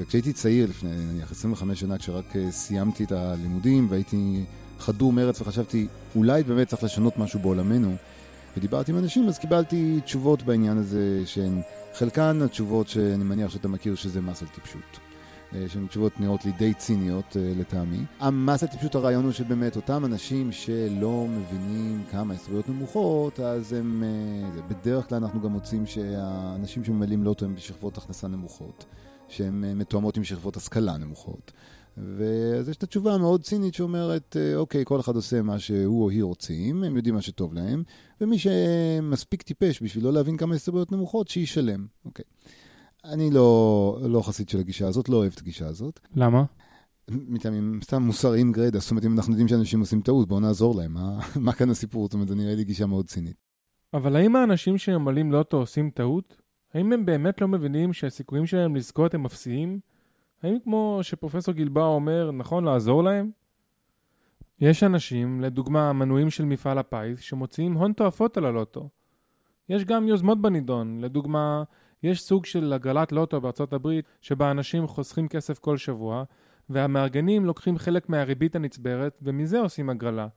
וכשהייתי 0.00 0.32
צעיר, 0.32 0.66
לפני 0.68 0.90
נניח 1.12 1.30
25 1.30 1.80
שנה, 1.80 1.98
כשרק 1.98 2.34
סיימתי 2.50 3.04
את 3.04 3.12
הלימודים 3.12 3.86
והייתי 3.90 4.44
חדור 4.78 5.12
מרץ 5.12 5.40
וחשבתי, 5.40 5.86
אולי 6.16 6.42
באמת 6.42 6.68
צריך 6.68 6.84
לשנות 6.84 7.18
משהו 7.18 7.40
בעולמנו, 7.40 7.94
ודיברתי 8.56 8.92
עם 8.92 8.98
אנשים, 8.98 9.28
אז 9.28 9.38
קיבלתי 9.38 10.00
תשובות 10.04 10.42
בעניין 10.42 10.78
הזה, 10.78 11.22
שהן 11.24 11.60
חלקן 11.94 12.42
התשובות 12.42 12.88
שאני 12.88 13.24
מניח 13.24 13.50
שאתה 13.50 13.68
מכיר 13.68 13.94
שזה 13.94 14.20
מס 14.20 14.42
על 14.42 14.48
טיפשות. 14.48 15.00
אה, 15.54 15.68
שהן 15.68 15.86
תשובות 15.86 16.20
נראות 16.20 16.44
לי 16.44 16.52
די 16.52 16.74
ציניות 16.74 17.36
אה, 17.36 17.52
לטעמי. 17.56 18.04
המס 18.20 18.62
על 18.62 18.68
טיפשות 18.68 18.94
הרעיון 18.94 19.24
הוא 19.24 19.32
שבאמת 19.32 19.76
אותם 19.76 20.04
אנשים 20.04 20.52
שלא 20.52 21.26
מבינים 21.28 22.04
כמה 22.10 22.34
הזכויות 22.34 22.68
נמוכות, 22.68 23.40
אז 23.40 23.72
הם, 23.72 24.04
אה, 24.06 24.62
בדרך 24.68 25.08
כלל 25.08 25.18
אנחנו 25.18 25.40
גם 25.40 25.52
מוצאים 25.52 25.86
שהאנשים 25.86 26.84
שממלאים 26.84 27.24
לוטו 27.24 27.44
הם 27.44 27.54
בשכבות 27.54 27.98
הכנסה 27.98 28.28
נמוכות, 28.28 28.84
שהן 29.28 29.64
מתואמות 29.78 30.16
עם 30.16 30.24
שכבות 30.24 30.56
השכלה 30.56 30.96
נמוכות. 30.96 31.52
ואז 31.96 32.68
יש 32.68 32.76
את 32.76 32.82
התשובה 32.82 33.14
המאוד 33.14 33.42
צינית 33.42 33.74
שאומרת, 33.74 34.36
אוקיי, 34.56 34.84
כל 34.84 35.00
אחד 35.00 35.16
עושה 35.16 35.42
מה 35.42 35.58
שהוא 35.58 36.04
או 36.04 36.10
היא 36.10 36.22
רוצים, 36.22 36.84
הם 36.84 36.96
יודעים 36.96 37.14
מה 37.14 37.22
שטוב 37.22 37.54
להם, 37.54 37.82
ומי 38.20 38.38
שמספיק 38.38 39.42
טיפש 39.42 39.82
בשביל 39.82 40.04
לא 40.04 40.12
להבין 40.12 40.36
כמה 40.36 40.54
הסתברויות 40.54 40.92
נמוכות, 40.92 41.28
שישלם. 41.28 41.86
אוקיי. 42.04 42.24
אני 43.04 43.30
לא, 43.30 43.98
לא 44.02 44.22
חסיד 44.22 44.48
של 44.48 44.58
הגישה 44.58 44.88
הזאת, 44.88 45.08
לא 45.08 45.16
אוהב 45.16 45.32
את 45.34 45.38
הגישה 45.38 45.66
הזאת. 45.66 46.00
למה? 46.14 46.44
מטעמים 47.10 47.80
סתם 47.82 48.02
מוסריים 48.02 48.52
גרידא, 48.52 48.78
זאת 48.78 48.90
אומרת, 48.90 49.04
אם 49.04 49.12
אנחנו 49.12 49.32
יודעים 49.32 49.48
שאנשים 49.48 49.80
עושים 49.80 50.00
טעות, 50.00 50.28
בואו 50.28 50.40
נעזור 50.40 50.76
להם. 50.76 50.92
מה, 50.92 51.20
מה 51.46 51.52
כאן 51.52 51.70
הסיפור? 51.70 52.04
זאת 52.04 52.14
אומרת, 52.14 52.28
זה 52.28 52.34
נראה 52.34 52.54
לי 52.54 52.64
גישה 52.64 52.86
מאוד 52.86 53.06
צינית. 53.06 53.36
אבל 53.94 54.16
האם 54.16 54.36
האנשים 54.36 54.78
שממלאים 54.78 55.32
לוטו 55.32 55.56
עושים 55.56 55.90
טעות? 55.90 56.36
האם 56.74 56.92
הם 56.92 57.06
באמת 57.06 57.40
לא 57.40 57.48
מבינים 57.48 57.92
שהסיכויים 57.92 58.46
שלהם 58.46 58.76
לזכות 58.76 59.14
הם 59.14 59.24
אפסיים? 59.24 59.80
האם 60.46 60.58
כמו 60.64 60.98
שפרופסור 61.02 61.54
גלבאו 61.54 61.94
אומר, 61.94 62.30
נכון 62.30 62.64
לעזור 62.64 63.04
להם? 63.04 63.30
יש 64.60 64.82
אנשים, 64.82 65.40
לדוגמה 65.40 65.90
המנויים 65.90 66.30
של 66.30 66.44
מפעל 66.44 66.78
הפיס, 66.78 67.20
שמוציאים 67.20 67.74
הון 67.74 67.92
תועפות 67.92 68.36
על 68.36 68.44
הלוטו. 68.44 68.88
יש 69.68 69.84
גם 69.84 70.08
יוזמות 70.08 70.42
בנידון, 70.42 71.00
לדוגמה, 71.00 71.62
יש 72.02 72.22
סוג 72.22 72.44
של 72.46 72.72
הגרלת 72.72 73.12
לוטו 73.12 73.40
בארצות 73.40 73.72
הברית, 73.72 74.04
שבה 74.20 74.50
אנשים 74.50 74.86
חוסכים 74.86 75.28
כסף 75.28 75.58
כל 75.58 75.76
שבוע, 75.76 76.24
והמארגנים 76.70 77.44
לוקחים 77.44 77.78
חלק 77.78 78.08
מהריבית 78.08 78.56
הנצברת, 78.56 79.18
ומזה 79.22 79.60
עושים 79.60 79.90
הגרלה. 79.90 80.28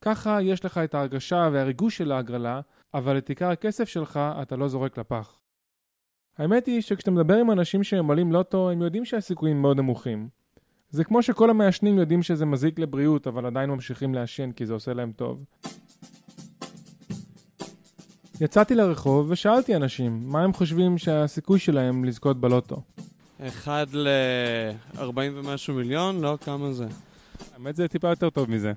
ככה 0.00 0.42
יש 0.42 0.64
לך 0.64 0.78
את 0.78 0.94
ההרגשה 0.94 1.48
והריגוש 1.52 1.96
של 1.96 2.12
ההגרלה, 2.12 2.60
אבל 2.94 3.18
את 3.18 3.28
עיקר 3.28 3.50
הכסף 3.50 3.88
שלך 3.88 4.20
אתה 4.42 4.56
לא 4.56 4.68
זורק 4.68 4.98
לפח. 4.98 5.38
האמת 6.38 6.66
היא 6.66 6.80
שכשאתה 6.80 7.10
מדבר 7.10 7.36
עם 7.36 7.50
אנשים 7.50 7.84
שממלאים 7.84 8.32
לוטו, 8.32 8.70
הם 8.70 8.82
יודעים 8.82 9.04
שהסיכויים 9.04 9.62
מאוד 9.62 9.76
נמוכים. 9.76 10.28
זה 10.90 11.04
כמו 11.04 11.22
שכל 11.22 11.50
המעשנים 11.50 11.98
יודעים 11.98 12.22
שזה 12.22 12.46
מזיק 12.46 12.78
לבריאות, 12.78 13.26
אבל 13.26 13.46
עדיין 13.46 13.70
ממשיכים 13.70 14.14
לעשן 14.14 14.52
כי 14.52 14.66
זה 14.66 14.72
עושה 14.72 14.92
להם 14.92 15.12
טוב. 15.16 15.44
יצאתי 18.40 18.74
לרחוב 18.74 19.30
ושאלתי 19.30 19.76
אנשים, 19.76 20.20
מה 20.24 20.42
הם 20.42 20.52
חושבים 20.52 20.98
שהסיכוי 20.98 21.58
שלהם 21.58 22.04
לזכות 22.04 22.40
בלוטו? 22.40 22.82
אחד 23.40 23.86
ל-40 23.92 25.00
ומשהו 25.34 25.74
מיליון? 25.74 26.20
לא, 26.20 26.38
כמה 26.40 26.72
זה? 26.72 26.86
האמת 27.54 27.76
זה 27.76 27.88
טיפה 27.88 28.08
יותר 28.08 28.30
טוב 28.30 28.50
מזה. 28.50 28.72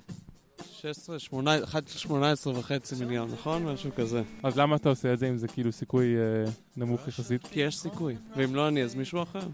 16, 0.71 1.19
18, 1.19 1.63
1 1.63 1.83
ל-18 1.83 2.49
וחצי 2.59 2.95
מיליון, 3.05 3.29
נכון? 3.31 3.63
משהו 3.63 3.91
כזה. 3.95 4.21
אז 4.43 4.57
למה 4.57 4.75
אתה 4.75 4.89
עושה 4.89 5.13
את 5.13 5.19
זה 5.19 5.29
אם 5.29 5.37
זה 5.37 5.47
כאילו 5.47 5.71
סיכוי 5.71 6.15
אה, 6.17 6.51
נמוך 6.77 7.07
יחסית? 7.07 7.47
כי 7.47 7.59
יש 7.59 7.77
סיכוי, 7.77 8.15
ואם 8.35 8.55
לא 8.55 8.67
אני 8.67 8.83
אז 8.83 8.95
מישהו 8.95 9.23
אחר. 9.23 9.47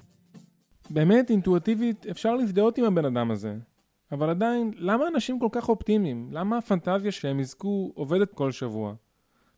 באמת, 0.90 1.30
אינטואטיבית, 1.30 2.06
אפשר 2.06 2.36
להזדהות 2.36 2.78
עם 2.78 2.86
הבן 2.86 3.06
אדם 3.06 3.32
הזה. 3.32 3.56
אבל 4.12 4.30
עדיין, 4.30 4.72
למה 4.78 5.08
אנשים 5.08 5.40
כל 5.40 5.48
כך 5.52 5.70
אופטימיים? 5.70 6.30
למה 6.32 6.58
הפנטזיה 6.58 7.12
שהם 7.12 7.40
יזכו 7.40 7.92
עובדת 7.96 8.34
כל 8.34 8.52
שבוע? 8.52 8.94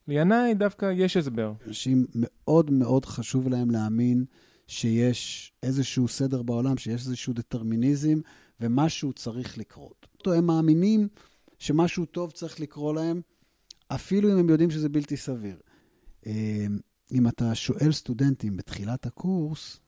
לינאי 0.07 0.53
דווקא 0.53 0.91
יש 0.95 1.17
הסבר. 1.17 1.53
אנשים 1.67 2.05
מאוד 2.15 2.71
מאוד 2.71 3.05
חשוב 3.05 3.47
להם 3.47 3.71
להאמין 3.71 4.25
שיש 4.67 5.53
איזשהו 5.63 6.07
סדר 6.07 6.41
בעולם, 6.41 6.77
שיש 6.77 7.01
איזשהו 7.01 7.33
דטרמיניזם, 7.33 8.19
ומשהו 8.59 9.13
צריך 9.13 9.57
לקרות. 9.57 10.07
הם 10.25 10.45
מאמינים 10.45 11.07
שמשהו 11.59 12.05
טוב 12.05 12.31
צריך 12.31 12.59
לקרות 12.59 12.95
להם, 12.95 13.21
אפילו 13.87 14.33
אם 14.33 14.37
הם 14.37 14.49
יודעים 14.49 14.71
שזה 14.71 14.89
בלתי 14.89 15.17
סביר. 15.17 15.57
אה, 16.25 16.65
אם 17.11 17.27
אתה 17.27 17.55
שואל 17.55 17.91
סטודנטים 17.91 18.57
בתחילת 18.57 19.05
הקורס, 19.05 19.79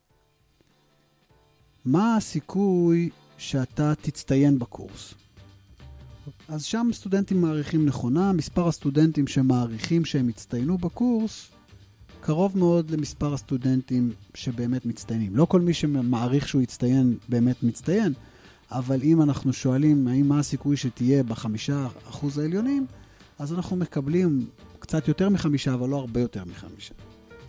מה 1.86 2.16
הסיכוי 2.16 3.09
שאתה 3.38 3.93
תצטיין 4.01 4.59
בקורס? 4.59 5.13
אז 6.47 6.63
שם 6.63 6.89
סטודנטים 6.93 7.41
מעריכים 7.41 7.86
נכונה, 7.86 8.34
מספר 8.34 8.68
הסטודנטים 8.68 9.28
שמעריכים 9.28 10.05
שהם 10.05 10.30
יצטיינו 10.30 10.78
בקורס, 10.78 11.51
קרוב 12.22 12.57
מאוד 12.57 12.91
למספר 12.91 13.34
הסטודנטים 13.34 14.11
שבאמת 14.34 14.86
מצטיינים. 14.86 15.36
לא 15.36 15.45
כל 15.45 15.61
מי 15.61 15.74
שמעריך 15.74 16.47
שהוא 16.47 16.61
יצטיין 16.61 17.18
באמת 17.30 17.63
מצטיין, 17.63 18.13
אבל 18.72 19.01
אם 19.03 19.22
אנחנו 19.22 19.53
שואלים 19.53 20.07
האם 20.07 20.30
מה 20.30 20.39
הסיכוי 20.39 20.78
שתהיה 20.78 21.24
בחמישה 21.24 21.88
אחוז 22.09 22.38
העליונים, 22.38 22.86
אז 23.39 23.53
אנחנו 23.53 23.76
מקבלים 23.76 24.47
קצת 24.80 25.07
יותר 25.07 25.30
מחמישה, 25.30 25.74
אבל 25.74 25.89
לא 25.89 25.95
הרבה 25.97 26.22
יותר 26.22 26.43
מחמישה. 26.45 26.93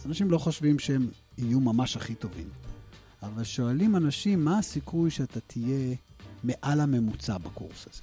אז 0.00 0.06
אנשים 0.06 0.30
לא 0.30 0.38
חושבים 0.38 0.78
שהם 0.78 1.08
יהיו 1.38 1.60
ממש 1.60 1.96
הכי 1.96 2.14
טובים. 2.14 2.48
אבל 3.22 3.44
שואלים 3.44 3.96
אנשים, 3.96 4.44
מה 4.44 4.58
הסיכוי 4.58 5.10
שאתה 5.10 5.40
תהיה 5.40 5.94
מעל 6.44 6.80
הממוצע 6.80 7.38
בקורס 7.38 7.86
הזה? 7.92 8.02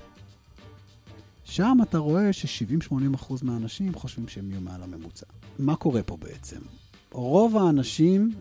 שם 1.43 1.77
אתה 1.83 1.97
רואה 1.97 2.33
ש-70-80% 2.33 3.33
מהאנשים 3.41 3.93
חושבים 3.93 4.27
שהם 4.27 4.51
יהיו 4.51 4.61
מעל 4.61 4.83
הממוצע. 4.83 5.25
מה 5.59 5.75
קורה 5.75 6.03
פה 6.03 6.17
בעצם? 6.17 6.59
רוב 7.11 7.57
האנשים 7.57 8.33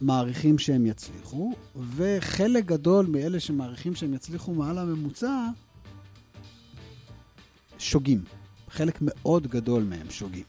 מעריכים 0.00 0.58
שהם 0.58 0.86
יצליחו, 0.86 1.52
וחלק 1.96 2.64
גדול 2.64 3.06
מאלה 3.06 3.40
שמעריכים 3.40 3.94
שהם 3.94 4.14
יצליחו 4.14 4.54
מעל 4.54 4.78
הממוצע, 4.78 5.46
שוגים. 7.78 8.24
חלק 8.70 8.98
מאוד 9.00 9.46
גדול 9.46 9.82
מהם 9.82 10.10
שוגים. 10.10 10.44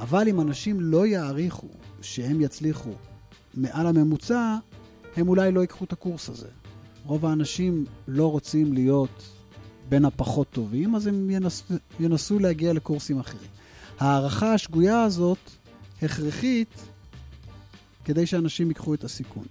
אבל 0.00 0.28
אם 0.28 0.40
אנשים 0.40 0.80
לא 0.80 1.06
יעריכו 1.06 1.68
שהם 2.02 2.40
יצליחו 2.40 2.92
מעל 3.54 3.86
הממוצע, 3.86 4.56
הם 5.16 5.28
אולי 5.28 5.52
לא 5.52 5.60
ייקחו 5.60 5.84
את 5.84 5.92
הקורס 5.92 6.28
הזה. 6.28 6.48
רוב 7.04 7.26
האנשים 7.26 7.84
לא 8.08 8.30
רוצים 8.30 8.72
להיות 8.72 9.22
בין 9.88 10.04
הפחות 10.04 10.50
טובים, 10.50 10.94
אז 10.94 11.06
הם 11.06 11.30
ינסו, 11.30 11.74
ינסו 12.00 12.38
להגיע 12.38 12.72
לקורסים 12.72 13.20
אחרים. 13.20 13.48
ההערכה 13.98 14.54
השגויה 14.54 15.02
הזאת 15.02 15.38
הכרחית 16.02 16.88
כדי 18.04 18.26
שאנשים 18.26 18.68
ייקחו 18.68 18.94
את 18.94 19.04
הסיכון 19.04 19.46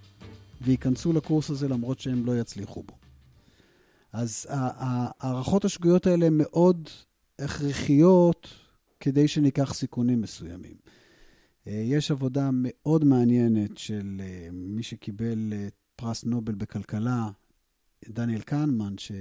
וייכנסו 0.61 1.13
לקורס 1.13 1.49
הזה 1.49 1.67
למרות 1.67 1.99
שהם 1.99 2.25
לא 2.25 2.39
יצליחו 2.39 2.83
בו. 2.83 2.93
אז 4.13 4.47
ההערכות 4.49 5.65
השגויות 5.65 6.07
האלה 6.07 6.25
הן 6.25 6.37
מאוד 6.37 6.89
הכרחיות 7.39 8.47
כדי 8.99 9.27
שניקח 9.27 9.73
סיכונים 9.73 10.21
מסוימים. 10.21 10.75
אה, 11.67 11.71
יש 11.85 12.11
עבודה 12.11 12.49
מאוד 12.53 13.03
מעניינת 13.05 13.77
של 13.77 14.21
אה, 14.23 14.47
מי 14.51 14.83
שקיבל 14.83 15.53
אה, 15.53 15.67
פרס 15.95 16.23
נובל 16.23 16.55
בכלכלה, 16.55 17.29
דניאל 18.09 18.41
קנמן, 18.41 18.93
ש... 18.97 19.11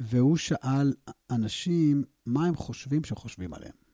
והוא 0.00 0.36
שאל 0.36 0.92
אנשים 1.30 2.04
מה 2.26 2.46
הם 2.46 2.56
חושבים 2.56 3.04
שחושבים 3.04 3.54
עליהם. 3.54 3.87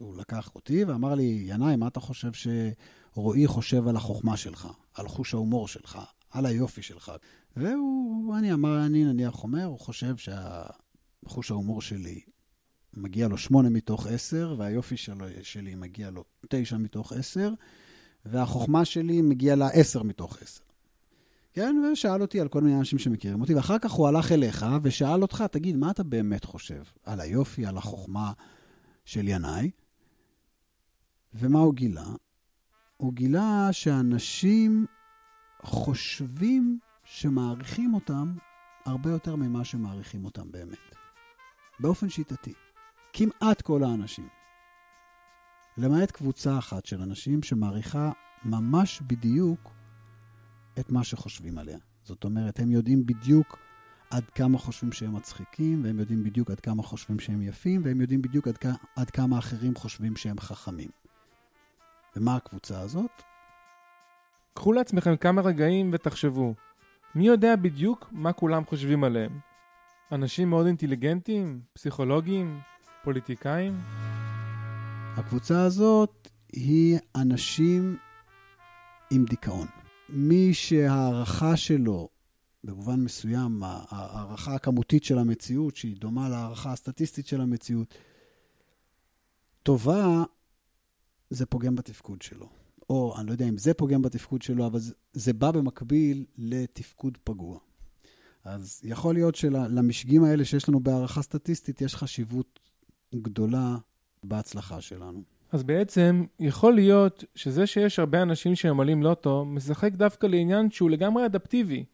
הוא 0.00 0.16
לקח 0.16 0.50
אותי 0.54 0.84
ואמר 0.84 1.14
לי, 1.14 1.44
ינאי, 1.46 1.76
מה 1.76 1.88
אתה 1.88 2.00
חושב 2.00 2.30
שרועי 2.32 3.46
חושב 3.46 3.88
על 3.88 3.96
החוכמה 3.96 4.36
שלך, 4.36 4.68
על 4.94 5.08
חוש 5.08 5.34
ההומור 5.34 5.68
שלך, 5.68 5.98
על 6.30 6.46
היופי 6.46 6.82
שלך? 6.82 7.12
והוא, 7.56 8.36
אני 8.36 8.52
אמר, 8.52 8.86
אני 8.86 9.04
נניח 9.04 9.42
אומר, 9.42 9.64
הוא 9.64 9.78
חושב 9.78 10.14
שהחוש 10.16 11.50
ההומור 11.50 11.82
שלי 11.82 12.20
מגיע 12.94 13.28
לו 13.28 13.38
שמונה 13.38 13.70
מתוך 13.70 14.06
עשר, 14.06 14.54
והיופי 14.58 14.96
שלו, 14.96 15.26
שלי 15.42 15.74
מגיע 15.74 16.10
לו 16.10 16.24
תשע 16.48 16.76
מתוך 16.76 17.12
עשר, 17.12 17.52
והחוכמה 18.24 18.84
שלי 18.84 19.22
מגיע 19.22 19.56
לה 19.56 19.68
עשר 19.68 20.02
מתוך 20.02 20.42
עשר. 20.42 20.62
כן, 21.52 21.76
ושאל 21.92 22.22
אותי 22.22 22.40
על 22.40 22.48
כל 22.48 22.60
מיני 22.60 22.78
אנשים 22.78 22.98
שמכירים 22.98 23.40
אותי, 23.40 23.54
ואחר 23.54 23.78
כך 23.78 23.90
הוא 23.90 24.08
הלך 24.08 24.32
אליך 24.32 24.66
ושאל 24.82 25.22
אותך, 25.22 25.44
תגיד, 25.50 25.76
מה 25.76 25.90
אתה 25.90 26.02
באמת 26.02 26.44
חושב 26.44 26.82
על 27.04 27.20
היופי, 27.20 27.66
על 27.66 27.76
החוכמה 27.76 28.32
של 29.08 29.28
ינאי? 29.28 29.70
ומה 31.34 31.58
הוא 31.58 31.74
גילה? 31.74 32.06
הוא 32.96 33.12
גילה 33.12 33.68
שאנשים 33.72 34.86
חושבים 35.62 36.78
שמעריכים 37.04 37.94
אותם 37.94 38.34
הרבה 38.84 39.10
יותר 39.10 39.36
ממה 39.36 39.64
שמעריכים 39.64 40.24
אותם 40.24 40.52
באמת. 40.52 40.94
באופן 41.80 42.08
שיטתי. 42.08 42.52
כמעט 43.12 43.62
כל 43.62 43.84
האנשים. 43.84 44.28
למעט 45.76 46.10
קבוצה 46.10 46.58
אחת 46.58 46.86
של 46.86 47.02
אנשים 47.02 47.42
שמעריכה 47.42 48.12
ממש 48.44 49.02
בדיוק 49.06 49.70
את 50.78 50.90
מה 50.90 51.04
שחושבים 51.04 51.58
עליה. 51.58 51.78
זאת 52.02 52.24
אומרת, 52.24 52.60
הם 52.60 52.70
יודעים 52.70 53.06
בדיוק 53.06 53.58
עד 54.10 54.24
כמה 54.34 54.58
חושבים 54.58 54.92
שהם 54.92 55.16
מצחיקים, 55.16 55.84
והם 55.84 55.98
יודעים 55.98 56.24
בדיוק 56.24 56.50
עד 56.50 56.60
כמה 56.60 56.82
חושבים 56.82 57.20
שהם 57.20 57.42
יפים, 57.42 57.80
והם 57.84 58.00
יודעים 58.00 58.22
בדיוק 58.22 58.48
עד, 58.48 58.58
עד 58.96 59.10
כמה 59.10 59.38
אחרים 59.38 59.74
חושבים 59.74 60.16
שהם 60.16 60.40
חכמים. 60.40 60.88
ומה 62.16 62.36
הקבוצה 62.36 62.80
הזאת? 62.80 63.22
קחו 64.54 64.72
לעצמכם 64.72 65.16
כמה 65.16 65.42
רגעים 65.42 65.90
ותחשבו, 65.92 66.54
מי 67.14 67.26
יודע 67.26 67.56
בדיוק 67.56 68.08
מה 68.12 68.32
כולם 68.32 68.64
חושבים 68.64 69.04
עליהם? 69.04 69.38
אנשים 70.12 70.50
מאוד 70.50 70.66
אינטליגנטים? 70.66 71.60
פסיכולוגים? 71.72 72.60
פוליטיקאים? 73.04 73.80
הקבוצה 75.16 75.62
הזאת 75.62 76.28
היא 76.52 76.98
אנשים 77.16 77.96
עם 79.10 79.24
דיכאון. 79.24 79.66
מי 80.08 80.54
שההערכה 80.54 81.56
שלו, 81.56 82.08
במובן 82.64 83.00
מסוים, 83.00 83.62
ההערכה 83.62 84.54
הכמותית 84.54 85.04
של 85.04 85.18
המציאות, 85.18 85.76
שהיא 85.76 85.96
דומה 85.96 86.28
להערכה 86.28 86.72
הסטטיסטית 86.72 87.26
של 87.26 87.40
המציאות, 87.40 87.94
טובה, 89.62 90.24
זה 91.30 91.46
פוגם 91.46 91.74
בתפקוד 91.74 92.22
שלו. 92.22 92.48
או 92.90 93.14
אני 93.18 93.26
לא 93.26 93.32
יודע 93.32 93.48
אם 93.48 93.58
זה 93.58 93.74
פוגם 93.74 94.02
בתפקוד 94.02 94.42
שלו, 94.42 94.66
אבל 94.66 94.78
זה, 94.78 94.94
זה 95.12 95.32
בא 95.32 95.50
במקביל 95.50 96.24
לתפקוד 96.38 97.18
פגוע. 97.24 97.58
אז 98.44 98.80
יכול 98.84 99.14
להיות 99.14 99.34
שלמשגים 99.34 100.24
האלה 100.24 100.44
שיש 100.44 100.68
לנו 100.68 100.80
בהערכה 100.80 101.22
סטטיסטית, 101.22 101.80
יש 101.80 101.96
חשיבות 101.96 102.60
גדולה 103.14 103.76
בהצלחה 104.24 104.80
שלנו. 104.80 105.22
אז 105.52 105.62
בעצם, 105.62 106.24
יכול 106.40 106.74
להיות 106.74 107.24
שזה 107.34 107.66
שיש 107.66 107.98
הרבה 107.98 108.22
אנשים 108.22 108.54
שממלאים 108.54 109.02
לוטו, 109.02 109.44
משחק 109.44 109.92
דווקא 109.92 110.26
לעניין 110.26 110.70
שהוא 110.70 110.90
לגמרי 110.90 111.26
אדפטיבי. 111.26 111.84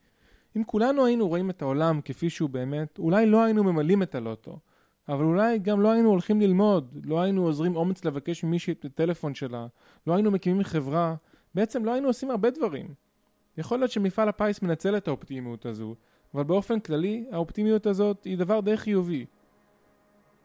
אם 0.56 0.64
כולנו 0.64 1.04
היינו 1.06 1.28
רואים 1.28 1.50
את 1.50 1.62
העולם 1.62 2.00
כפי 2.04 2.30
שהוא 2.30 2.50
באמת, 2.50 2.98
אולי 2.98 3.26
לא 3.26 3.42
היינו 3.42 3.64
ממלאים 3.64 4.02
את 4.02 4.14
הלוטו. 4.14 4.58
אבל 5.08 5.24
אולי 5.24 5.58
גם 5.58 5.80
לא 5.80 5.90
היינו 5.90 6.08
הולכים 6.08 6.40
ללמוד, 6.40 6.98
לא 7.04 7.20
היינו 7.20 7.44
עוזרים 7.44 7.76
אומץ 7.76 8.04
לבקש 8.04 8.44
ממישהי 8.44 8.72
את 8.72 8.84
הטלפון 8.84 9.34
שלה, 9.34 9.66
לא 10.06 10.14
היינו 10.14 10.30
מקימים 10.30 10.62
חברה, 10.62 11.14
בעצם 11.54 11.84
לא 11.84 11.92
היינו 11.92 12.08
עושים 12.08 12.30
הרבה 12.30 12.50
דברים. 12.50 12.94
יכול 13.58 13.78
להיות 13.78 13.90
שמפעל 13.90 14.28
הפיס 14.28 14.62
מנצל 14.62 14.96
את 14.96 15.08
האופטימיות 15.08 15.66
הזו, 15.66 15.94
אבל 16.34 16.44
באופן 16.44 16.80
כללי, 16.80 17.24
האופטימיות 17.32 17.86
הזאת 17.86 18.24
היא 18.24 18.38
דבר 18.38 18.60
די 18.60 18.76
חיובי. 18.76 19.26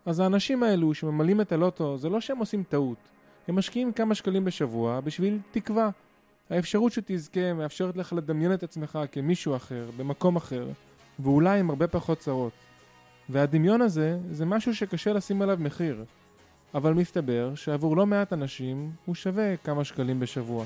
אז 0.05 0.19
האנשים 0.19 0.63
האלו 0.63 0.93
שממלאים 0.93 1.41
את 1.41 1.51
הלוטו, 1.51 1.97
זה 1.97 2.09
לא 2.09 2.21
שהם 2.21 2.37
עושים 2.37 2.63
טעות. 2.63 2.97
הם 3.47 3.55
משקיעים 3.55 3.91
כמה 3.91 4.15
שקלים 4.15 4.45
בשבוע 4.45 4.99
בשביל 4.99 5.39
תקווה. 5.51 5.89
האפשרות 6.49 6.91
שתזכה 6.91 7.53
מאפשרת 7.53 7.97
לך 7.97 8.13
לדמיין 8.13 8.53
את 8.53 8.63
עצמך 8.63 8.99
כמישהו 9.11 9.55
אחר, 9.55 9.89
במקום 9.97 10.35
אחר, 10.35 10.67
ואולי 11.19 11.59
עם 11.59 11.69
הרבה 11.69 11.87
פחות 11.87 12.19
צרות. 12.19 12.51
והדמיון 13.29 13.81
הזה, 13.81 14.17
זה 14.31 14.45
משהו 14.45 14.75
שקשה 14.75 15.13
לשים 15.13 15.41
עליו 15.41 15.57
מחיר. 15.59 16.03
אבל 16.73 16.93
מסתבר 16.93 17.55
שעבור 17.55 17.97
לא 17.97 18.05
מעט 18.05 18.33
אנשים 18.33 18.91
הוא 19.05 19.15
שווה 19.15 19.57
כמה 19.57 19.83
שקלים 19.83 20.19
בשבוע. 20.19 20.65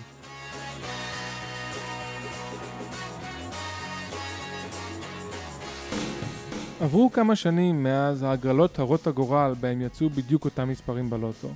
עברו 6.82 7.12
כמה 7.12 7.36
שנים 7.36 7.84
מאז 7.84 8.24
ההגרלות 8.24 8.80
הרות 8.80 9.08
הגורל 9.08 9.54
בהם 9.60 9.82
יצאו 9.82 10.10
בדיוק 10.10 10.46
אותם 10.46 10.70
מספרים 10.70 11.10
בלוטו. 11.10 11.50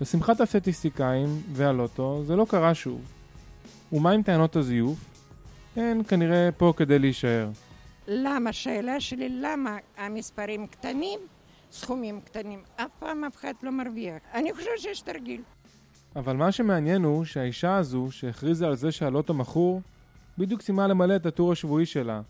לשמחת 0.00 0.40
הסטטיסטיקאים 0.40 1.42
והלוטו 1.52 2.22
זה 2.26 2.36
לא 2.36 2.46
קרה 2.48 2.74
שוב. 2.74 3.15
ומה 3.96 4.10
עם 4.10 4.22
טענות 4.22 4.56
הזיוף? 4.56 4.98
הן 5.76 6.02
כנראה 6.08 6.48
פה 6.56 6.72
כדי 6.76 6.98
להישאר. 6.98 7.48
למה? 8.08 8.50
השאלה 8.50 9.00
שלי 9.00 9.28
למה 9.28 9.76
המספרים 9.96 10.66
קטנים, 10.66 11.18
סכומים 11.72 12.20
קטנים, 12.20 12.58
אף 12.76 12.90
פעם 12.98 13.24
אף 13.24 13.36
אחד 13.36 13.52
לא 13.62 13.72
מרוויח. 13.72 14.16
אני 14.34 14.54
חושבת 14.54 14.78
שיש 14.78 15.00
תרגיל. 15.00 15.40
אבל 16.16 16.36
מה 16.36 16.52
שמעניין 16.52 17.04
הוא 17.04 17.24
שהאישה 17.24 17.76
הזו 17.76 18.08
שהכריזה 18.10 18.66
על 18.66 18.76
זה 18.76 18.92
שהלוטו 18.92 19.34
מכור, 19.34 19.82
בדיוק 20.38 20.62
סיימה 20.62 20.86
למלא 20.86 21.16
את 21.16 21.26
הטור 21.26 21.52
השבועי 21.52 21.86
שלה. 21.86 22.20